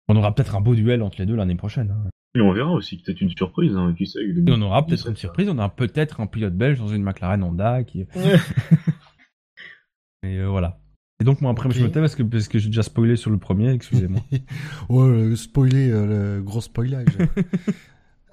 [0.09, 1.91] On aura peut-être un beau duel entre les deux l'année prochaine.
[1.91, 2.09] hein.
[2.37, 4.21] Et on verra aussi, peut-être une surprise, hein, qui sait.
[4.21, 7.43] Et on aura peut-être une surprise, on aura peut-être un pilote belge dans une McLaren
[7.43, 8.07] Honda qui.
[10.23, 10.79] Mais euh, voilà.
[11.21, 13.31] Et donc moi après je me tais parce que parce que j'ai déjà spoilé sur
[13.31, 14.21] le premier, excusez-moi.
[14.89, 17.07] Ouais, le spoiler, euh, le gros spoilage.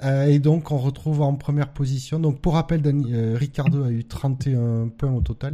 [0.03, 2.17] Euh, et donc, on retrouve en première position.
[2.19, 5.53] Donc, pour rappel, euh, Ricardo a eu 31 points au total.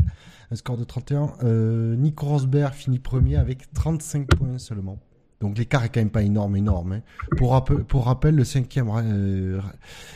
[0.52, 1.34] Un score de 31.
[1.44, 5.00] Euh, Nico Rosberg finit premier avec 35 points seulement.
[5.42, 6.94] Donc, l'écart est quand même pas énorme, énorme.
[6.94, 7.02] hein.
[7.36, 9.60] Pour, rappel, pour rappel, le cinquième, euh,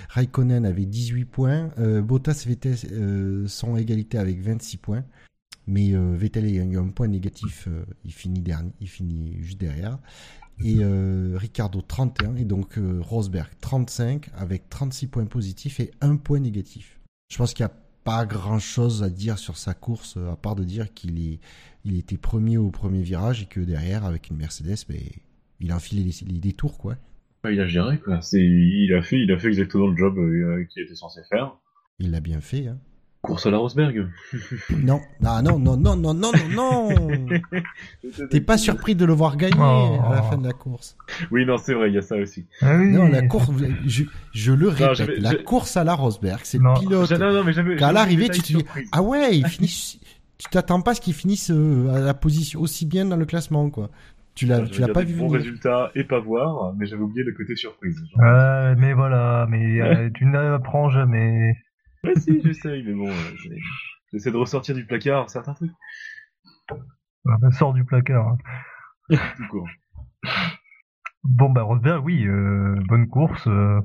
[0.08, 1.70] Raikkonen avait 18 points.
[1.78, 5.04] Euh, Bottas et Vettel euh, sont à égalité avec 26 points.
[5.68, 7.68] Mais euh, Vettel a eu un point négatif.
[7.68, 10.00] euh, il, finit dernier, il finit juste derrière
[10.64, 16.18] et euh, Ricardo 31 et donc euh, Rosberg 35 avec 36 points positifs et un
[16.18, 17.00] point négatif.
[17.30, 20.56] Je pense qu'il n'y a pas grand chose à dire sur sa course à part
[20.56, 21.40] de dire qu'il est
[21.84, 25.00] il était premier au premier virage et que derrière avec une Mercedes ben,
[25.60, 26.96] il a enfilé les, les détours quoi.
[27.44, 28.22] Ouais, il a géré, quoi.
[28.22, 30.16] C'est, il a fait, il a fait exactement le job
[30.70, 31.58] qu'il était censé faire.
[31.98, 32.78] Il l'a bien fait hein.
[33.22, 34.08] Course à la Rosberg.
[34.72, 37.28] Non, ah non non non non non non non.
[38.32, 40.00] T'es pas surpris de le voir gagner Oh.
[40.04, 40.98] à la fin de la course.
[41.30, 42.46] Oui, non, c'est vrai, il y a ça aussi.
[42.62, 42.92] Ah oui.
[42.92, 43.52] Non, la course
[43.86, 44.04] je,
[44.34, 47.76] je le répète, la course à la Rosberg, c'est le pilote Non, non, mais j'avais
[47.76, 50.00] l'arrivée, tu te dis, ah ouais, il finit,
[50.40, 53.26] tu t'attends pas à ce qu'il finisse euh, à la position aussi bien dans le
[53.26, 53.90] classement, quoi.
[54.34, 55.42] Tu l'as, J'avais tu l'as pas vu bons venir.
[55.42, 58.02] résultats et pas voir, mais j'avais oublié le côté surprise.
[58.16, 58.76] genre.
[58.78, 61.56] Mais voilà, mais euh, tu n'apprends jamais.
[62.04, 63.58] Ouais, si, j'essaye, mais bon, euh,
[64.12, 65.72] j'essaie de ressortir du placard certains trucs,
[67.28, 68.28] Euh, Sors du placard.
[68.28, 69.18] hein.
[69.38, 69.68] tout court.
[71.24, 73.46] Bon, bah Rosberg, oui, euh, bonne course.
[73.48, 73.80] euh,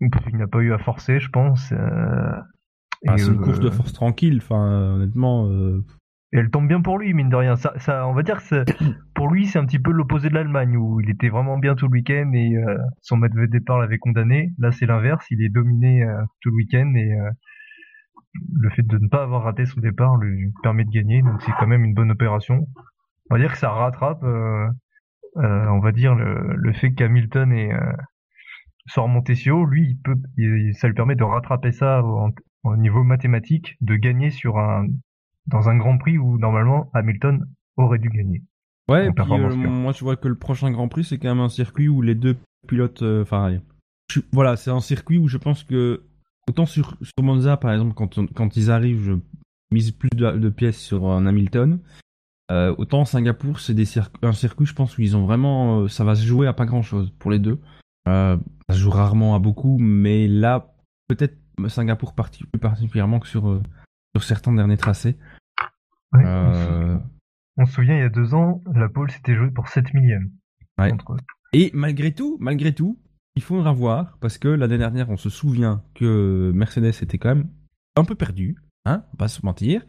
[0.00, 0.08] il
[0.38, 1.72] n'a pas eu à forcer, je pense.
[1.72, 2.32] euh,
[3.06, 5.46] Ah, et, c'est une euh, course de force tranquille, enfin euh, honnêtement.
[5.50, 5.84] euh,
[6.32, 7.56] Et elle tombe bien pour lui, mine de rien.
[7.56, 8.64] Ça, ça, on va dire que
[9.14, 11.86] pour lui, c'est un petit peu l'opposé de l'Allemagne, où il était vraiment bien tout
[11.86, 14.52] le week-end et euh, son maître de départ l'avait condamné.
[14.58, 15.26] Là, c'est l'inverse.
[15.30, 17.30] Il est dominé euh, tout le week-end et euh,
[18.54, 21.20] le fait de ne pas avoir raté son départ lui permet de gagner.
[21.22, 22.66] Donc, c'est quand même une bonne opération.
[23.30, 24.22] On va dire que ça rattrape,
[25.34, 27.52] on va dire, le, le fait qu'Hamilton
[28.86, 29.64] soit remonté si haut.
[29.64, 32.30] Lui, il peut, il- ça lui permet de rattraper ça au,
[32.64, 34.86] au niveau mathématique, de gagner sur un
[35.46, 38.42] dans un Grand Prix où normalement Hamilton aurait dû gagner.
[38.88, 41.40] Ouais, et puis euh, moi je vois que le prochain Grand Prix c'est quand même
[41.44, 42.36] un circuit où les deux
[42.66, 43.58] pilotes, euh, enfin,
[44.32, 46.02] voilà, c'est un circuit où je pense que
[46.48, 49.12] autant sur, sur Monza par exemple quand on- quand ils arrivent, je
[49.72, 51.78] mise plus de, de pièces sur un Hamilton.
[52.50, 56.02] Euh, autant Singapour c'est des circ- un circuit je pense où ils ont vraiment, ça
[56.04, 57.58] va se jouer à pas grand chose pour les deux.
[58.06, 58.38] Ça
[58.70, 60.74] se joue rarement à beaucoup, mais là
[61.06, 61.36] peut-être
[61.68, 63.60] Singapour parti, plus particulièrement que sur
[64.16, 65.16] sur certains derniers tracés.
[66.12, 66.98] Ouais, Euh,
[67.56, 70.30] On se souvient, il y a deux ans, la pole s'était jouée pour 7 millièmes.
[70.78, 70.92] Ouais.
[71.52, 72.98] Et malgré tout, malgré tout,
[73.36, 77.48] il faudra voir, parce que l'année dernière, on se souvient que Mercedes était quand même
[77.96, 78.56] un peu perdu,
[78.86, 79.82] hein, on va pas se mentir.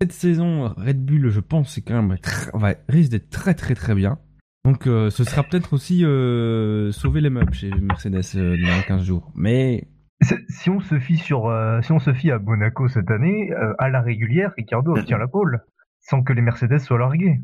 [0.00, 2.16] Cette saison, Red Bull, je pense, c'est quand même
[2.54, 4.18] va- risque d'être très très très bien.
[4.64, 9.32] Donc, euh, ce sera peut-être aussi euh, sauver les meubles chez Mercedes dans 15 jours.
[9.34, 9.88] Mais
[10.22, 13.72] Si on se fie sur, euh, si on se fie à Monaco cette année, euh,
[13.78, 15.60] à la régulière, Ricardo obtient la pole,
[16.00, 17.40] sans que les Mercedes soient largués.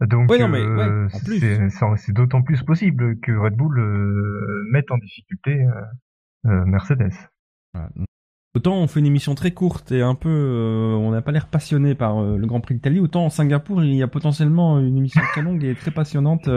[0.00, 5.62] Donc, Ouais, euh, ouais, c'est d'autant plus possible que Red Bull euh, mette en difficulté
[5.62, 7.12] euh, euh, Mercedes.
[7.74, 7.88] voilà.
[8.56, 11.46] autant on fait une émission très courte et un peu, euh, on n'a pas l'air
[11.48, 14.96] passionné par euh, le Grand Prix d'Italie, autant en Singapour, il y a potentiellement une
[14.96, 16.48] émission très longue et très passionnante.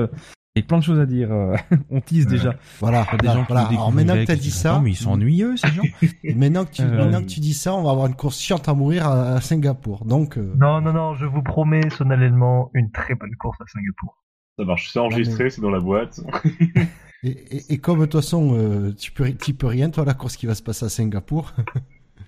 [0.58, 1.32] Et plein de choses à dire.
[1.32, 1.56] euh,
[1.90, 2.56] on tease déjà.
[2.80, 3.68] Voilà, des gens voilà.
[3.68, 5.84] Alors maintenant que t'as dit ça, mais ils sont ennuyeux ces gens.
[6.36, 8.68] maintenant que tu, Euh, maintenant que tu dis ça, on va avoir une course chiante
[8.70, 10.06] à mourir à, à Singapour.
[10.06, 14.18] Donc, euh, Non, non, non, je vous promets solennellement une très bonne course à Singapour.
[14.60, 16.20] Ça marche, c'est enregistré, c'est dans la boîte.
[17.24, 20.14] et, et, et comme de toute façon, euh, tu peux, tu peux rien, toi, la
[20.14, 21.54] course qui va se passer à Singapour.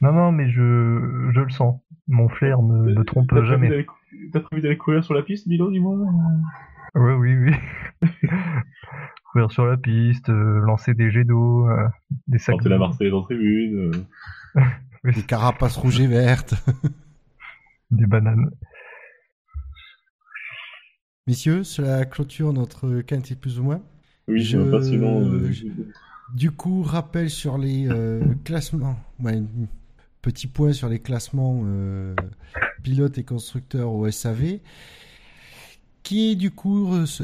[0.01, 1.79] Non, non, mais je, je le sens.
[2.07, 3.85] Mon flair me, me trompe jamais.
[4.33, 5.95] T'as prévu d'aller courir sur la piste, Milo, dis-moi
[6.95, 7.53] Ouais, oui, oui.
[9.31, 11.87] Courir sur la piste, euh, lancer des jets d'eau, euh,
[12.27, 12.53] des sacs.
[12.55, 12.77] Porter la.
[12.79, 13.91] Marseillaise en tribune.
[14.55, 14.61] euh.
[15.05, 16.55] Oui, Des carapaces rouges et vertes.
[17.91, 18.49] des bananes.
[21.25, 23.81] Messieurs, cela clôture notre quintet plus ou moins.
[24.27, 25.67] Oui, Je- euh, je-
[26.35, 28.99] Du coup, rappel sur les euh, classements.
[29.21, 29.41] Ouais,
[30.21, 32.13] petit point sur les classements euh,
[32.83, 34.59] pilotes et constructeurs au SAV.
[36.03, 37.23] Qui du coup euh, se,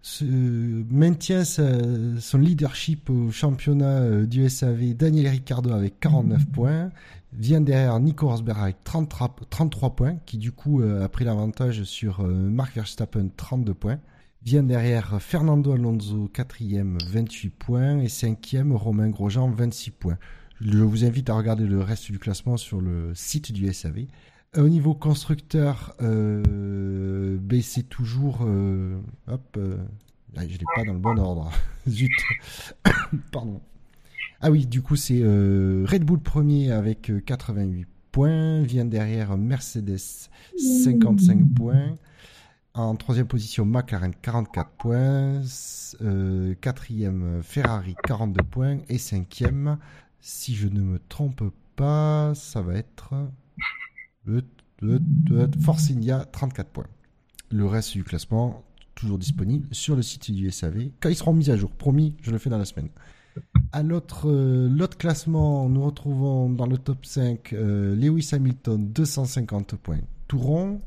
[0.00, 4.94] se maintient sa- son leadership au championnat euh, du SAV.
[4.94, 6.90] Daniel Ricciardo avec 49 points.
[7.34, 11.82] Vient derrière Nico Rosberg avec 33, 33 points, qui du coup euh, a pris l'avantage
[11.84, 13.98] sur Mark Verstappen 32 points.
[14.44, 17.98] Vient derrière Fernando Alonso, quatrième, 28 points.
[18.00, 20.18] Et cinquième, Romain Grosjean, 26 points.
[20.60, 24.06] Je vous invite à regarder le reste du classement sur le site du SAV.
[24.56, 28.40] Euh, Au niveau constructeur, euh, ben, c'est toujours...
[28.42, 29.78] euh, hop, euh,
[30.36, 31.50] je l'ai pas dans le bon ordre.
[31.88, 32.10] Zut.
[33.32, 33.60] Pardon.
[34.40, 38.62] Ah oui, du coup, c'est Red Bull premier avec euh, 88 points.
[38.62, 41.96] Vient derrière Mercedes, 55 points.
[42.74, 45.42] En troisième position, McLaren 44 points.
[46.60, 48.78] Quatrième, Ferrari 42 points.
[48.88, 49.78] Et cinquième,
[50.20, 51.42] si je ne me trompe
[51.76, 53.14] pas, ça va être
[55.90, 56.86] India 34 points.
[57.50, 60.90] Le reste du classement, toujours disponible sur le site du SAV.
[61.00, 62.88] Quand ils seront mis à jour, promis, je le fais dans la semaine.
[63.72, 70.00] À l'autre euh, classement, nous retrouvons dans le top 5 euh, Lewis Hamilton 250 points,
[70.28, 70.82] tout rond.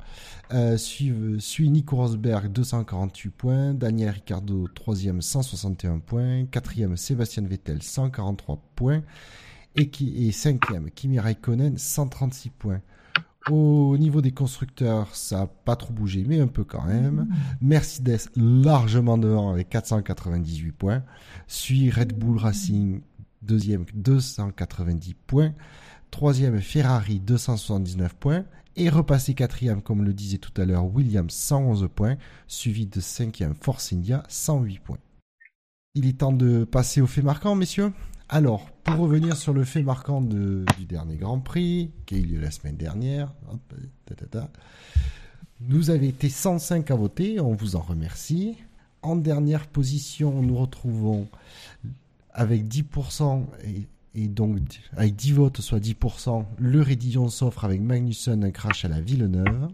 [0.53, 8.61] Euh, suit Nico Rosberg 248 points, Daniel Ricciardo 3e 161 points, 4e Sébastien Vettel 143
[8.75, 9.01] points
[9.75, 12.81] et 5e Kimi Raikkonen 136 points.
[13.51, 17.27] Au niveau des constructeurs, ça n'a pas trop bougé, mais un peu quand même.
[17.61, 21.03] Mercedes largement devant avec 498 points.
[21.47, 23.01] Suit Red Bull Racing,
[23.43, 25.53] deuxième 290 points.
[26.09, 28.45] Troisième Ferrari 279 points.
[28.77, 32.17] Et repassé quatrième, comme le disait tout à l'heure, Williams 111 points.
[32.47, 34.97] Suivi de cinquième Force India 108 points.
[35.93, 37.93] Il est temps de passer au fait marquant, messieurs.
[38.27, 42.39] Alors, pour revenir sur le fait marquant du dernier Grand Prix, qui a eu lieu
[42.39, 43.31] la semaine dernière,
[45.61, 48.57] nous avez été 105 à voter, on vous en remercie.
[49.03, 51.27] En dernière position, nous retrouvons
[52.33, 53.43] avec 10%
[54.15, 54.59] et, donc
[54.97, 59.69] avec 10 votes, soit 10%, le Rédillon s'offre avec Magnussen un crash à la Villeneuve.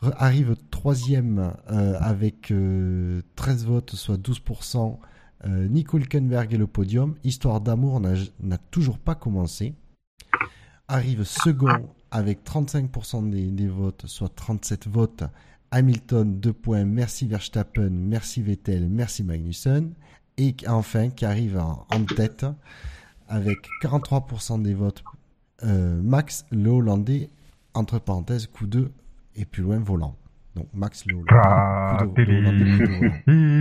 [0.00, 4.98] Arrive troisième euh, avec euh, 13 votes, soit 12%,
[5.46, 7.14] euh, Nico et le podium.
[7.24, 9.74] Histoire d'amour n'a toujours pas commencé.
[10.88, 15.24] Arrive second avec 35% des, votes, soit 37 votes.
[15.70, 16.84] Hamilton, 2 points.
[16.84, 19.92] Merci Verstappen, merci Vettel, merci Magnussen.
[20.38, 22.46] Et enfin, qui arrive en, en tête
[23.28, 25.02] avec 43% des votes.
[25.64, 27.30] euh, Max, le Hollandais,
[27.74, 28.90] entre parenthèses, coup 2
[29.36, 30.16] et plus loin, volant.
[30.58, 31.32] Donc Max, de- de volant.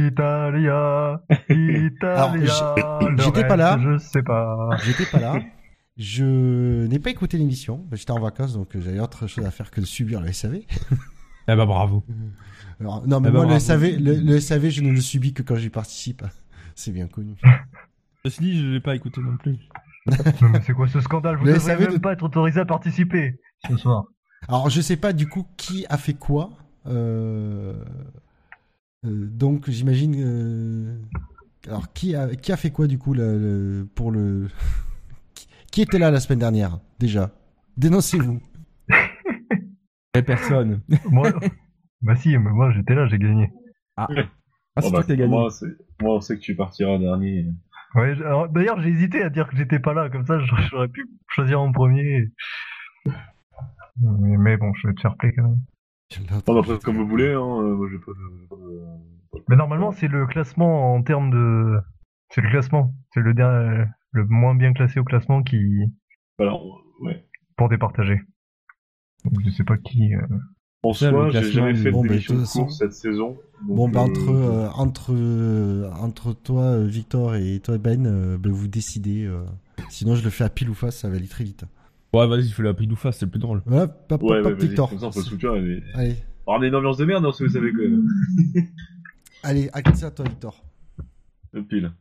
[0.07, 2.75] Italia, Italia.
[3.17, 3.79] J'étais pas là.
[3.81, 4.69] Je sais pas.
[4.83, 5.39] J'étais pas là.
[5.97, 7.85] Je n'ai pas écouté l'émission.
[7.91, 10.59] J'étais en vacances, donc j'avais autre chose à faire que de subir le SAV.
[11.49, 12.03] Eh bah bravo.
[12.79, 13.59] Alors, non, mais Eh ben, moi, le.
[13.59, 16.23] SAV, le, le SAV, je ne le subis que quand j'y participe.
[16.75, 17.33] C'est bien connu.
[18.23, 19.57] Ceci dit, je l'ai pas écouté non plus.
[20.41, 21.35] Non, mais c'est quoi ce scandale?
[21.37, 24.05] Vous ne devriez de- même pas être autorisé à participer ce soir.
[24.47, 26.51] Alors, je sais pas du coup qui a fait quoi.
[26.87, 27.73] Euh,
[29.05, 30.15] euh, donc, j'imagine.
[30.17, 30.99] euh,
[31.67, 34.47] Alors, qui a, qui a fait quoi du coup le- pour le.
[35.71, 37.29] Qui- était là la semaine dernière déjà?
[37.77, 38.39] Dénoncez-vous.
[40.15, 40.81] Et personne.
[41.11, 41.31] Moi,
[42.01, 43.51] bah si, mais moi j'étais là, j'ai gagné.
[43.95, 44.07] Ah,
[44.75, 45.29] Ah c'est bah, toi qui as gagné.
[45.29, 45.49] moi,
[46.01, 47.47] on sait que tu partiras dernier.
[47.95, 48.15] Ouais,
[48.51, 51.61] D'ailleurs, j'ai hésité à dire que j'étais pas là, comme ça j'aurais- j'aurais pu choisir
[51.61, 52.29] en premier.
[54.01, 55.59] Mais, mais bon, je vais te faire play quand même.
[56.11, 58.47] Après, comme vous voulez, hein, euh, moi, j'ai pas de.
[58.49, 61.77] pas de- Mais normalement, c'est le classement en termes de.
[62.29, 62.93] C'est le classement.
[63.13, 65.57] C'est le, dernier- le moins bien classé au classement qui.
[66.37, 67.25] Voilà, on- ouais.
[67.57, 68.21] pour départager.
[69.25, 70.13] Donc, je sais pas qui.
[70.15, 70.21] euh,
[70.83, 73.37] En soi, j'ai jamais fait bon, de bah, d'émission de cette saison.
[73.63, 78.37] Bon, bah, euh, entre, euh, entre, euh, entre toi, euh, Victor, et toi, Ben, euh,
[78.37, 79.25] bah, vous décidez.
[79.25, 79.43] euh.
[79.89, 81.65] Sinon, je le fais à pile ou face, ça va aller très vite.
[82.13, 83.61] Ouais, vas-y, fais la pile ou face, c'est le plus drôle.
[83.69, 84.89] Hop, Ouais, ouais, vas-y, Victor.
[84.89, 85.53] comme ça, on peut le soutien.
[85.55, 85.81] Mais...
[85.93, 86.15] Allez,
[86.45, 88.07] On a une ambiance de merde, hein, si vous savez quand même.
[89.43, 90.63] allez, à qui ça, toi, Victor
[91.53, 91.91] Le pile.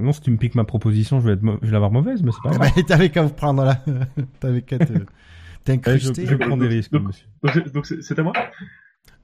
[0.00, 2.22] Non, si tu me piques ma proposition, je vais, être mau- je vais l'avoir mauvaise,
[2.22, 2.72] mais c'est pas Eh grave.
[2.76, 3.80] ben, T'avais qu'à vous prendre là.
[4.40, 6.26] T'avais qu'à te- Ouais, je, t'incruster.
[6.26, 7.26] je prends des risques, Donc- monsieur.
[7.42, 8.32] Donc, c'est- Donc, c'est c'est à moi?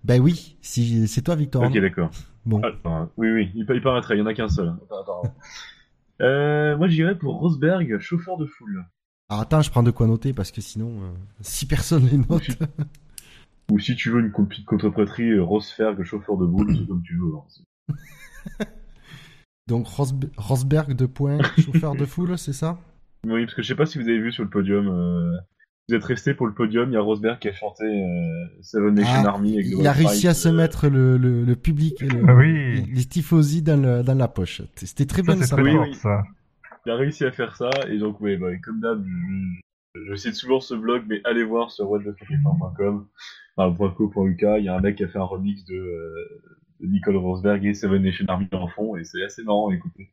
[0.05, 1.64] Ben oui, si c'est toi Victor.
[1.64, 2.10] Ok, d'accord.
[2.47, 2.62] Bon.
[2.62, 4.68] Attends, oui, oui, il, il paraîtrait, il y en a qu'un seul.
[4.86, 5.35] Attends, attends.
[6.20, 8.84] Euh, moi, j'irais pour Rosberg, chauffeur de foule.
[9.28, 11.10] Alors attends, je prends de quoi noter parce que sinon, euh,
[11.40, 12.59] si personne les note.
[13.70, 17.02] Ou si tu veux une copie de contre-prêterie, euh, Rosberg, chauffeur de boule, c'est comme
[17.02, 17.32] tu veux.
[17.36, 17.94] hein.
[19.68, 22.78] Donc Rosbe- Rosberg de points, chauffeur de foule, c'est ça?
[23.24, 24.88] Oui, parce que je sais pas si vous avez vu sur le podium.
[24.88, 25.36] euh,
[25.89, 28.94] Vous êtes resté pour le podium, il y a Rosberg qui a chanté euh, Seven
[28.94, 32.01] Nation Ah, Army avec Il a réussi à se mettre mettre le, le, le public,
[32.02, 32.85] le- Ah oui.
[32.93, 34.62] les tifosi dans, le- dans la poche.
[34.77, 35.57] C'était très bien ça.
[35.57, 35.94] très Oui, fort, oui.
[35.94, 36.23] ça.
[36.86, 39.05] Il a réussi à faire ça, et donc, ouais, bah, comme d'hab,
[39.97, 43.07] je, je cite souvent ce blog, mais allez voir sur whatthefuckingfan.com,
[43.57, 46.43] enfin, .co.uk, il y a un mec qui a fait un remix de, euh,
[46.81, 50.12] de Nicole Rosberg et Seven Nation Army en fond, et c'est assez marrant à écouter.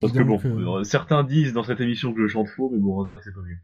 [0.00, 2.78] Parce que bon, euh, euh, certains disent dans cette émission que je chante faux, mais
[2.80, 3.56] bon, c'est pas mieux.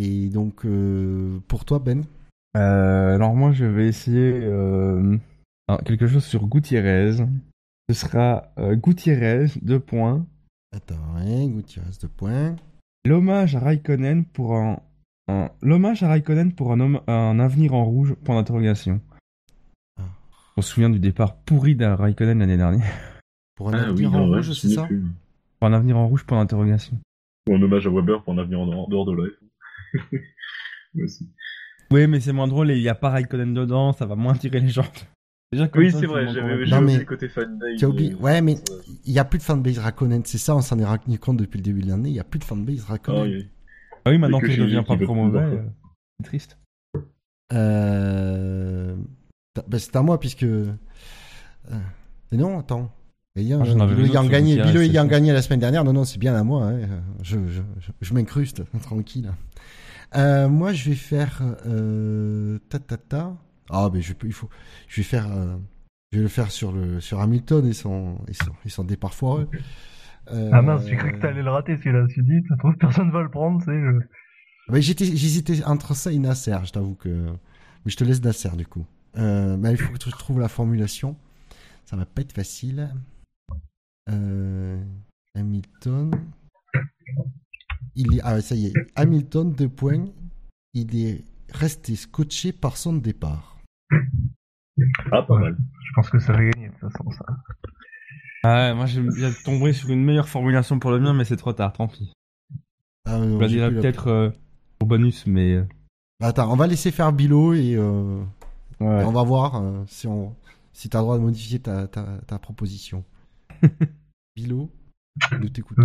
[0.00, 2.04] Et donc, euh, pour toi, Ben
[2.56, 5.18] Euh, alors moi, je vais essayer euh,
[5.68, 7.16] alors, quelque chose sur Gutiérrez.
[7.88, 10.24] Ce sera euh, Gutiérrez, deux points.
[10.74, 12.54] Attends, hein, Gutiérrez de points.
[13.04, 14.80] L'hommage à Raikkonen pour un,
[15.28, 18.14] un- l'hommage à Raikkonen pour un, homme, un avenir en rouge.
[18.24, 19.00] Point d'interrogation.
[19.98, 20.04] Ah.
[20.56, 22.86] On se souvient du départ pourri d'un Raikkonen l'année dernière.
[23.56, 24.86] Pour un Ah avenir en rouge, c'est ça.
[24.86, 26.24] Pour un avenir en rouge.
[26.24, 26.96] Point d'interrogation.
[27.48, 29.32] Ou un hommage à Weber pour un avenir en dehors dehors de la F1.
[29.42, 29.47] Moi
[31.02, 31.28] aussi.
[31.90, 33.92] Oui, mais c'est moins drôle et il n'y a pas Raikkonen dedans.
[33.92, 34.84] Ça va moins tirer les gens.
[35.50, 37.76] Déjà Oui, c'est vrai, j'avais oublié le côté fanbase.
[37.78, 38.10] Tu as oublié.
[38.10, 38.56] mais- Ouais, mais
[39.06, 41.56] il n'y a plus de fanbase Raikkonen, c'est ça, on s'en est rendu compte depuis
[41.56, 42.10] le début de l'année.
[42.10, 43.22] Il n'y a plus de fanbase Raikkonen.
[43.22, 43.48] oui.
[44.04, 45.62] Ah oui, maintenant qu'il devient pas trop mauvais, euh,
[46.20, 46.58] c'est triste.
[47.52, 48.94] Euh...
[49.66, 50.42] bah, c'est à moi puisque.
[50.44, 50.72] euh,
[52.30, 52.92] Mais non, attends.
[53.34, 56.34] Bien, Ah, Bilo ayant gagné, Bilo ayant gagné la semaine dernière, non, non, c'est bien
[56.34, 56.64] à moi.
[56.66, 56.80] hein.
[57.22, 59.30] Je, je, je, je m'incruste, tranquille.
[60.16, 61.42] Euh, moi, je vais faire.
[61.66, 62.58] Euh...
[62.68, 63.36] Ta, ta, ta.
[63.70, 64.48] Ah, mais je peux, il faut.
[64.88, 65.26] Je vais faire.
[65.30, 65.56] euh,
[66.12, 69.14] Je vais le faire sur, le, sur Hamilton et son, et son, et son départ
[69.14, 69.48] foireux.
[70.32, 72.06] Euh, Ah mince, j'ai cru que t'allais le rater celui-là.
[72.08, 73.78] Suis dit, ça trouve, personne va le prendre, tu sais.
[73.80, 74.06] je-
[74.72, 77.08] bah, j'étais- J'hésitais entre ça et Nasser, je t'avoue que.
[77.84, 78.84] Mais je te laisse Nasser du coup.
[79.14, 81.16] Bah, il faut que tu trouves la formulation.
[81.84, 82.90] Ça va pas être facile.
[85.34, 86.10] Hamilton.
[88.00, 88.20] Il est...
[88.22, 88.72] Ah, ça y est.
[88.94, 90.06] Hamilton, deux points.
[90.72, 93.58] Il est resté scotché par son départ.
[95.10, 95.56] Ah, pas mal.
[95.84, 97.24] Je pense que ça va gagner de toute façon, ça.
[98.44, 101.24] Ah ouais, moi je viens de tomber sur une meilleure formulation pour le mien, mais
[101.24, 102.12] c'est trop tard, tant pis.
[103.04, 104.30] Ah, non, Je la j'ai peut-être euh,
[104.80, 105.54] au bonus, mais...
[105.56, 105.64] euh,
[106.20, 108.22] Attends, on va laisser faire Bilo et, euh,
[108.78, 109.02] ouais.
[109.02, 110.36] et on va voir euh, si, on...
[110.72, 113.04] si tu as le droit de modifier ta, ta, ta proposition.
[114.36, 114.70] Bilo,
[115.40, 115.82] nous t'écoutons.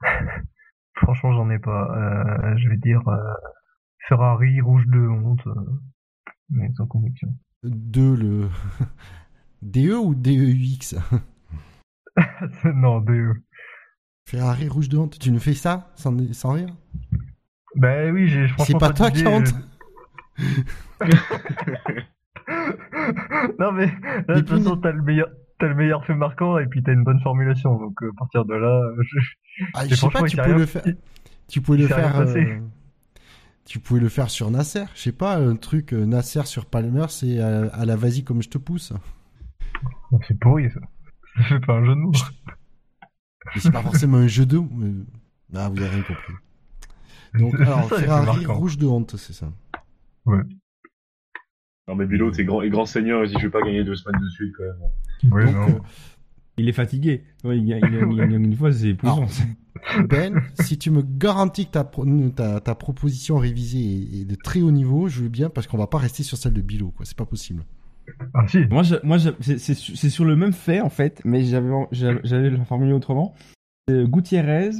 [0.96, 1.96] Franchement, j'en ai pas.
[1.96, 3.16] Euh, je vais dire euh,
[4.08, 5.54] Ferrari rouge de honte, euh,
[6.50, 7.28] mais sans conviction.
[7.62, 8.48] de le
[9.62, 10.96] DE ou DEUX
[12.74, 13.34] non, DE.
[14.28, 16.74] Ferrari rouge de honte, tu nous fais ça sans, sans rire?
[17.76, 19.54] Bah oui, j'ai franchement pas toi qui honte.
[23.58, 23.86] non mais
[24.26, 25.28] là, de toute façon, t'as le meilleur.
[25.58, 27.76] T'as le meilleur fait marquant et puis t'as une bonne formulation.
[27.78, 29.18] Donc euh, à partir de là, euh, je...
[29.74, 30.82] ah, Je sais pas, tu pouvais le faire.
[31.48, 32.20] Tu pouvais le faire.
[32.20, 32.58] euh,
[33.64, 34.84] Tu pouvais le faire sur Nasser.
[34.94, 38.40] Je sais pas, un truc euh, Nasser sur Palmer, c'est à, à la vas-y comme
[38.42, 38.92] je te pousse.
[40.26, 40.80] C'est pourri ça.
[41.48, 42.12] Fait pas un jeu de mots.
[43.54, 44.58] Mais c'est pas forcément un jeu de.
[44.58, 45.04] mais-
[45.54, 46.34] Ah, vous avez rien compris.
[47.38, 49.50] Donc, C'est alors, ça, Ferrari rouge de honte, c'est ça.
[51.88, 53.96] Non, mais Bilo, t'es grand, et grand seigneur, il dit, je vais pas gagner deux
[53.96, 55.32] semaines de suite, quand même.
[55.32, 55.74] Ouais, Donc, non.
[55.76, 55.80] euh,
[56.58, 57.24] Il est fatigué.
[57.44, 59.26] Ouais, il gagne une fois, c'est épouvant.
[60.08, 62.04] Ben, si tu me garantis que ta, pro-
[62.34, 65.86] ta, ta proposition révisée est, de très haut niveau, je veux bien parce qu'on va
[65.86, 67.06] pas rester sur celle de Bilo, quoi.
[67.06, 67.64] C'est pas possible.
[68.34, 68.58] Ah si.
[68.70, 71.44] Moi, je- moi je- c'est- c'est su- c'est sur le même fait, en fait, mais
[71.44, 73.34] j'avais la formulé autrement.
[73.90, 74.70] Euh, Gutiérrez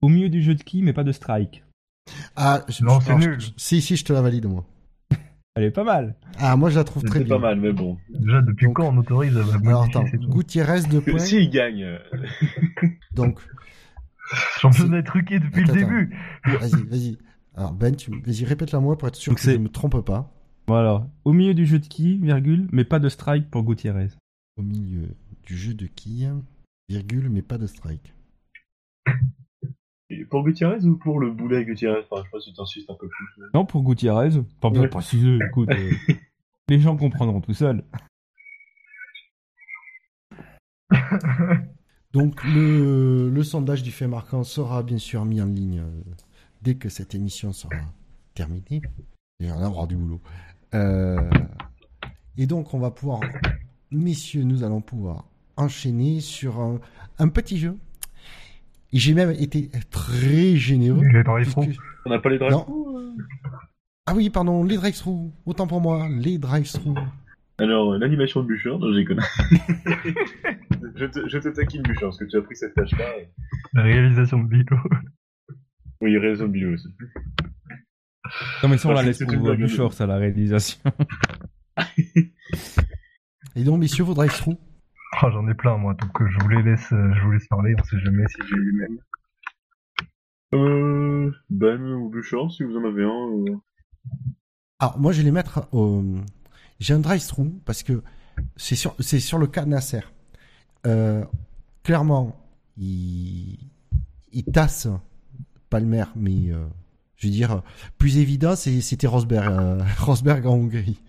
[0.00, 1.62] au milieu du jeu de qui, mais pas de strike.
[2.34, 3.36] Ah, je- Non, je- c'est nul.
[3.38, 4.64] je- Si, si, je te la valide, moi.
[5.58, 6.14] Elle est pas mal.
[6.38, 7.34] Ah, moi, je la trouve très C'est bien.
[7.36, 7.98] pas mal, mais bon.
[8.10, 10.04] Déjà, depuis Donc- quand on autorise à Alors, attends.
[10.04, 11.18] Gutiérrez, deux points.
[11.18, 11.98] S'il gagne, euh,
[13.14, 13.40] Donc,
[14.60, 16.16] Championnat truqué depuis Attends, le début.
[16.44, 17.18] vas-y, vas-y.
[17.56, 20.00] Alors, Ben, tu, vas-y, répète-la moi pour être sûr Donc que je c'est- me trompe
[20.04, 20.32] pas.
[20.66, 21.08] Voilà.
[21.24, 24.08] Au milieu du jeu de qui, virgule, mais pas de strike pour Gutiérrez.
[24.58, 25.08] Au milieu
[25.46, 26.30] du jeu de quilles,
[26.88, 28.14] virgule, mais pas de strike.
[30.10, 32.00] Et pour Gutiérrez ou pour le boulet Gutiérrez?
[32.10, 33.26] Enfin, je sais pas si t'insistes un peu plus.
[33.38, 34.30] mais- Non, pour Gutiérrez.
[34.60, 34.88] Pas besoin de Ouais.
[34.88, 35.68] préciser, écoute.
[35.70, 35.90] euh,
[36.68, 37.84] les gens comprendront tout seuls.
[42.12, 46.00] Donc, le, le sondage du fait marquant sera bien sûr mis en ligne euh,
[46.62, 47.74] dès que cette émission sera
[48.34, 48.80] terminée.
[49.40, 50.20] Et on aura du boulot.
[50.74, 51.30] Euh,
[52.38, 53.20] et donc, on va pouvoir,
[53.90, 55.24] messieurs, nous allons pouvoir
[55.56, 56.80] enchaîner sur un,
[57.18, 57.76] un petit jeu.
[58.92, 61.02] Et j'ai même été très généreux.
[61.12, 61.66] Les drive-thru.
[61.66, 62.54] puisque- On n'a pas les drive.
[64.06, 65.30] Ah oui, pardon, les drive-thru.
[65.44, 66.94] Autant pour moi, les drive-thru.
[67.58, 69.20] Alors, euh, l'animation de Bûcher, non, j'ai connu.
[70.96, 73.04] je, te, je te taquine Bûcher, parce que tu as pris cette tâche-là.
[73.74, 74.64] La réalisation de Bilo.
[76.00, 76.86] Oui, réseau de Bilou aussi.
[78.62, 79.56] Non, mais ça, on la laisse pour euh.
[79.56, 80.78] Bouchard, ça, la réalisation.
[83.56, 84.54] Et donc, messieurs, vos drive-thru.
[85.12, 87.46] Ah, j'en ai plein, moi, donc euh, je vous les laisse, euh, je vous laisse
[87.48, 88.98] parler, on sait jamais si j'ai les mêmes.
[90.54, 93.08] Euh, Ben ou Bûcher, si vous en avez un.
[93.52, 93.56] euh.
[94.80, 96.02] Alors, moi, je vais les mettre au.
[96.80, 98.02] J'ai un drive-thru parce que
[98.56, 100.00] c'est sur, c'est sur le cas de Nasser.
[100.86, 101.24] Euh,
[101.82, 102.40] clairement,
[102.78, 103.58] il,
[104.32, 104.88] il tasse
[105.68, 106.64] Palmer, mais euh,
[107.16, 107.62] je veux dire,
[107.98, 111.00] plus évident, c'est- c'était Rosberg, euh, Rosberg en Hongrie.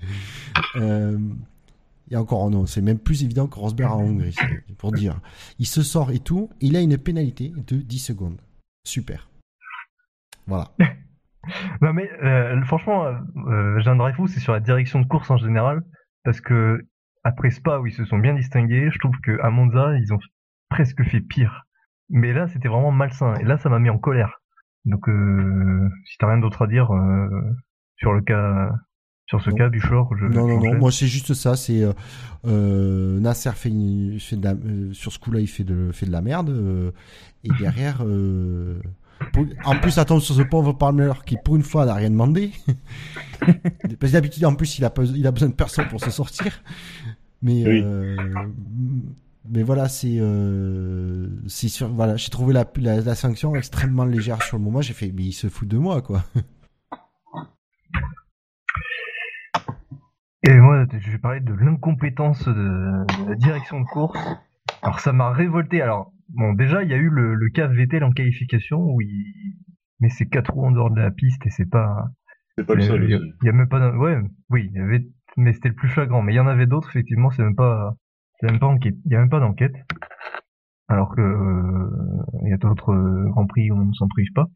[2.12, 4.36] Euh, et encore, non, c'est même plus évident que Rosberg en Hongrie,
[4.78, 5.20] pour dire.
[5.60, 8.42] Il se sort et tout, il a une pénalité de 10 secondes.
[8.86, 9.30] Super.
[10.48, 10.72] Voilà.
[11.82, 13.14] Non mais euh, franchement, euh,
[13.48, 15.82] euh, Jean Dreyfus, c'est sur la direction de course en général,
[16.24, 16.86] parce que
[17.24, 20.20] après Spa où ils se sont bien distingués, je trouve que à Monza ils ont
[20.70, 21.66] presque fait pire.
[22.10, 24.42] Mais là c'était vraiment malsain et là ça m'a mis en colère.
[24.86, 26.90] Donc euh, si t'as rien d'autre à dire
[27.98, 28.72] sur le cas,
[29.30, 29.56] sur ce Non.
[29.56, 31.94] cas Buchor, je Non, non, non, moi c'est juste ça, c'est euh,
[32.48, 36.08] euh, Nasser fait, une- fait de la, euh, sur ce coup-là il fait de, fait
[36.08, 36.92] de la merde euh,
[37.44, 38.80] et derrière euh,
[39.32, 42.52] pour- en plus attends sur ce pauvre Palmer qui pour une fois n'a rien demandé
[43.40, 46.10] parce que d'habitude en plus il a, pas- il a besoin de personne pour se
[46.10, 46.64] sortir
[47.44, 47.82] mais Oui.
[47.84, 48.16] euh,
[49.48, 54.42] mais voilà c'est euh, c'est sur voilà j'ai trouvé la, la, la sanction extrêmement légère
[54.42, 56.24] sur le moment j'ai fait mais il se fout de moi quoi
[60.48, 64.20] Et moi, je vais parler de l'incompétence de, la direction de course.
[64.82, 65.82] Alors ça m'a révolté.
[65.82, 69.58] Alors bon, déjà il y a eu le, le cas Vettel en qualification où il
[70.00, 72.06] met ses quatre roues en dehors de la piste et c'est pas.
[72.58, 73.34] C'est pas le seul il y a, aussi.
[73.42, 73.92] il y a même pas.
[73.92, 74.18] Ouais,
[74.50, 75.06] oui, il y avait,
[75.36, 76.22] mais c'était le plus flagrant.
[76.22, 77.30] Mais il y en avait d'autres effectivement.
[77.32, 77.96] C'est même pas.
[78.40, 78.96] C'est même pas enquête.
[79.06, 79.76] Il y a même pas d'enquête.
[80.88, 84.32] Alors que euh, il y a d'autres euh, grands prix où on ne s'en prive
[84.34, 84.48] pas.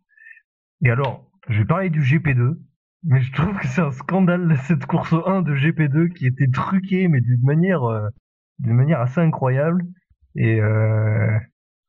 [0.84, 2.58] Et alors, je vais parler du GP2.
[3.06, 7.08] Mais je trouve que c'est un scandale cette course 1 de GP2 qui était truquée
[7.08, 8.08] mais d'une manière euh,
[8.60, 9.84] d'une manière assez incroyable
[10.36, 11.38] et euh,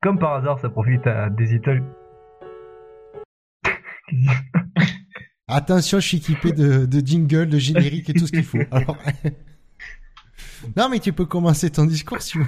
[0.02, 1.86] comme par hasard ça profite à des Italiens.
[5.46, 8.58] Attention, je suis équipé de, de jingle, de générique et tout ce qu'il faut.
[8.70, 8.96] Alors...
[10.76, 12.38] non, mais tu peux commencer ton discours si tu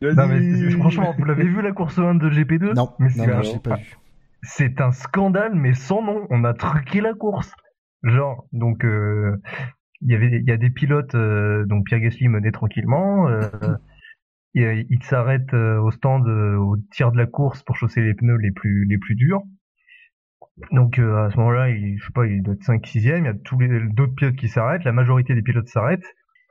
[0.00, 0.14] veux.
[0.14, 3.26] non mais franchement vous l'avez vu la course 1 de GP2 Non, mais non, c'est
[3.26, 3.96] non, un- je l'ai pas vu.
[4.42, 6.26] C'est un scandale, mais sans nom.
[6.30, 7.52] On a truqué la course.
[8.02, 9.36] Genre, donc, euh,
[10.00, 13.28] il y avait, a des pilotes, euh, donc Pierre Gasly menait tranquillement.
[13.28, 13.48] Euh,
[14.54, 19.14] il s'arrête au stand, au tir de la course pour chausser les pneus les plus,
[19.14, 19.42] durs.
[20.72, 23.28] Donc à ce moment-là, il, je sais pas, il doit être 5 6 Il y
[23.28, 24.82] a tous les d'autres pilotes qui s'arrêtent.
[24.82, 26.06] La majorité des pilotes s'arrêtent.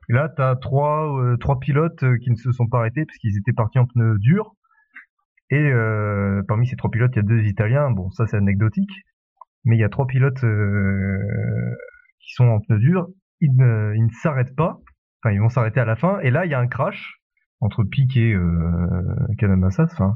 [0.09, 3.37] Et là, t'as trois, euh, trois pilotes qui ne se sont pas arrêtés parce qu'ils
[3.37, 4.55] étaient partis en pneus durs.
[5.49, 7.91] Et euh, parmi ces trois pilotes, il y a deux Italiens.
[7.91, 8.91] Bon, ça c'est anecdotique.
[9.65, 11.75] Mais il y a trois pilotes euh,
[12.19, 13.07] qui sont en pneus durs.
[13.39, 14.79] Ils ne, s'arrêtent pas.
[15.21, 16.19] Enfin, ils vont s'arrêter à la fin.
[16.21, 17.19] Et là, il y a un crash
[17.59, 19.01] entre Piquet et euh.
[19.79, 20.15] Enfin,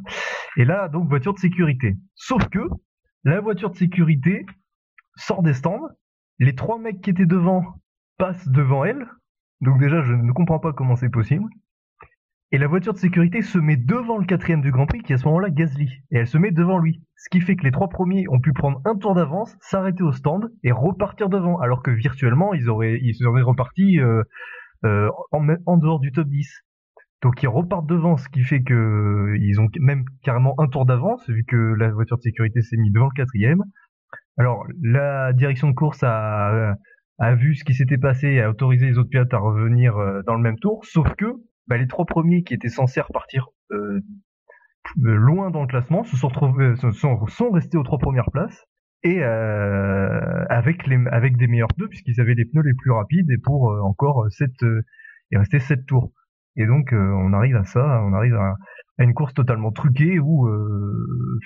[0.58, 1.96] et là, donc voiture de sécurité.
[2.16, 2.60] Sauf que
[3.24, 4.46] la voiture de sécurité
[5.16, 5.88] sort des stands.
[6.40, 7.66] Les trois mecs qui étaient devant
[8.18, 9.08] passent devant elle.
[9.62, 11.46] Donc déjà, je ne comprends pas comment c'est possible.
[12.54, 15.18] Et la voiture de sécurité se met devant le quatrième du Grand Prix, qui à
[15.18, 15.90] ce moment-là Gasly.
[16.12, 17.02] Et elle se met devant lui.
[17.16, 20.12] Ce qui fait que les trois premiers ont pu prendre un tour d'avance, s'arrêter au
[20.12, 21.60] stand et repartir devant.
[21.60, 24.24] Alors que virtuellement, ils auraient, ils auraient reparti euh,
[24.84, 26.50] euh, en, en dehors du top 10.
[27.22, 30.86] Donc ils repartent devant, ce qui fait que euh, ils ont même carrément un tour
[30.86, 33.64] d'avance, vu que la voiture de sécurité s'est mise devant le quatrième.
[34.38, 36.76] Alors la direction de course a,
[37.20, 40.22] a vu ce qui s'était passé et a autorisé les autres pilotes à revenir euh,
[40.26, 41.28] dans le même tour, sauf que
[41.72, 44.02] bah, les trois premiers qui étaient censés repartir euh,
[45.06, 48.66] euh, loin dans le classement se sont retrouvés, sont, restés aux trois premières places
[49.04, 53.32] et euh, avec les avec des meilleurs pneus puisqu'ils avaient les pneus les plus rapides
[53.32, 54.52] et pour encore sept
[55.32, 56.12] il restait sept tours.
[56.58, 58.56] Et donc on arrive à ça on arrive à,
[59.00, 60.50] une course totalement truquée où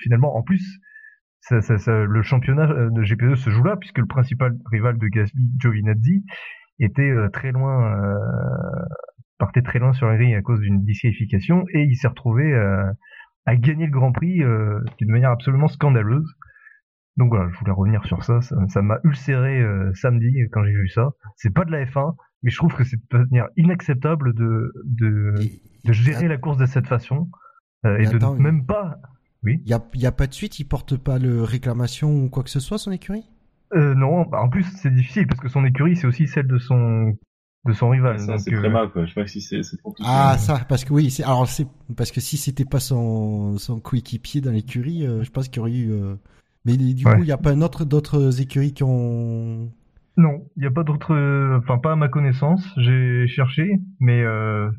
[0.02, 0.80] finalement en plus
[1.52, 6.26] le championnat de GP2 se joue là puisque le principal rival de Gasly Giovinazzi
[6.80, 7.96] était très loin
[9.38, 12.92] partait très loin sur la grille à cause d'une disqualification et il s'est retrouvé euh,
[13.46, 16.28] à gagner le Grand Prix euh, d'une manière absolument scandaleuse.
[17.18, 18.42] Donc voilà, je voulais revenir sur ça.
[18.42, 21.12] Ça m'a ulcéré euh, samedi quand j'ai vu ça.
[21.38, 25.34] C'est pas de la F1, mais je trouve que c'est de manière inacceptable de, de,
[25.86, 27.30] de gérer la course de cette façon.
[27.86, 28.98] Et de même pas.
[29.44, 29.62] Oui.
[29.64, 32.60] Il y a, pas de suite, il porte pas le réclamation ou quoi que ce
[32.60, 33.30] soit, son écurie?
[33.74, 37.14] Euh, Non, en plus c'est difficile parce que son écurie c'est aussi celle de son
[37.66, 38.20] de son rival.
[38.20, 39.06] Ça, c'est très mal, quoi.
[39.06, 41.48] Je sais pas si c'est, c'est pour tout Ah, ça, parce que oui, c'est, alors
[41.48, 45.58] c'est, parce que si c'était pas son, son coéquipier dans l'écurie, euh, je pense qu'il
[45.58, 46.16] y aurait eu, euh...
[46.66, 49.72] mais du coup, il n'y a pas un autre, d'autres écuries qui ont...
[50.18, 52.66] Non, il n'y a pas d'autres, euh, enfin, pas à ma connaissance.
[52.78, 53.70] J'ai cherché,
[54.00, 54.70] mais, euh,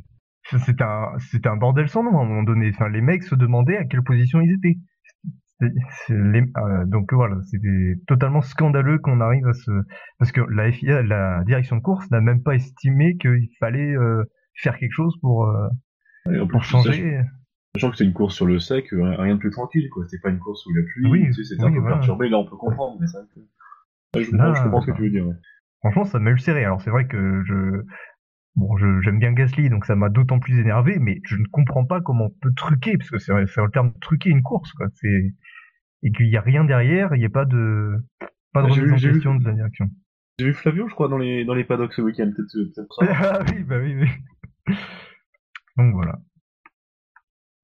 [0.44, 2.70] c'était un, c'était un bordel sans nom à un moment donné.
[2.72, 4.78] Enfin, les mecs se demandaient à quelle position ils étaient.
[5.62, 9.70] Euh, donc voilà, c'était totalement scandaleux qu'on arrive à se
[10.18, 14.24] parce que la FIA, la direction de course n'a même pas estimé qu'il fallait euh,
[14.54, 17.22] faire quelque chose pour, euh, pour changer.
[17.74, 20.04] Sachant que c'est une course sur le sec, rien de plus tranquille, quoi.
[20.08, 22.38] C'est pas une course où la pluie, oui, tu sais, c'était un peu perturbé, là
[22.38, 23.18] on peut comprendre, mais ça,
[24.14, 25.26] je, comprends, je comprends ce que tu veux dire.
[25.80, 26.64] Franchement, ça m'a ulcéré.
[26.64, 27.82] Alors c'est vrai que je,
[28.56, 32.00] Bon, j'aime bien Gasly, donc ça m'a d'autant plus énervé, mais je ne comprends pas
[32.00, 34.86] comment on peut truquer, parce que c'est le terme truquer une course, quoi.
[34.94, 35.34] C'est
[36.02, 37.96] et qu'il n'y a rien derrière, il n'y a pas de
[38.52, 39.90] pas de remise en question de la direction.
[40.38, 42.96] J'ai vu Flavio, je crois, dans les dans les paddocks ce week-end, peut-être.
[43.00, 44.74] Peut ah oui, bah oui, oui.
[45.76, 46.18] donc voilà.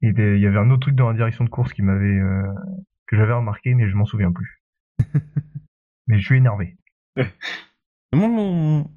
[0.02, 2.42] Et il y avait un autre truc dans la direction de course qui m'avait euh,
[3.06, 4.62] que j'avais remarqué, mais je m'en souviens plus.
[6.06, 6.76] mais je suis énervé.
[8.12, 8.90] Mon,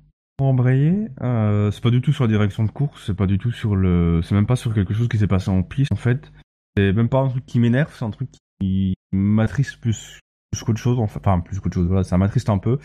[0.44, 3.52] embrayer, euh, c'est pas du tout sur la direction de course, c'est pas du tout
[3.52, 6.32] sur le, c'est même pas sur quelque chose qui s'est passé en piste en fait.
[6.76, 8.30] C'est même pas un truc qui m'énerve, c'est un truc
[8.60, 10.20] qui m'attriste plus,
[10.66, 11.88] qu'autre chose, enfin plus qu'autre chose.
[11.88, 12.80] Voilà, ça m'attriste un peu.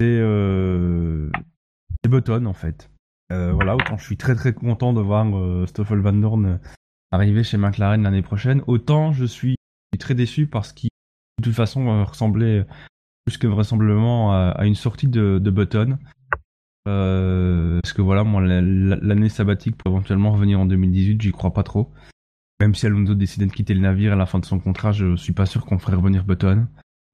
[0.00, 1.30] C'est euh,
[2.02, 2.90] c'est Button en fait.
[3.32, 6.58] Euh, voilà, autant je suis très très content de voir euh, Stoffel Van Dorn
[7.12, 9.56] arriver chez McLaren l'année prochaine, autant je suis
[9.98, 10.90] très déçu parce qu'il
[11.38, 12.66] de toute façon ressemblait
[13.24, 15.98] plus que vraisemblablement à, une sortie de Button.
[16.88, 21.62] Euh, parce que voilà, moi, l'année sabbatique pour éventuellement revenir en 2018, j'y crois pas
[21.62, 21.90] trop.
[22.60, 25.16] Même si Alonso décidait de quitter le navire à la fin de son contrat, je
[25.16, 26.66] suis pas sûr qu'on ferait revenir Button.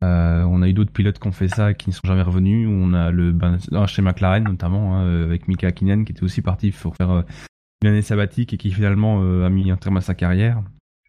[0.05, 2.23] Euh, on a eu d'autres pilotes qui ont fait ça et qui ne sont jamais
[2.23, 2.69] revenus.
[2.71, 6.71] On a le ben, chez McLaren notamment hein, avec Mika Hakkinen qui était aussi parti
[6.71, 7.23] pour faire euh,
[7.83, 10.63] une année sabbatique et qui finalement euh, a mis un terme à sa carrière.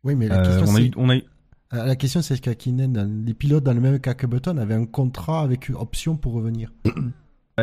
[0.03, 1.23] Oui, mais la question c'est on a eu,
[1.71, 4.85] la question c'est que Hakkinen, les pilotes dans le même cas que Button avaient un
[4.85, 6.71] contrat avec option pour revenir.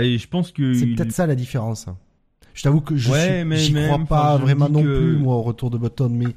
[0.03, 1.87] Je pense que c'est peut-être ça la différence.
[2.55, 3.13] Je t'avoue que je
[3.57, 6.35] j'y crois pas vraiment non plus moi au retour de Button, mais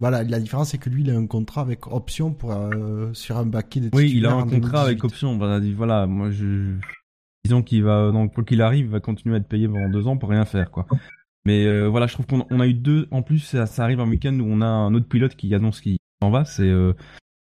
[0.00, 3.38] voilà, la différence c'est que lui il a un contrat avec option pour euh, sur
[3.38, 5.38] un baquet de Oui, il a un contrat avec option.
[5.38, 6.74] Voilà, voilà moi je
[7.44, 10.06] disons qu'il va donc quoi qu'il arrive, il va continuer à être payé pendant deux
[10.06, 10.86] ans pour rien faire quoi.
[11.46, 13.06] Mais euh, voilà, je trouve qu'on a eu deux.
[13.10, 15.98] En plus, ça, arrive un week-end où on a un autre pilote qui annonce qu'il
[16.22, 16.94] s'en va, c'est euh,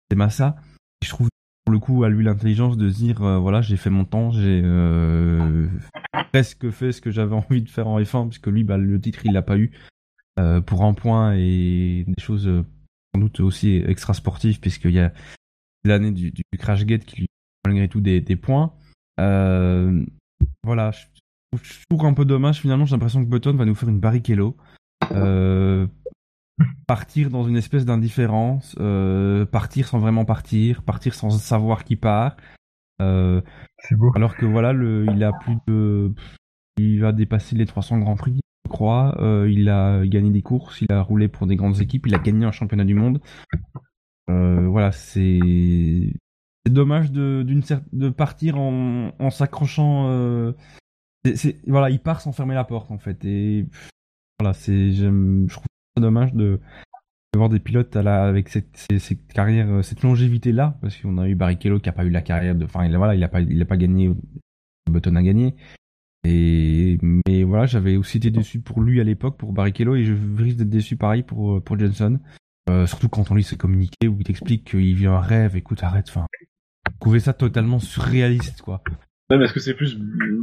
[0.10, 0.58] c'est Massa.
[1.04, 1.30] Je trouve
[1.66, 4.30] pour le coup à lui l'intelligence de se dire euh, voilà j'ai fait mon temps
[4.32, 5.68] j'ai euh,
[6.32, 9.26] presque fait ce que j'avais envie de faire en F1 puisque lui bah, le titre
[9.26, 9.72] il l'a pas eu
[10.40, 12.50] euh, pour un point et des choses
[13.14, 15.12] sans doute aussi extra sportives puisqu'il y a
[15.84, 17.28] l'année du, crash gate qui lui
[17.66, 18.74] malgré tout des, des points.
[19.18, 24.00] Voilà je trouve un peu dommage finalement j'ai l'impression que Button va nous faire une
[24.00, 24.56] Barrichello
[26.88, 32.38] partir dans une espèce d'indifférence, euh, partir sans vraiment partir, partir sans savoir qui part.
[33.02, 33.42] Euh,
[33.80, 34.12] c'est beau.
[34.16, 36.14] Alors que voilà, le, il a plus de,
[36.78, 39.22] il va dépasser les 300 grands prix, je crois.
[39.22, 42.20] Euh, il a gagné des courses, il a roulé pour des grandes équipes, il a
[42.20, 43.22] gagné un championnat du monde.
[44.28, 45.40] Voilà, c'est,
[46.66, 47.62] c'est dommage de, d'une
[47.94, 50.54] de partir en, en s'accrochant.
[51.68, 53.24] Voilà, il part sans fermer la porte en fait.
[53.26, 53.68] Et
[54.40, 55.66] voilà, c'est, je trouve
[56.02, 56.60] dommage de,
[57.36, 61.36] voir des pilotes avec cette, cette, carrière, euh, cette longévité là, parce qu'on a eu
[61.36, 63.62] Barrichello qui a pas eu la carrière de, enfin, il, voilà, il a pas, il
[63.62, 64.14] a pas gagné,
[64.90, 65.56] Button a gagné.
[66.24, 70.14] Et, mais voilà, j'avais aussi été déçu pour lui à l'époque, pour Barrichello, et je
[70.38, 72.20] risque d'être déçu pareil pour, pour Johnson.
[72.68, 75.84] Euh, surtout quand on lit ses communiqués où il t'explique qu'il vit un rêve, écoute,
[75.84, 76.26] arrête, enfin,
[77.00, 78.82] trouvez ça totalement surréaliste, quoi.
[79.30, 79.98] Même est-ce que c'est plus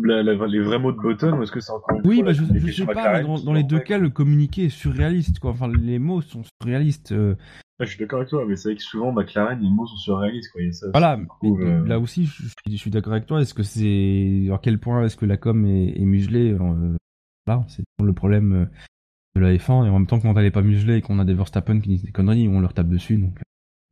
[0.04, 2.84] les vrais mots de Button ou est-ce que c'est encore Oui, bah, je, je sais
[2.84, 5.52] pas, mais dans, les deux cas, le communiqué est surréaliste, quoi.
[5.52, 7.12] Enfin, les mots sont surréalistes.
[7.12, 7.36] Euh.
[7.78, 10.50] je suis d'accord avec toi, mais c'est vrai que souvent, McLaren, les mots sont surréalistes,
[10.50, 10.62] quoi.
[10.72, 13.40] Ça, voilà, euh, là aussi, je, suis d'accord avec toi.
[13.40, 14.52] Est-ce que c'est.
[14.52, 16.96] À quel point est-ce que la com est, muselée euh,
[17.46, 18.68] Là, c'est le problème
[19.36, 21.24] de la F1, et en même temps, quand elle est pas muselée et qu'on a
[21.24, 23.38] des Verstappen qui disent des conneries, on leur tape dessus, donc.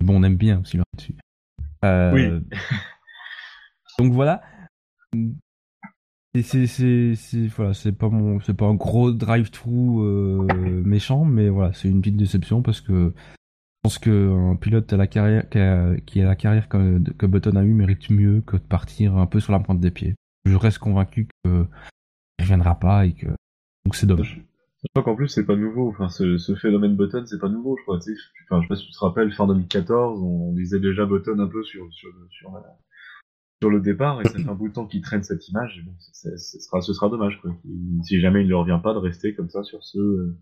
[0.03, 1.15] Bon, on aime bien aussi leur dessus.
[1.85, 2.41] oui.
[3.99, 4.43] donc voilà
[6.35, 12.17] c'est pas mon pas un gros drive through euh, méchant mais voilà c'est une petite
[12.17, 13.13] déception parce que
[13.83, 18.57] pense qu'un pilote qui a, la carrière que, que Button a eu mérite mieux que
[18.57, 20.15] de partir un peu sur la pointe des pieds.
[20.45, 21.67] Je reste convaincu qu'il
[22.39, 23.27] reviendra pas et que
[23.85, 24.43] donc c'est dommage.
[24.83, 27.97] Je crois qu'en plus c'est pas nouveau, ce, phénomène Button c'est pas nouveau je crois.
[27.97, 31.49] Enfin je sais pas si tu te rappelles, fin 2014, on disait déjà Button un
[31.49, 32.79] peu sur, sur, sur, la-
[33.63, 35.93] sur le départ et ça fait un bout de temps qu'il traîne cette image bon,
[35.99, 37.55] ce, sera, ce sera dommage quoi.
[38.05, 40.39] Si jamais il ne revient pas de rester comme ça sur ce euh,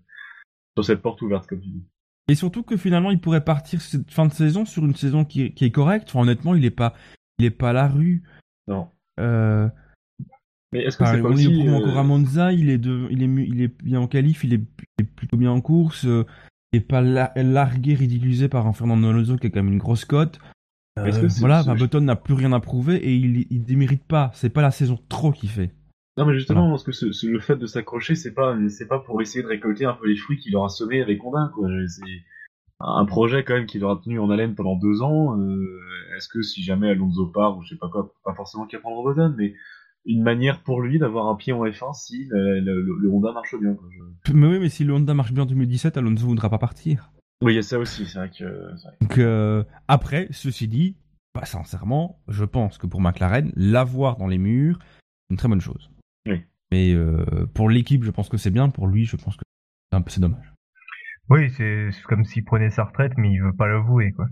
[0.77, 1.83] sur cette porte ouverte comme tu dis.
[2.31, 5.43] Et surtout que finalement, il pourrait partir cette fin de saison sur une saison qui,
[5.45, 6.09] est- qui est correcte.
[6.11, 6.95] Enfin, honnêtement, il est pas,
[7.39, 8.23] il est pas à la rue.
[8.69, 8.89] Non.
[9.19, 9.67] Euh,
[10.73, 12.77] Mais est-ce que enfin, c'est pas on aussi est euh, encore à Monza, il est
[12.77, 14.61] de, il est, mu- il est bien en qualif, il est,
[14.99, 16.05] il est plutôt bien en course.
[16.05, 16.25] euh,
[16.75, 19.79] il est pas la- largué, ridiculisé par un Fernando Alonso qui a quand même une
[19.79, 20.39] grosse cote.
[21.07, 24.31] Euh, voilà, enfin, Button n'a plus rien à prouver et il, il démérite pas.
[24.35, 25.71] C'est pas la saison trop qu'il fait.
[26.17, 28.99] Non mais justement parce que ce, ce- le fait de s'accrocher c'est pas c'est pas
[28.99, 31.69] pour essayer de récolter un peu les fruits qu'il aura semés avec Honda quoi.
[31.87, 32.03] C'est
[32.81, 35.39] un projet quand même qu'il aura tenu en haleine pendant deux ans.
[35.39, 35.81] euh,
[36.17, 39.05] Est-ce que si jamais Alonso part ou je sais pas quoi, pas forcément qu'il prendre
[39.05, 39.55] Button, mais
[40.07, 43.55] une manière pour lui d'avoir un pied en F1 si le, le- le Honda marche
[43.61, 43.75] bien.
[43.75, 43.89] Quoi.
[44.27, 47.11] Je- Mais oui, mais si le Honda marche bien en 2017, Alonso voudra pas partir.
[47.43, 48.97] Oui il y a ça aussi c'est vrai que c'est vrai.
[49.01, 50.97] Donc euh, après, ceci dit,
[51.35, 55.61] bah, sincèrement, je pense que pour McLaren, l'avoir dans les murs, c'est une très bonne
[55.61, 55.91] chose.
[56.27, 56.43] Oui.
[56.73, 58.69] Mais euh, pour l'équipe, je pense que c'est bien.
[58.71, 59.43] Pour lui, je pense que
[59.91, 60.53] c'est un peu- c'est dommage.
[61.31, 64.27] Oui, c'est comme s'il prenait sa retraite, mais il veut pas l'avouer, quoi.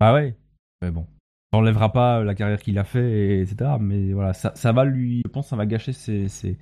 [0.00, 0.36] Ah ouais.
[0.82, 1.06] Mais bon,
[1.52, 3.78] ça enlèvera pas la carrière qu'il a fait, et etc.
[3.80, 6.58] Mais voilà, ça, ça va lui, je pense, que ça va gâcher ses, ses,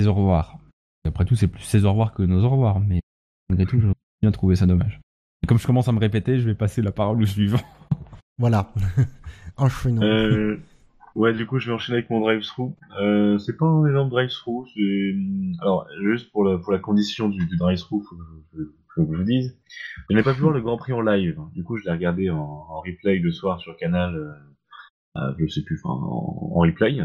[0.00, 0.58] ses au revoir.
[1.06, 2.80] Après tout, c'est plus ses au revoir que nos au revoir.
[2.80, 3.00] Mais
[3.48, 3.88] malgré tout, j'ai
[4.22, 5.00] bien trouvé ça dommage.
[5.46, 7.60] Comme je commence à me répéter, je vais passer la parole au suivant.
[8.38, 8.72] Voilà.
[9.56, 10.02] Enchaînons.
[10.02, 10.56] Euh,
[11.14, 12.74] ouais, du coup, je vais enchaîner avec mon drive-through.
[13.00, 15.14] Euh, c'est pas un énorme drive-through, c'est...
[15.62, 18.22] Alors, juste pour la, pour la condition du, du drive-through, faut que
[18.54, 18.62] je,
[18.94, 19.58] faut que je vous dise.
[20.10, 21.38] Je n'ai pas pu voir le Grand Prix en live.
[21.54, 24.32] Du coup, je l'ai regardé en, en replay le soir sur Canal, euh,
[25.20, 26.98] euh, je sais plus, enfin, en, en replay.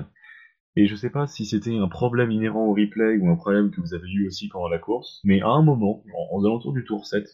[0.76, 3.80] Et je sais pas si c'était un problème inhérent au replay ou un problème que
[3.80, 6.84] vous avez eu aussi pendant la course, mais à un moment, en, aux alentours du
[6.84, 7.28] tour 7, euh,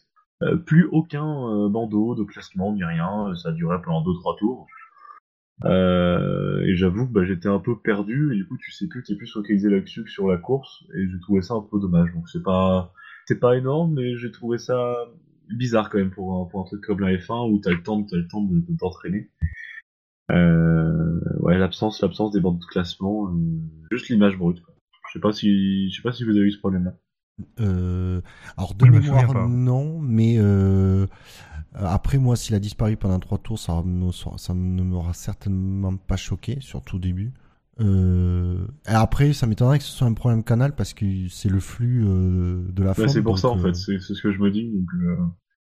[0.65, 4.67] plus aucun euh, bandeau de classement ni rien, ça durait pendant 2-3 tours.
[5.65, 9.03] Euh, et j'avoue que bah, j'étais un peu perdu, et du coup tu sais plus,
[9.03, 12.13] t'es plus focalisé là-dessus que sur la course, et j'ai trouvé ça un peu dommage.
[12.13, 12.93] Donc c'est pas
[13.25, 14.95] c'est pas énorme, mais j'ai trouvé ça
[15.49, 18.03] bizarre quand même pour un, pour un truc comme la F1 où t'as le temps,
[18.03, 19.29] t'as le temps de, t'entraîner.
[20.31, 23.37] Euh, ouais, l'absence, l'absence des bandes de classement, euh,
[23.91, 24.61] juste l'image brute.
[25.07, 26.95] Je sais pas si, je sais pas si vous avez eu ce problème-là.
[27.59, 28.21] Euh,
[28.57, 31.07] alors de me mémoire non, mais euh,
[31.73, 36.17] après moi s'il a disparu pendant trois tours, ça, me- ça ne m'aura certainement pas
[36.17, 37.33] choqué, surtout au début.
[37.81, 41.59] Euh, et après ça m'étonnerait que ce soit un problème canal parce que c'est le
[41.61, 43.07] flux euh, de la Ouais, forme.
[43.07, 44.69] c'est pour ça en fait, c'est c'est ce que je me dis.
[44.71, 45.17] Donc, euh,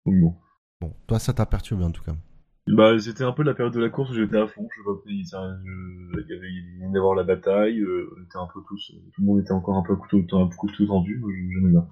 [0.07, 0.35] donc bon.
[0.81, 2.17] Bon, toi ça t'a perturbé en tout cas.
[2.69, 4.69] Bah, c'était un peu la période de la course où j'étais à fond.
[4.77, 7.81] Je pas, il il y avait, il venait d'avoir la bataille.
[7.81, 10.49] Euh, on était un peu tous, tout le monde était encore un peu couteau, un
[10.49, 11.23] peu couteau tendu.
[11.55, 11.87] J'aimais bien.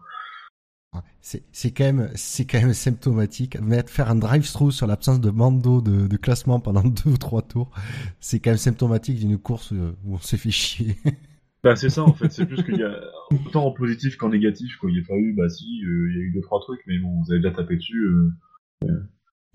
[1.20, 3.60] C'est quand même c'est quand même symptomatique.
[3.60, 7.42] Mettre faire un drive-through sur l'absence de bandeau de, de classement pendant deux ou trois
[7.42, 7.70] tours,
[8.20, 10.96] c'est quand même symptomatique d'une course euh, où on s'est fait chier.
[11.62, 12.30] Bah, c'est ça en fait.
[12.30, 14.76] C'est plus qu'il y a autant en positif qu'en négatif.
[14.76, 14.90] Quoi.
[14.90, 16.82] Il y a pas eu, bah si, euh, il y a eu deux trois trucs,
[16.86, 18.04] mais bon, vous avez déjà tapé dessus.
[18.04, 18.30] euh.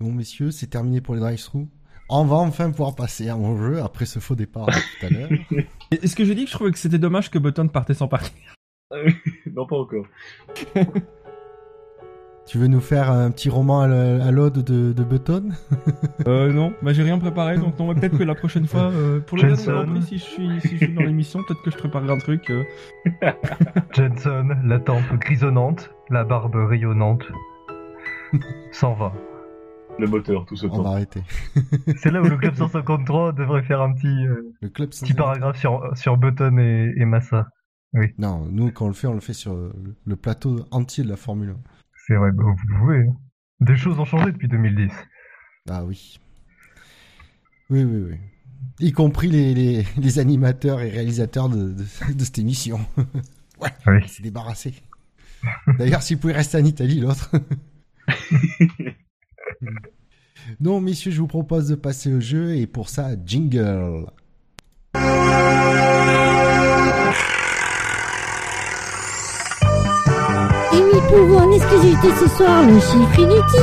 [0.00, 1.68] Bon, messieurs, c'est terminé pour les drive-through.
[2.08, 5.10] On va enfin pouvoir passer à mon jeu après ce faux départ de tout à
[5.10, 5.28] l'heure.
[5.90, 8.32] Est-ce que j'ai dit que je trouvais que c'était dommage que Button partait sans partir?
[9.54, 10.04] Non, pas encore.
[12.46, 15.50] tu veux nous faire un petit roman à l'ode de, de Button?
[16.26, 19.20] Euh, non, bah j'ai rien préparé, donc non, mais peut-être que la prochaine fois, euh,
[19.20, 22.10] pour le dernier si je suis, si je suis dans l'émission, peut-être que je préparerai
[22.10, 22.50] un truc.
[22.50, 22.64] euh.
[23.92, 27.22] Jenson, la tempe grisonnante, la barbe rayonnante,
[28.72, 29.12] s'en va.
[30.00, 30.86] Le moteur, tout ce On va temps.
[30.92, 31.22] arrêter.
[31.98, 35.58] C'est là où le club 153 devrait faire un petit, euh, Le club petit paragraphe
[35.58, 37.48] sur, sur Button et, et Massa.
[38.18, 39.72] Non, nous quand on le fait, on le fait sur le-
[40.06, 41.56] le plateau entier de la Formule 1.
[42.06, 43.00] C'est vrai, bah, vous pouvez.
[43.00, 43.16] hein.
[43.60, 44.90] Des choses ont changé depuis 2010.
[45.68, 46.18] Ah oui.
[47.68, 48.16] Oui, oui, oui.
[48.80, 52.80] Y compris les, les, les animateurs et réalisateurs de, de, de cette émission.
[53.60, 53.98] ouais, Oui.
[54.02, 54.74] il s'est débarrassé.
[55.78, 57.30] D'ailleurs, s'il pouvait rester en Italie, l'autre.
[60.60, 64.06] non, messieurs, je vous propose de passer au jeu et pour ça, jingle.
[70.72, 73.60] Et oui, pour vous en exclusivité ce soir, le chiffre inutile.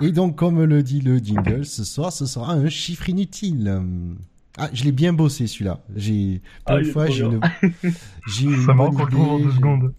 [0.00, 3.80] Et donc, comme le dit le jingle, ce soir, ce sera un chiffre inutile.
[4.56, 5.80] Ah, je l'ai bien bossé celui-là.
[5.96, 7.40] J'ai pour Ah, une fois, j'ai une,
[8.28, 9.94] j'ai une Ça bonne qu'on le trouve en deux secondes.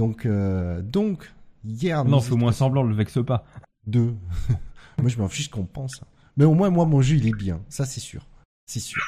[0.00, 1.30] Donc, euh, donc,
[1.62, 3.44] Hier, Non, fais au moins semblant, le vexe pas.
[3.86, 4.14] Deux.
[4.98, 6.00] moi, je m'en fiche qu'on pense.
[6.38, 7.60] Mais au moins, moi, mon jeu, il est bien.
[7.68, 8.26] Ça, c'est sûr.
[8.64, 9.02] C'est sûr.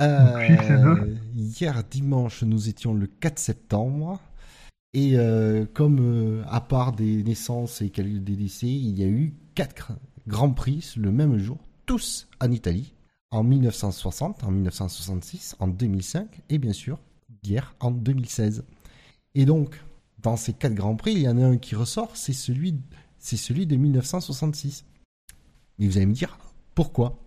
[0.00, 4.18] Euh, hier, dimanche, nous étions le 4 septembre.
[4.94, 9.08] Et euh, comme euh, à part des naissances et quelques des décès, il y a
[9.08, 9.92] eu quatre
[10.26, 12.94] grands prix le même jour, tous en Italie,
[13.30, 16.98] en 1960, en 1966, en 2005 et bien sûr
[17.42, 18.64] hier en 2016.
[19.38, 19.80] Et donc,
[20.22, 22.74] dans ces quatre grands prix, il y en a un qui ressort, c'est celui,
[23.18, 24.84] c'est celui de 1966.
[25.78, 26.38] Et vous allez me dire
[26.74, 27.18] pourquoi?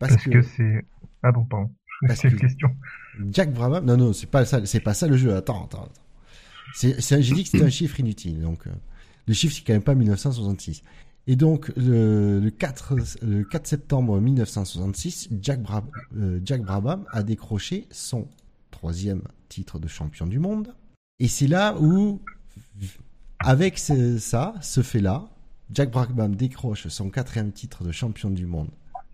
[0.00, 0.84] Parce, que, c'est.
[1.22, 1.70] Ah bon, pardon.
[2.06, 2.68] Parce C'est une que- question.
[3.30, 5.34] Jack Brabham, non non, c'est pas ça, c'est pas ça le jeu.
[5.34, 5.84] Attends, attends.
[5.84, 5.92] attends.
[6.74, 8.70] C'est, c'est- j'ai dit que c'était un chiffre inutile, donc euh,
[9.26, 10.82] le chiffre c'est quand même pas 1966.
[11.26, 17.22] Et donc le, le 4 le 4 septembre 1966, Jack, Brab- euh, Jack Brabham a
[17.22, 18.28] décroché son
[18.70, 20.72] troisième titre de champion du monde.
[21.20, 22.20] Et c'est là où,
[23.40, 25.28] avec ce- ça, ce fait-là,
[25.72, 28.68] Jack Brabham décroche son quatrième titre de champion du monde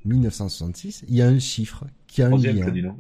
[0.05, 1.05] 1966.
[1.09, 2.97] Il y a un chiffre qui a un Troisième, lien.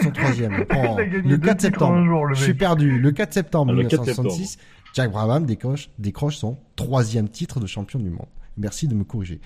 [0.00, 0.64] Son troisième.
[0.76, 2.04] Oh, le deux 4 titres en un septembre.
[2.06, 2.98] jour, le Je suis perdu.
[3.00, 4.58] Le 4 septembre Ah, le 4 1966,
[4.94, 8.28] Jack Brabham décroche, décroche son troisième titre de champion du monde.
[8.56, 9.40] Merci de me corriger.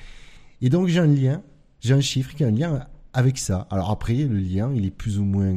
[0.60, 1.43] Et donc j'ai un lien,
[1.81, 3.66] j'ai un chiffre qui a un lien avec ça.
[3.70, 5.55] Alors après, le lien, il est plus ou moins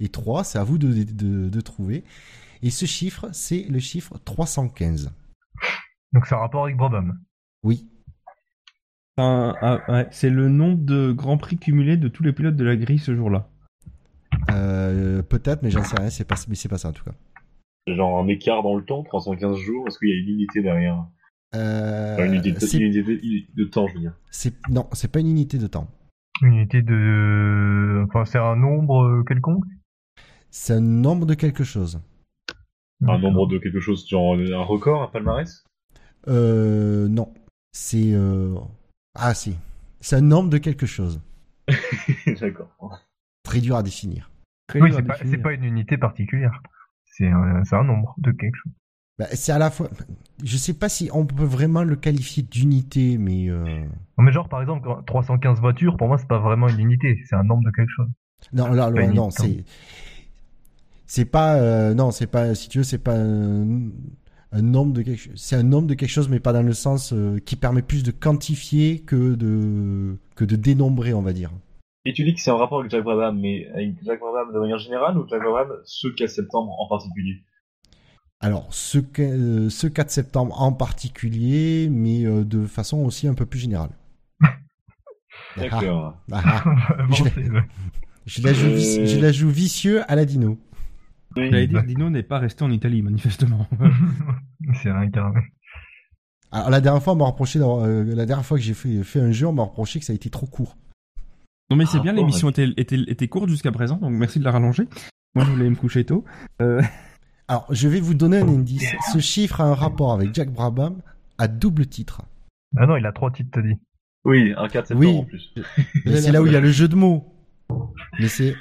[0.00, 0.42] étroit.
[0.44, 2.02] C'est à vous de, de, de trouver.
[2.64, 5.12] Et ce chiffre, c'est le chiffre 315.
[6.12, 7.20] Donc c'est un rapport avec Brabham.
[7.62, 7.86] Oui.
[9.16, 12.74] Un- ouais, c'est le nombre de grands prix cumulés de tous les pilotes de la
[12.76, 13.48] grille ce jour-là.
[14.50, 16.10] Euh, Peut-être, mais j'en sais rien.
[16.10, 17.12] C'est pas, mais c'est pas ça en tout cas.
[17.86, 21.04] Genre un écart dans le temps, 315 jours, est-ce qu'il y a une unité derrière?
[21.54, 24.14] Euh, Enfin, Une unité de, une unité de- de temps, je veux dire.
[24.30, 25.88] c'est non, c'est pas une unité de temps.
[26.42, 28.04] Une unité de.
[28.08, 29.64] Enfin, c'est un nombre euh, quelconque?
[30.50, 32.00] C'est un nombre de quelque chose.
[33.06, 35.64] Un nombre de quelque chose, genre un record, un palmarès?
[36.28, 37.32] Euh, non.
[37.72, 38.54] C'est euh...
[39.14, 39.56] ah si.
[40.00, 41.20] C'est un nombre de quelque chose.
[42.40, 43.00] D'accord.
[43.42, 44.30] Très dur à définir.
[44.68, 45.36] Très Oui, dur à c'est pas, définir.
[45.36, 46.62] c'est pas une unité particulière.
[47.04, 48.72] C'est un, nombre de quelque chose.
[49.18, 49.88] Bah, c'est à la fois.
[50.42, 53.84] Je sais pas si on peut vraiment le qualifier d'unité, mais euh...
[54.18, 57.22] Non, mais genre, par exemple, 315 voitures, pour moi, c'est pas vraiment une unité.
[57.28, 58.08] C'est un nombre de quelque chose.
[58.52, 59.64] non, là, non, unité, c'est
[61.06, 63.90] c'est pas euh, non, c'est pas si tu veux, c'est pas un,
[64.52, 65.32] un nombre de quelque chose.
[65.36, 68.02] C'est un nombre de quelque chose, mais pas dans le sens euh, qui permet plus
[68.02, 71.50] de quantifier que de que de dénombrer, on va dire.
[72.06, 74.58] Et tu dis que c'est en rapport avec Jack Brabham, mais avec Jack Brabham de
[74.60, 77.42] manière générale ou Jack Brabham ce 4 septembre en particulier?
[78.40, 83.58] Alors, ce, euh, ce 4 septembre en particulier, mais de façon aussi un peu plus
[83.60, 83.88] générale.
[85.56, 86.16] D'accord.
[86.32, 87.50] Ah, ah, Bon, Je vais- c'est-
[88.26, 90.58] je, la joue, vici- je la joue vicieux à la dino.
[91.36, 93.66] J'allais dire, Dino n'est pas resté en Italie, manifestement.
[94.82, 95.40] c'est incarné.
[96.52, 99.02] Alors, la dernière fois, on m'a reproché, d'avoir- euh, la dernière fois que j'ai fait,
[99.02, 100.76] fait un jeu, on m'a reproché que ça a été trop court.
[101.70, 104.44] non mais c'est bien, Rapport l'émission était, était, était courte jusqu'à présent, donc merci de
[104.44, 104.84] la rallonger.
[105.34, 106.24] Moi je voulais me coucher tôt.
[106.62, 106.80] Euh,
[107.48, 108.86] Alors, je vais vous donner un indice.
[109.12, 111.02] Ce chiffre a un rapport avec Jack Brabham
[111.38, 112.22] à double titre.
[112.76, 113.74] Ah non, il a trois titres, t'as dit.
[114.24, 115.18] Oui, un 4 septembre Oui.
[115.18, 115.52] en plus.
[116.06, 117.34] C'est là où il y a le jeu de mots.
[118.18, 118.54] Mais c'est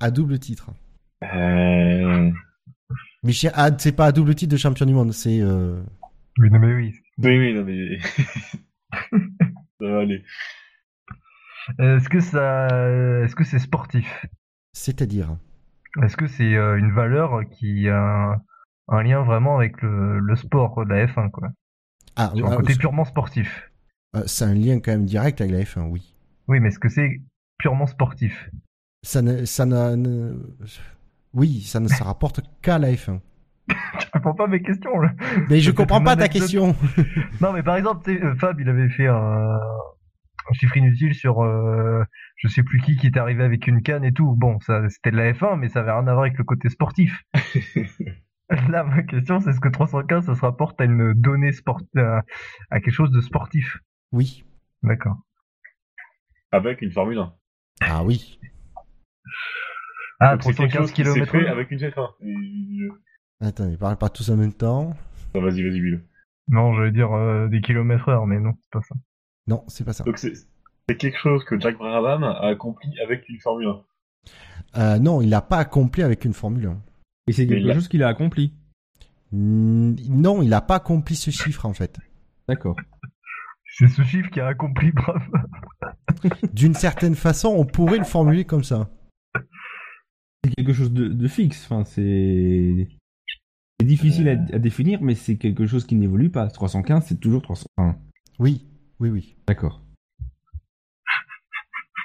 [0.00, 0.70] à double titre.
[1.22, 2.30] Euh...
[3.22, 5.40] Mais chez- ah, c'est pas à double titre de champion du monde, c'est...
[5.40, 5.82] euh,
[6.38, 6.94] Oui, non, mais oui.
[7.18, 7.98] Oui, oui, non mais...
[9.80, 10.24] ça va aller.
[11.78, 12.66] Est-ce que ça,
[13.24, 14.26] est-ce que c'est sportif?
[14.72, 15.36] C'est-à-dire...
[16.02, 17.98] Est-ce que c'est euh, une valeur qui a
[18.32, 18.42] un,
[18.88, 21.48] un lien vraiment avec le, le sport quoi, de la F1 quoi?
[22.16, 23.70] Ah, Sur un ah, côté c'est- purement sportif.
[24.16, 26.14] euh, c'est un lien quand même direct avec la F1, oui.
[26.48, 27.20] Oui, mais est-ce que c'est
[27.58, 28.50] purement sportif?
[29.02, 30.38] Ça ne, ça n'a- ne-
[31.34, 33.20] oui, ça ne se rapporte qu'à la F1.
[34.00, 35.12] Tu réponds pas à mes questions là.
[35.48, 36.42] Mais je comprends pas ta anecdote.
[36.42, 36.74] question.
[37.40, 39.14] Non, mais par exemple, euh, Fab, il avait fait un,
[39.56, 42.02] un chiffre inutile sur euh,
[42.36, 44.34] je sais plus qui qui est arrivé avec une canne et tout.
[44.36, 46.68] Bon, ça c'était de la F1, mais ça avait rien à voir avec le côté
[46.68, 47.22] sportif.
[48.68, 52.22] Là, ma question, c'est est-ce que 315, ça se rapporte à une donnée sport, à,
[52.70, 53.78] à quelque chose de sportif?
[54.10, 54.44] Oui.
[54.82, 55.18] D'accord.
[56.50, 57.32] Avec une Formule 1.
[57.82, 58.39] Ah oui.
[60.20, 62.08] Ah, Donc c'est quelque 315 chose qui s'est km fait avec une F1.
[62.22, 62.88] Et-
[63.46, 64.94] Attends, ils parlent pas tous en même temps.
[65.34, 66.04] Ah, vas-y, vas-y, Bill.
[66.48, 68.94] Non, je vais dire euh, des kilomètres heure, mais non, c'est pas ça.
[69.46, 70.04] Non, c'est pas ça.
[70.04, 70.34] Donc c'est
[70.98, 73.82] quelque chose que Jack Brabham a accompli avec une Formule 1.
[74.76, 76.82] Euh, non, il n'a pas accompli avec une Formule 1.
[77.28, 78.52] et c'est quelque chose qu'il a accompli.
[79.32, 81.98] Non, il n'a pas accompli ce chiffre en fait.
[82.48, 82.76] D'accord.
[83.78, 85.20] C'est ce chiffre qui a accompli, bravo.
[86.52, 88.90] D'une certaine façon, on pourrait le formuler comme ça.
[90.44, 91.64] C'est quelque chose de, de fixe.
[91.70, 92.88] Enfin, c'est.
[93.82, 96.48] Difficile à, à définir, mais c'est quelque chose qui n'évolue pas.
[96.48, 97.96] 315, c'est toujours 301.
[98.38, 98.66] Oui,
[99.00, 99.36] oui, oui.
[99.46, 99.80] D'accord.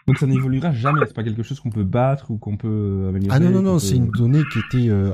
[0.07, 1.01] Donc ça n'évoluera jamais.
[1.07, 3.35] C'est pas quelque chose qu'on peut battre ou qu'on peut améliorer.
[3.35, 5.11] Ah non, non, non, c'est une donnée qui était, euh,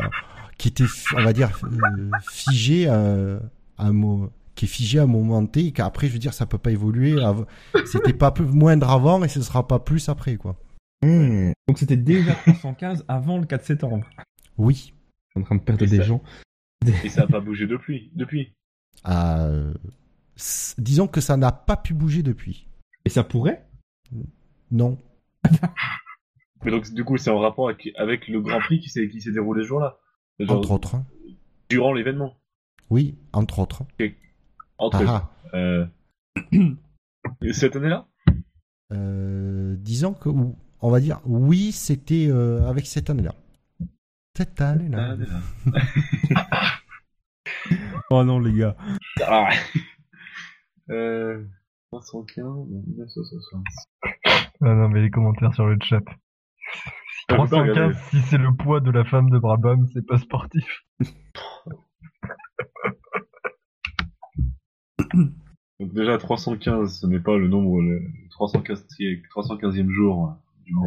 [0.57, 0.83] qui était,
[1.17, 3.39] on va dire, euh, figée à,
[3.77, 6.33] à un mo- qui est figée à un moment T, et qu'après, je veux dire,
[6.33, 7.15] ça peut pas évoluer.
[7.85, 10.57] C'était pas plus, moindre avant et ce sera pas plus après, quoi.
[11.03, 11.51] Hmm.
[11.67, 14.05] Donc c'était déjà 315 avant le 4 septembre.
[14.57, 14.93] Oui.
[15.35, 16.21] En train de perdre Et des ça- gens.
[17.03, 18.11] Et ça a pas bougé depuis.
[18.15, 18.53] Depuis.
[19.07, 19.73] Euh,
[20.37, 22.67] s- disons que ça n'a pas pu bouger depuis.
[23.05, 23.65] Et ça pourrait?
[24.71, 24.97] Non.
[26.63, 29.21] Mais donc, du coup, c'est en rapport avec, avec le Grand Prix qui s'est qui
[29.21, 29.97] s'est déroulé ce jour-là.
[30.39, 30.95] Genre, Entre autres.
[30.95, 31.05] hein.
[31.69, 32.35] durant l'événement.
[32.89, 33.83] Oui, entre autres.
[34.77, 35.55] Entre Ah, ah.
[35.57, 35.85] euh,
[37.53, 38.07] cette année-là?
[38.91, 40.29] Euh, disons que,
[40.81, 43.35] on va dire, oui, c'était euh, avec cette année-là.
[44.35, 45.17] Cette année-là.
[48.13, 48.75] Oh non, les gars.
[49.25, 49.47] Ah.
[50.89, 51.45] euh,
[51.93, 52.45] 315,
[52.87, 53.63] 1960.
[54.59, 56.03] Ah non, mais les commentaires sur le chat.
[57.29, 57.95] Ah, faut pas 315, regarder.
[58.09, 60.83] si c'est le poids de la femme de Brabham, c'est pas sportif.
[65.79, 68.87] Donc déjà 315, ce n'est pas le nombre, le 315,
[69.33, 70.35] 315e jour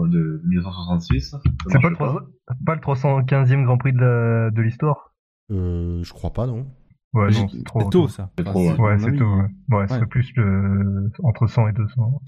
[0.09, 1.31] de 1966.
[1.31, 2.19] Ça C'est pas marche le, 300
[2.67, 5.13] pas le 315e Grand Prix de l'histoire?
[5.51, 6.67] Euh, je crois pas, non.
[7.13, 8.31] Ouais, non, C'est c'est trop tôt, ça.
[8.37, 8.99] C'est trop, ouais.
[8.99, 9.25] c'est tôt.
[9.71, 11.11] Ouais, ouais c'est plus le...
[11.23, 12.21] entre 100 et 200.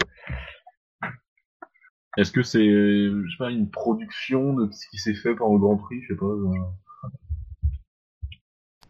[2.18, 5.58] Est-ce que c'est, je sais pas, une production de ce qui s'est fait par le
[5.58, 6.24] Grand Prix, je sais pas.
[6.26, 6.50] euh.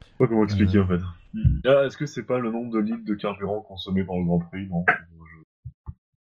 [0.03, 0.85] Je sais pas comment expliquer Euh.
[0.85, 1.01] en fait.
[1.65, 4.39] Ah, Est-ce que c'est pas le nombre de litres de carburant consommé par le Grand
[4.39, 4.67] Prix?
[4.69, 4.85] Non.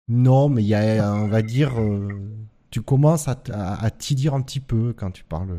[0.07, 2.07] Non, mais il y a, on va dire, euh,
[2.69, 5.57] tu commences à, t- à, à t'y dire un petit peu quand tu parles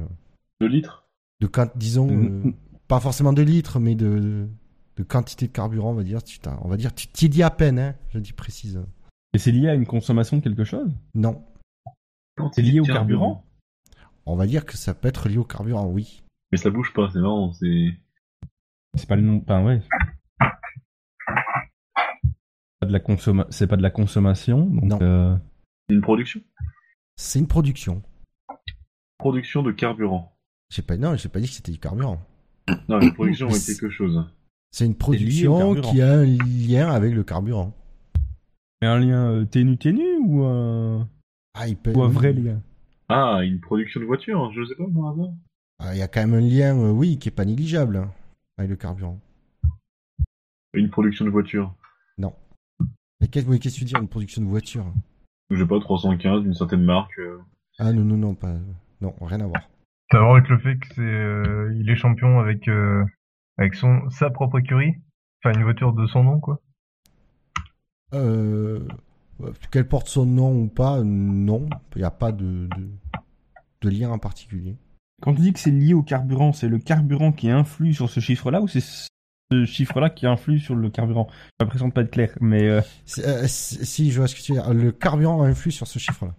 [0.60, 1.04] De litres?
[1.40, 2.46] De quand, disons, Mm.
[2.48, 2.52] euh,
[2.88, 4.48] pas forcément de litres, mais de,
[4.96, 6.22] de quantité de carburant, on va dire.
[6.22, 8.80] Tu t'as- on va dire, tu t'y dis à peine, hein, je dis précise.
[9.34, 10.90] Et c'est lié à une consommation de quelque chose?
[11.14, 11.42] Non,
[12.52, 13.44] C'est lié au carburant?
[14.24, 16.22] On va dire que ça peut être lié au carburant, oui.
[16.52, 17.52] Mais ça bouge pas, c'est marrant.
[17.52, 17.88] C'est
[18.94, 19.42] C'est pas le nom.
[19.42, 19.82] Enfin, ouais.
[22.80, 23.46] Pas de la consomma...
[23.50, 24.66] C'est pas de la consommation.
[24.66, 24.98] Donc, Non.
[25.02, 25.36] euh,
[25.88, 26.40] une production?
[27.16, 28.02] C'est une production.
[29.18, 30.36] Production de carburant.
[30.70, 32.20] J'ai pas, non, j'ai pas dit que c'était du carburant.
[32.88, 34.24] Non, une production avec quelque chose.
[34.72, 37.72] C'est une production qui a un lien avec le carburant.
[38.82, 41.08] mais un lien euh, ténu ténu ou un...
[41.54, 41.92] Ah, il peut.
[41.94, 42.60] ou un vrai lien?
[43.08, 45.32] Ah, une production de voiture, je sais pas par hasard.
[45.78, 48.10] Ah, Il y a quand même un lien, euh, oui, qui est pas négligeable hein,
[48.58, 49.18] avec le carburant.
[50.74, 51.72] Une production de voiture?
[52.18, 52.45] Qu'est-ce
[53.20, 54.86] mais qu'est-ce que tu veux dire, une production de voiture?
[55.50, 57.18] Je sais pas, 315, d'une certaine marque.
[57.18, 57.38] euh.
[57.78, 58.54] Ah non, non, non, pas.
[59.00, 59.62] Non, rien à voir.
[60.10, 63.04] Ça a à voir avec le fait que c'est, euh, il est champion avec, euh,
[63.58, 64.94] avec son, sa propre écurie?
[65.44, 66.60] Enfin, une voiture de son nom, quoi?
[68.14, 68.86] Euh,
[69.70, 71.68] qu'elle porte son nom ou pas, non.
[71.94, 72.88] Il n'y a pas de, de,
[73.82, 74.76] de lien en particulier.
[75.22, 78.20] Quand tu dis que c'est lié au carburant, c'est le carburant qui influe sur ce
[78.20, 78.80] chiffre-là ou c'est
[79.50, 82.80] ce chiffre-là qui influe sur le carburant J'ai l'impression de pas être clair, mais euh,
[83.18, 84.72] euh, si, je vois ce que tu veux dire.
[84.74, 86.34] Le carburant influe sur ce chiffre-là.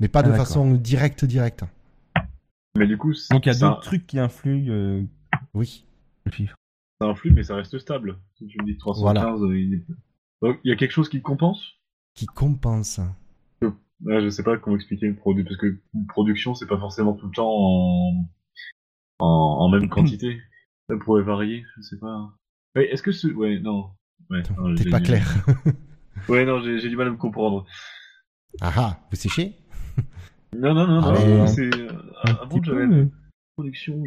[0.00, 1.64] Mais pas Ah, de façon directe, directe.
[2.76, 5.02] Mais du coup, c'est- donc il y a ça, d'autres trucs qui influent euh,
[5.52, 5.84] Oui.
[6.24, 6.56] le chiffre.
[7.00, 8.18] ça influe, mais ça reste stable.
[8.38, 9.84] Si tu me dis 315, euh, il est-
[10.42, 11.62] Donc, il y a quelque chose qui compense?
[12.14, 13.00] Qui compense.
[14.02, 17.26] Ouais, Je sais pas comment expliquer produit, parce que une production, c'est pas forcément tout
[17.26, 18.26] le temps en,
[19.20, 20.40] en, en même quantité.
[20.88, 22.30] Ça pourrait varier, je sais pas.
[22.76, 23.28] Ouais, est-ce que ce...
[23.28, 23.90] Ouais, non.
[24.30, 25.26] Ouais, non, T'es j'ai pas du- clair.
[26.28, 27.66] Ouais, non, j'ai du mal à me comprendre.
[28.60, 29.52] ah ah, vous séchez?
[30.56, 31.74] Non, non, non, Ah, non, mais- c'est...
[31.74, 31.88] euh,
[32.24, 33.10] Un Avant, petit peu, j'avais mais- une
[33.56, 34.02] production...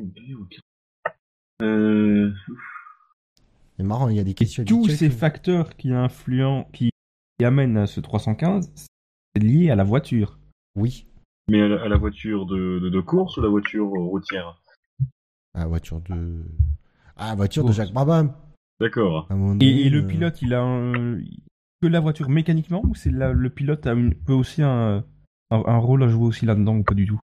[1.61, 2.31] Euh...
[3.77, 6.89] C'est marrant, il y a des questions Tous ces que- facteurs qui influent, qui,
[7.37, 8.71] qui amènent à ce 315,
[9.35, 10.39] c'est lié à la voiture.
[10.75, 11.05] Oui.
[11.49, 14.59] Mais à la, à la voiture de, de, de course ou la voiture routière?
[15.59, 16.45] Ah, voiture de.
[17.15, 17.71] Ah, voiture de.
[17.71, 18.31] Jacques Brabham.
[18.79, 19.27] D'accord.
[19.31, 21.17] À Et, le euh, pilote, il a un...
[21.81, 25.03] que la voiture mécaniquement ou c'est la- le pilote a une- peut aussi un,
[25.49, 27.19] un, un rôle à jouer aussi là-dedans ou pas du tout?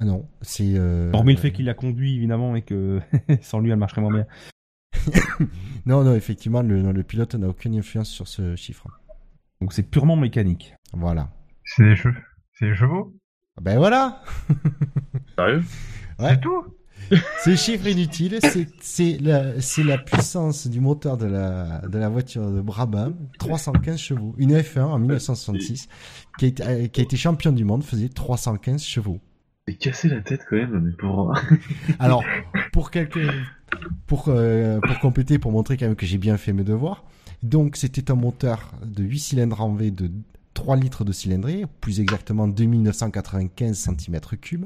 [0.00, 0.72] Ah non, c'est.
[0.76, 3.00] euh, Hormis le fait qu'il a conduit évidemment et que
[3.42, 4.26] sans lui elle marcherait moins bien.
[5.86, 8.88] Non, non, effectivement, le, non, le pilote n'a aucune influence sur ce chiffre.
[9.60, 10.74] Donc c'est purement mécanique.
[10.92, 11.30] Voilà.
[11.64, 12.16] C'est des cheveux.
[12.54, 13.14] C'est des chevaux?
[13.60, 14.22] Ben voilà
[15.36, 15.62] Sérieux?
[16.18, 16.30] Ouais.
[16.30, 16.64] C'est tout?
[17.44, 18.38] Ce chiffre inutile,
[18.80, 19.52] c'est- la,
[19.84, 24.34] la puissance du moteur de la, de la voiture de Brabham, 315 chevaux.
[24.38, 25.88] Une F1 en 1966,
[26.38, 29.20] qui a, été, euh, qui a été champion du monde, faisait 315 chevaux.
[29.68, 31.34] C'est cassé la tête quand même, mais pour...
[31.98, 32.22] Alors,
[32.72, 33.18] pour quelques,
[34.06, 37.04] pour euh, pour compléter, pour montrer quand même que j'ai bien fait mes devoirs.
[37.42, 40.10] Donc c'était un moteur de 8 cylindres en V de
[40.54, 44.58] 3 litres de cylindrée, plus exactement 2995 cm3, euh,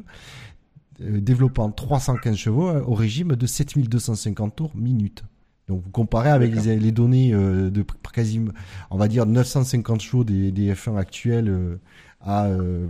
[1.00, 5.24] développant 315 chevaux euh, au régime de 7250 tours minute.
[5.68, 8.52] Donc vous comparez avec les, les données euh, de quasiment,
[8.90, 11.76] on va dire 950 chevaux des, des F1 actuels euh,
[12.20, 12.86] à, euh,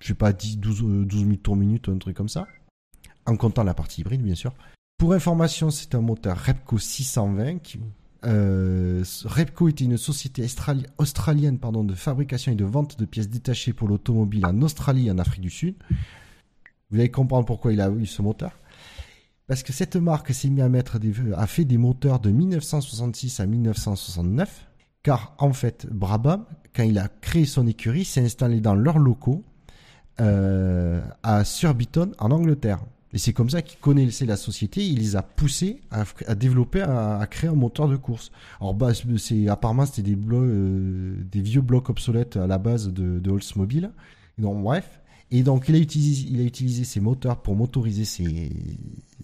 [0.00, 2.46] je sais pas, 10, 12, euh, 12 000 tours minute, un truc comme ça,
[3.24, 4.52] en comptant la partie hybride bien sûr.
[4.98, 7.80] Pour information, c'est un moteur Repco 620 qui,
[8.24, 13.28] euh, Repco était une société australi- australienne pardon, de fabrication et de vente de pièces
[13.28, 15.74] détachées pour l'automobile en Australie et en Afrique du Sud.
[16.90, 18.52] Vous allez comprendre pourquoi il a eu ce moteur.
[19.46, 23.40] Parce que cette marque s'est mise à mettre des, a fait des moteurs de 1966
[23.40, 24.66] à 1969.
[25.02, 26.44] Car en fait, Brabham,
[26.74, 29.44] quand il a créé son écurie, s'est installé dans leurs locaux
[30.20, 32.80] euh, à Surbiton en Angleterre.
[33.12, 34.84] Et c'est comme ça qu'il connaissait la société.
[34.84, 38.30] Il les a poussés à, développer, à, créer un moteur de course.
[38.60, 42.88] Alors, bah, c'est apparemment c'était des, blo- euh, des vieux blocs obsolètes à la base
[42.92, 43.92] de, de Oldsmobile.
[44.38, 45.00] Donc bref.
[45.30, 48.52] Et donc il a utilisé, ces moteurs pour motoriser ses,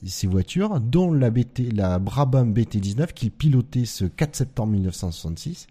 [0.04, 5.68] ses voitures, dont la Brabham BT19 qu'il pilotait ce 4 septembre 1966.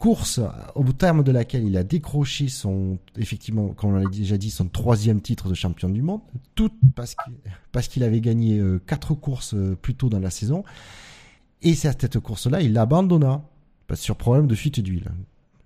[0.00, 0.40] Course
[0.74, 4.68] au terme de laquelle il a décroché son, effectivement, comme on l'a déjà dit, son
[4.68, 6.20] troisième titre de champion du monde,
[6.54, 6.70] tout
[7.72, 10.64] parce qu'il avait gagné euh, quatre courses euh, plus tôt dans la saison.
[11.62, 13.42] Et c'est à cette course-là, il l'abandonna
[13.94, 15.10] sur problème de fuite d'huile.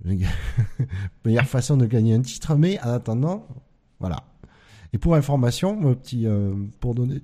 [1.24, 3.46] Meilleure façon de gagner un titre, mais en attendant,
[4.00, 4.24] voilà.
[4.92, 7.22] Et pour information, petit, euh, pour donner,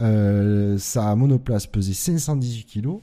[0.00, 3.00] euh, sa monoplace pesait 518 kg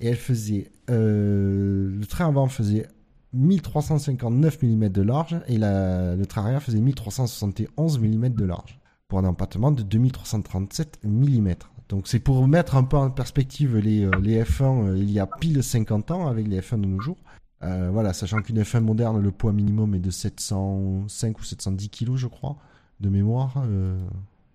[0.00, 2.88] et elle faisait, euh, le train avant faisait
[3.32, 9.24] 1359 mm de large et le train arrière faisait 1371 mm de large pour un
[9.24, 11.54] empattement de 2337 mm.
[11.88, 15.26] Donc c'est pour mettre un peu en perspective les, les F1 euh, il y a
[15.26, 17.18] pile 50 ans avec les F1 de nos jours.
[17.64, 22.20] Euh, voilà, sachant qu'une F1 moderne, le poids minimum est de 705 ou 710 kilos,
[22.20, 22.56] je crois,
[23.00, 23.62] de mémoire.
[23.66, 23.98] euh.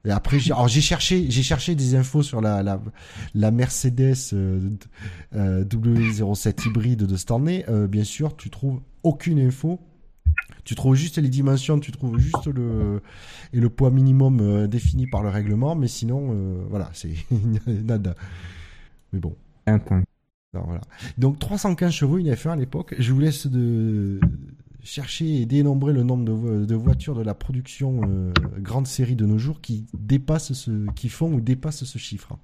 [0.06, 4.70] Et après, j'ai, alors j'ai cherché, j'ai cherché des infos sur la la, Mercedes euh,
[5.36, 7.34] euh, W07 hybride de cette
[7.90, 9.80] bien sûr, tu trouves aucune info.
[10.64, 13.02] Tu trouves juste les dimensions, tu trouves juste le
[13.52, 17.12] et le poids minimum défini par le règlement, mais sinon, voilà, c'est
[17.68, 18.14] nada.
[19.12, 19.36] Mais bon.
[20.54, 20.82] Non, voilà.
[21.18, 22.96] Donc 315 chevaux, une F1 à l'époque.
[22.98, 24.20] Je vous laisse de
[24.84, 29.16] chercher et dénombrer le nombre de, vo- de voitures de la production euh, grande série
[29.16, 32.38] de nos jours qui dépassent ce, qui font ou dépassent ce chiffre.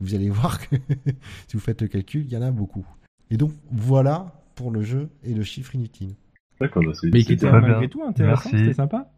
[0.00, 0.76] Vous allez voir que
[1.48, 2.86] si vous faites le calcul, il y en a beaucoup.
[3.30, 6.14] Et donc voilà pour le jeu et le chiffre inutile.
[6.62, 7.88] D'accord, bah Mais qui était malgré bien.
[7.88, 9.10] tout intéressant, c'était sympa.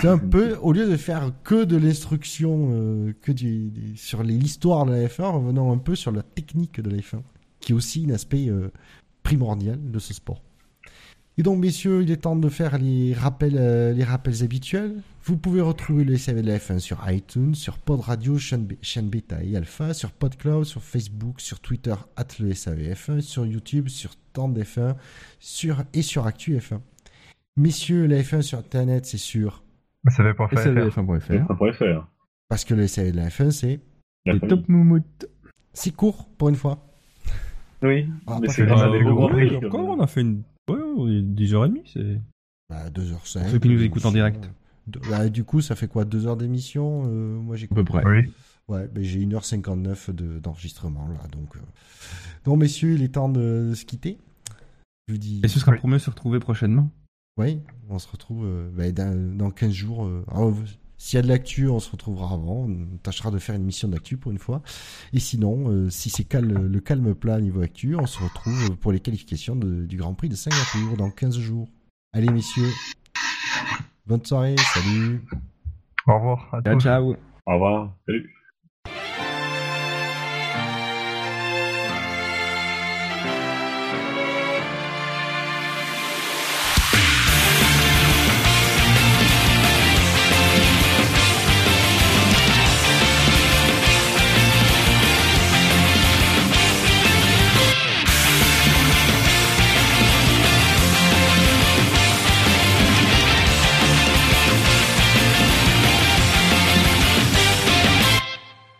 [0.00, 4.36] C'est un peu, au lieu de faire que de l'instruction, euh, que du, sur les-
[4.36, 7.20] l'histoire de la F1, revenons un peu sur la technique de la F1,
[7.60, 8.68] qui est aussi un aspect euh,
[9.22, 10.42] primordial de ce sport.
[11.38, 14.94] Et donc, messieurs, il est temps de faire les rappels, euh, les rappels habituels.
[15.26, 18.64] Vous pouvez retrouver le SAV de la F1 sur iTunes, sur Pod Radio, chaîne,
[19.08, 24.12] Beta et Alpha, sur PodCloud, sur Facebook, sur Twitter, at le SAVF1, sur YouTube, sur
[24.34, 24.94] TandF1,
[25.40, 26.78] sur, et sur Actu F1.
[27.56, 29.64] Messieurs, la F1 sur Internet, c'est sûr.
[30.08, 30.64] Ça va pas faire.
[30.64, 31.32] SAVF1.fr.
[31.48, 32.06] F1.fr.
[32.48, 33.80] Parce que le SAV de la F1, c'est,
[34.26, 35.26] Les top moumoutes.
[35.72, 36.86] c'est court, pour une fois.
[37.82, 38.90] Oui, Ah, mais c'est fait grâce mal.
[38.90, 39.56] à des des gros gros prix, prix.
[39.56, 40.42] encore, comme- on a fait une.
[40.70, 42.20] Ouais, ouais, 10h30, c'est.
[42.70, 43.40] Bah, 2h05.
[43.42, 44.48] Pour ceux qui nous écoutent en direct.
[45.10, 48.04] Bah, du coup, ça fait quoi 2 heures d'émission Euh, Moi, j'ai À peu près.
[48.06, 48.32] Oui.
[48.68, 51.56] Ouais, j'ai 1h59 de, d'enregistrement là, donc.
[51.56, 51.60] euh.
[52.44, 54.18] Donc, messieurs, il est temps de se quitter.
[55.08, 55.40] Je vous dis.
[55.44, 56.90] Et ce sera pour mieux se retrouver prochainement.
[57.38, 60.04] Oui, on se retrouve euh, ben, dans, dans 15 jours.
[60.06, 60.24] euh.
[60.28, 60.52] Alors,
[60.98, 62.66] s'il y a de l'actu, on se retrouvera avant.
[62.68, 64.62] On tâchera de faire une mission d'actu pour une fois.
[65.12, 68.90] Et sinon, euh, si c'est calme, le calme plat niveau actu, on se retrouve pour
[68.90, 71.68] les qualifications de- du Grand Prix de Singapour dans 15 jours.
[72.12, 72.70] Allez, messieurs.
[74.06, 75.20] Bonne soirée, salut.
[76.06, 76.80] Au revoir à Ciao, tous.
[76.80, 77.16] ciao.
[77.46, 77.92] Au revoir.
[78.06, 78.32] Salut.